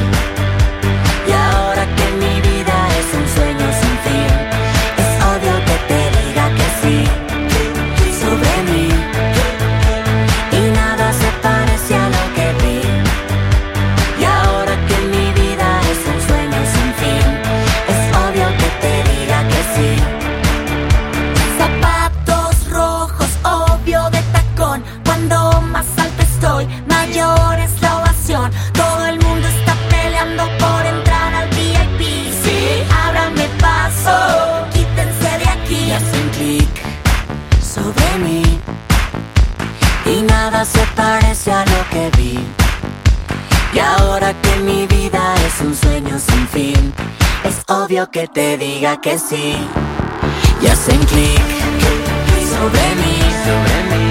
Obvio 47.68 48.10
que 48.11 48.27
te 48.27 48.57
diga 48.57 48.99
que 49.02 49.18
sí. 49.18 49.56
Y 50.61 50.68
hacen 50.68 50.99
clic 51.06 51.41
sobre 52.49 52.95
mí 52.95 53.19
sobre 53.45 53.98
mí 53.98 54.03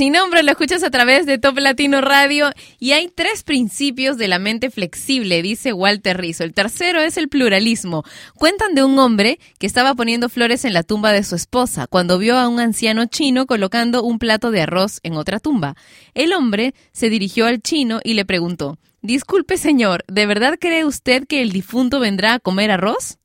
Sin 0.00 0.14
nombre 0.14 0.42
lo 0.42 0.50
escuchas 0.50 0.82
a 0.82 0.88
través 0.88 1.26
de 1.26 1.36
Top 1.36 1.58
Latino 1.58 2.00
Radio 2.00 2.52
y 2.78 2.92
hay 2.92 3.08
tres 3.08 3.42
principios 3.42 4.16
de 4.16 4.28
la 4.28 4.38
mente 4.38 4.70
flexible, 4.70 5.42
dice 5.42 5.74
Walter 5.74 6.16
Rizzo. 6.18 6.42
El 6.42 6.54
tercero 6.54 7.02
es 7.02 7.18
el 7.18 7.28
pluralismo. 7.28 8.02
Cuentan 8.34 8.74
de 8.74 8.82
un 8.82 8.98
hombre 8.98 9.38
que 9.58 9.66
estaba 9.66 9.94
poniendo 9.94 10.30
flores 10.30 10.64
en 10.64 10.72
la 10.72 10.84
tumba 10.84 11.12
de 11.12 11.22
su 11.22 11.34
esposa 11.34 11.86
cuando 11.86 12.16
vio 12.16 12.38
a 12.38 12.48
un 12.48 12.60
anciano 12.60 13.04
chino 13.04 13.44
colocando 13.44 14.02
un 14.02 14.18
plato 14.18 14.50
de 14.50 14.62
arroz 14.62 15.00
en 15.02 15.16
otra 15.16 15.38
tumba. 15.38 15.76
El 16.14 16.32
hombre 16.32 16.74
se 16.92 17.10
dirigió 17.10 17.44
al 17.44 17.60
chino 17.60 18.00
y 18.02 18.14
le 18.14 18.24
preguntó, 18.24 18.78
Disculpe 19.02 19.58
señor, 19.58 20.06
¿de 20.08 20.24
verdad 20.24 20.56
cree 20.58 20.86
usted 20.86 21.26
que 21.26 21.42
el 21.42 21.52
difunto 21.52 22.00
vendrá 22.00 22.32
a 22.32 22.40
comer 22.40 22.70
arroz? 22.70 23.18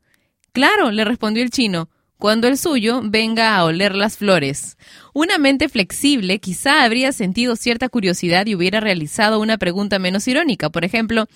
Claro, 0.52 0.92
le 0.92 1.06
respondió 1.06 1.42
el 1.42 1.52
chino, 1.52 1.88
cuando 2.18 2.48
el 2.48 2.58
suyo 2.58 3.02
venga 3.04 3.56
a 3.56 3.64
oler 3.66 3.96
las 3.96 4.18
flores. 4.18 4.78
Una 5.18 5.38
mente 5.38 5.70
flexible 5.70 6.40
quizá 6.40 6.84
habría 6.84 7.14
sentido 7.14 7.56
cierta 7.56 7.88
curiosidad 7.88 8.48
y 8.48 8.54
hubiera 8.54 8.82
realizado 8.82 9.40
una 9.40 9.58
pregunta 9.58 9.98
menos 9.98 10.28
irónica. 10.28 10.70
Por 10.70 10.84
ejemplo, 10.84 11.28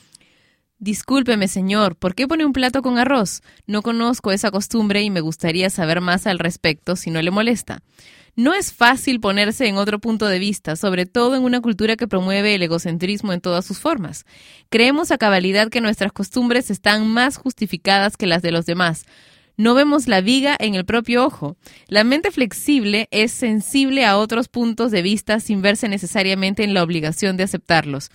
Discúlpeme, 0.80 1.48
señor, 1.48 1.98
¿por 1.98 2.14
qué 2.14 2.28
pone 2.28 2.46
un 2.46 2.54
plato 2.54 2.82
con 2.82 2.98
arroz? 2.98 3.42
No 3.68 3.82
conozco 3.82 4.32
esa 4.32 4.52
costumbre 4.52 5.02
y 5.02 5.10
me 5.10 5.22
gustaría 5.22 5.70
saber 5.70 6.00
más 6.00 6.28
al 6.28 6.40
respecto 6.40 6.98
si 6.98 7.10
no 7.10 7.22
le 7.22 7.32
molesta. 7.32 7.82
No 8.36 8.54
es 8.54 8.74
fácil 8.74 9.20
ponerse 9.22 9.68
en 9.68 9.78
otro 9.78 10.00
punto 10.00 10.26
de 10.28 10.40
vista, 10.40 10.76
sobre 10.78 11.06
todo 11.06 11.36
en 11.36 11.44
una 11.44 11.60
cultura 11.62 11.96
que 11.96 12.08
promueve 12.08 12.56
el 12.56 12.64
egocentrismo 12.64 13.34
en 13.34 13.42
todas 13.42 13.66
sus 13.66 13.80
formas. 13.80 14.26
Creemos 14.70 15.12
a 15.12 15.18
cabalidad 15.18 15.70
que 15.70 15.82
nuestras 15.82 16.12
costumbres 16.14 16.70
están 16.70 17.08
más 17.08 17.38
justificadas 17.38 18.16
que 18.16 18.28
las 18.28 18.42
de 18.42 18.52
los 18.52 18.66
demás. 18.66 19.06
No 19.60 19.74
vemos 19.74 20.08
la 20.08 20.22
viga 20.22 20.56
en 20.58 20.76
el 20.76 20.86
propio 20.86 21.26
ojo. 21.26 21.58
La 21.90 22.06
mente 22.06 22.32
flexible 22.32 23.10
es 23.12 23.34
sensible 23.34 24.06
a 24.06 24.18
otros 24.18 24.48
puntos 24.48 24.90
de 24.90 25.02
vista 25.02 25.42
sin 25.42 25.62
verse 25.62 25.90
necesariamente 25.90 26.64
en 26.64 26.74
la 26.74 26.82
obligación 26.82 27.36
de 27.36 27.44
aceptarlos. 27.44 28.10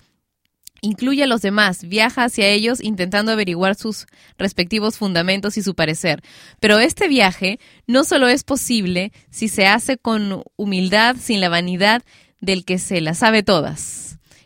Incluye 0.81 1.21
a 1.21 1.27
los 1.27 1.43
demás, 1.43 1.87
viaja 1.87 2.23
hacia 2.23 2.47
ellos 2.47 2.81
intentando 2.81 3.31
averiguar 3.31 3.75
sus 3.75 4.07
respectivos 4.39 4.97
fundamentos 4.97 5.55
y 5.59 5.61
su 5.61 5.75
parecer. 5.75 6.23
Pero 6.59 6.79
este 6.79 7.07
viaje 7.07 7.59
no 7.85 8.05
solo 8.05 8.27
es 8.27 8.43
posible 8.43 9.11
si 9.29 9.47
se 9.47 9.67
hace 9.67 9.99
con 9.99 10.41
humildad, 10.55 11.15
sin 11.15 11.41
la 11.41 11.49
vanidad 11.49 12.01
del 12.41 12.65
que 12.65 12.79
se 12.79 13.01
las 13.01 13.19
sabe 13.19 13.43
todas. 13.43 14.04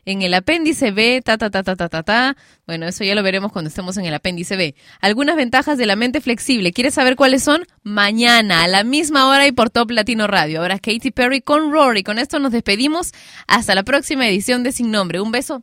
En 0.09 0.23
el 0.23 0.33
apéndice 0.33 0.89
B, 0.89 1.21
ta, 1.23 1.37
ta, 1.37 1.51
ta, 1.51 1.61
ta, 1.61 1.75
ta, 1.75 1.87
ta, 1.87 2.01
ta. 2.01 2.35
Bueno, 2.65 2.87
eso 2.87 3.03
ya 3.03 3.13
lo 3.13 3.21
veremos 3.21 3.51
cuando 3.51 3.69
estemos 3.69 3.95
en 3.97 4.05
el 4.05 4.13
apéndice 4.15 4.55
B. 4.55 4.73
Algunas 5.01 5.35
ventajas 5.35 5.77
de 5.77 5.85
la 5.85 5.95
mente 5.95 6.19
flexible. 6.19 6.73
¿Quieres 6.73 6.95
saber 6.95 7.15
cuáles 7.15 7.43
son? 7.43 7.67
Mañana, 7.83 8.63
a 8.63 8.67
la 8.67 8.83
misma 8.83 9.27
hora 9.27 9.45
y 9.45 9.51
por 9.51 9.69
Top 9.69 9.91
Latino 9.91 10.25
Radio. 10.25 10.61
Ahora 10.61 10.79
Katy 10.79 11.11
Perry 11.11 11.41
con 11.41 11.71
Rory. 11.71 12.01
Con 12.01 12.17
esto 12.17 12.39
nos 12.39 12.51
despedimos. 12.51 13.11
Hasta 13.45 13.75
la 13.75 13.83
próxima 13.83 14.27
edición 14.27 14.63
de 14.63 14.71
Sin 14.71 14.89
Nombre. 14.89 15.21
Un 15.21 15.31
beso 15.31 15.61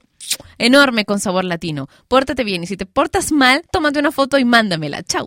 enorme 0.59 1.05
con 1.05 1.19
sabor 1.19 1.45
latino. 1.45 1.89
Pórtate 2.07 2.45
bien 2.45 2.63
y 2.63 2.69
si 2.69 2.77
te 2.77 2.87
portas 2.87 3.33
mal, 3.33 3.65
tómate 3.73 3.99
una 3.99 4.13
foto 4.13 4.39
y 4.39 4.45
mándamela. 4.45 5.03
Chau. 5.03 5.27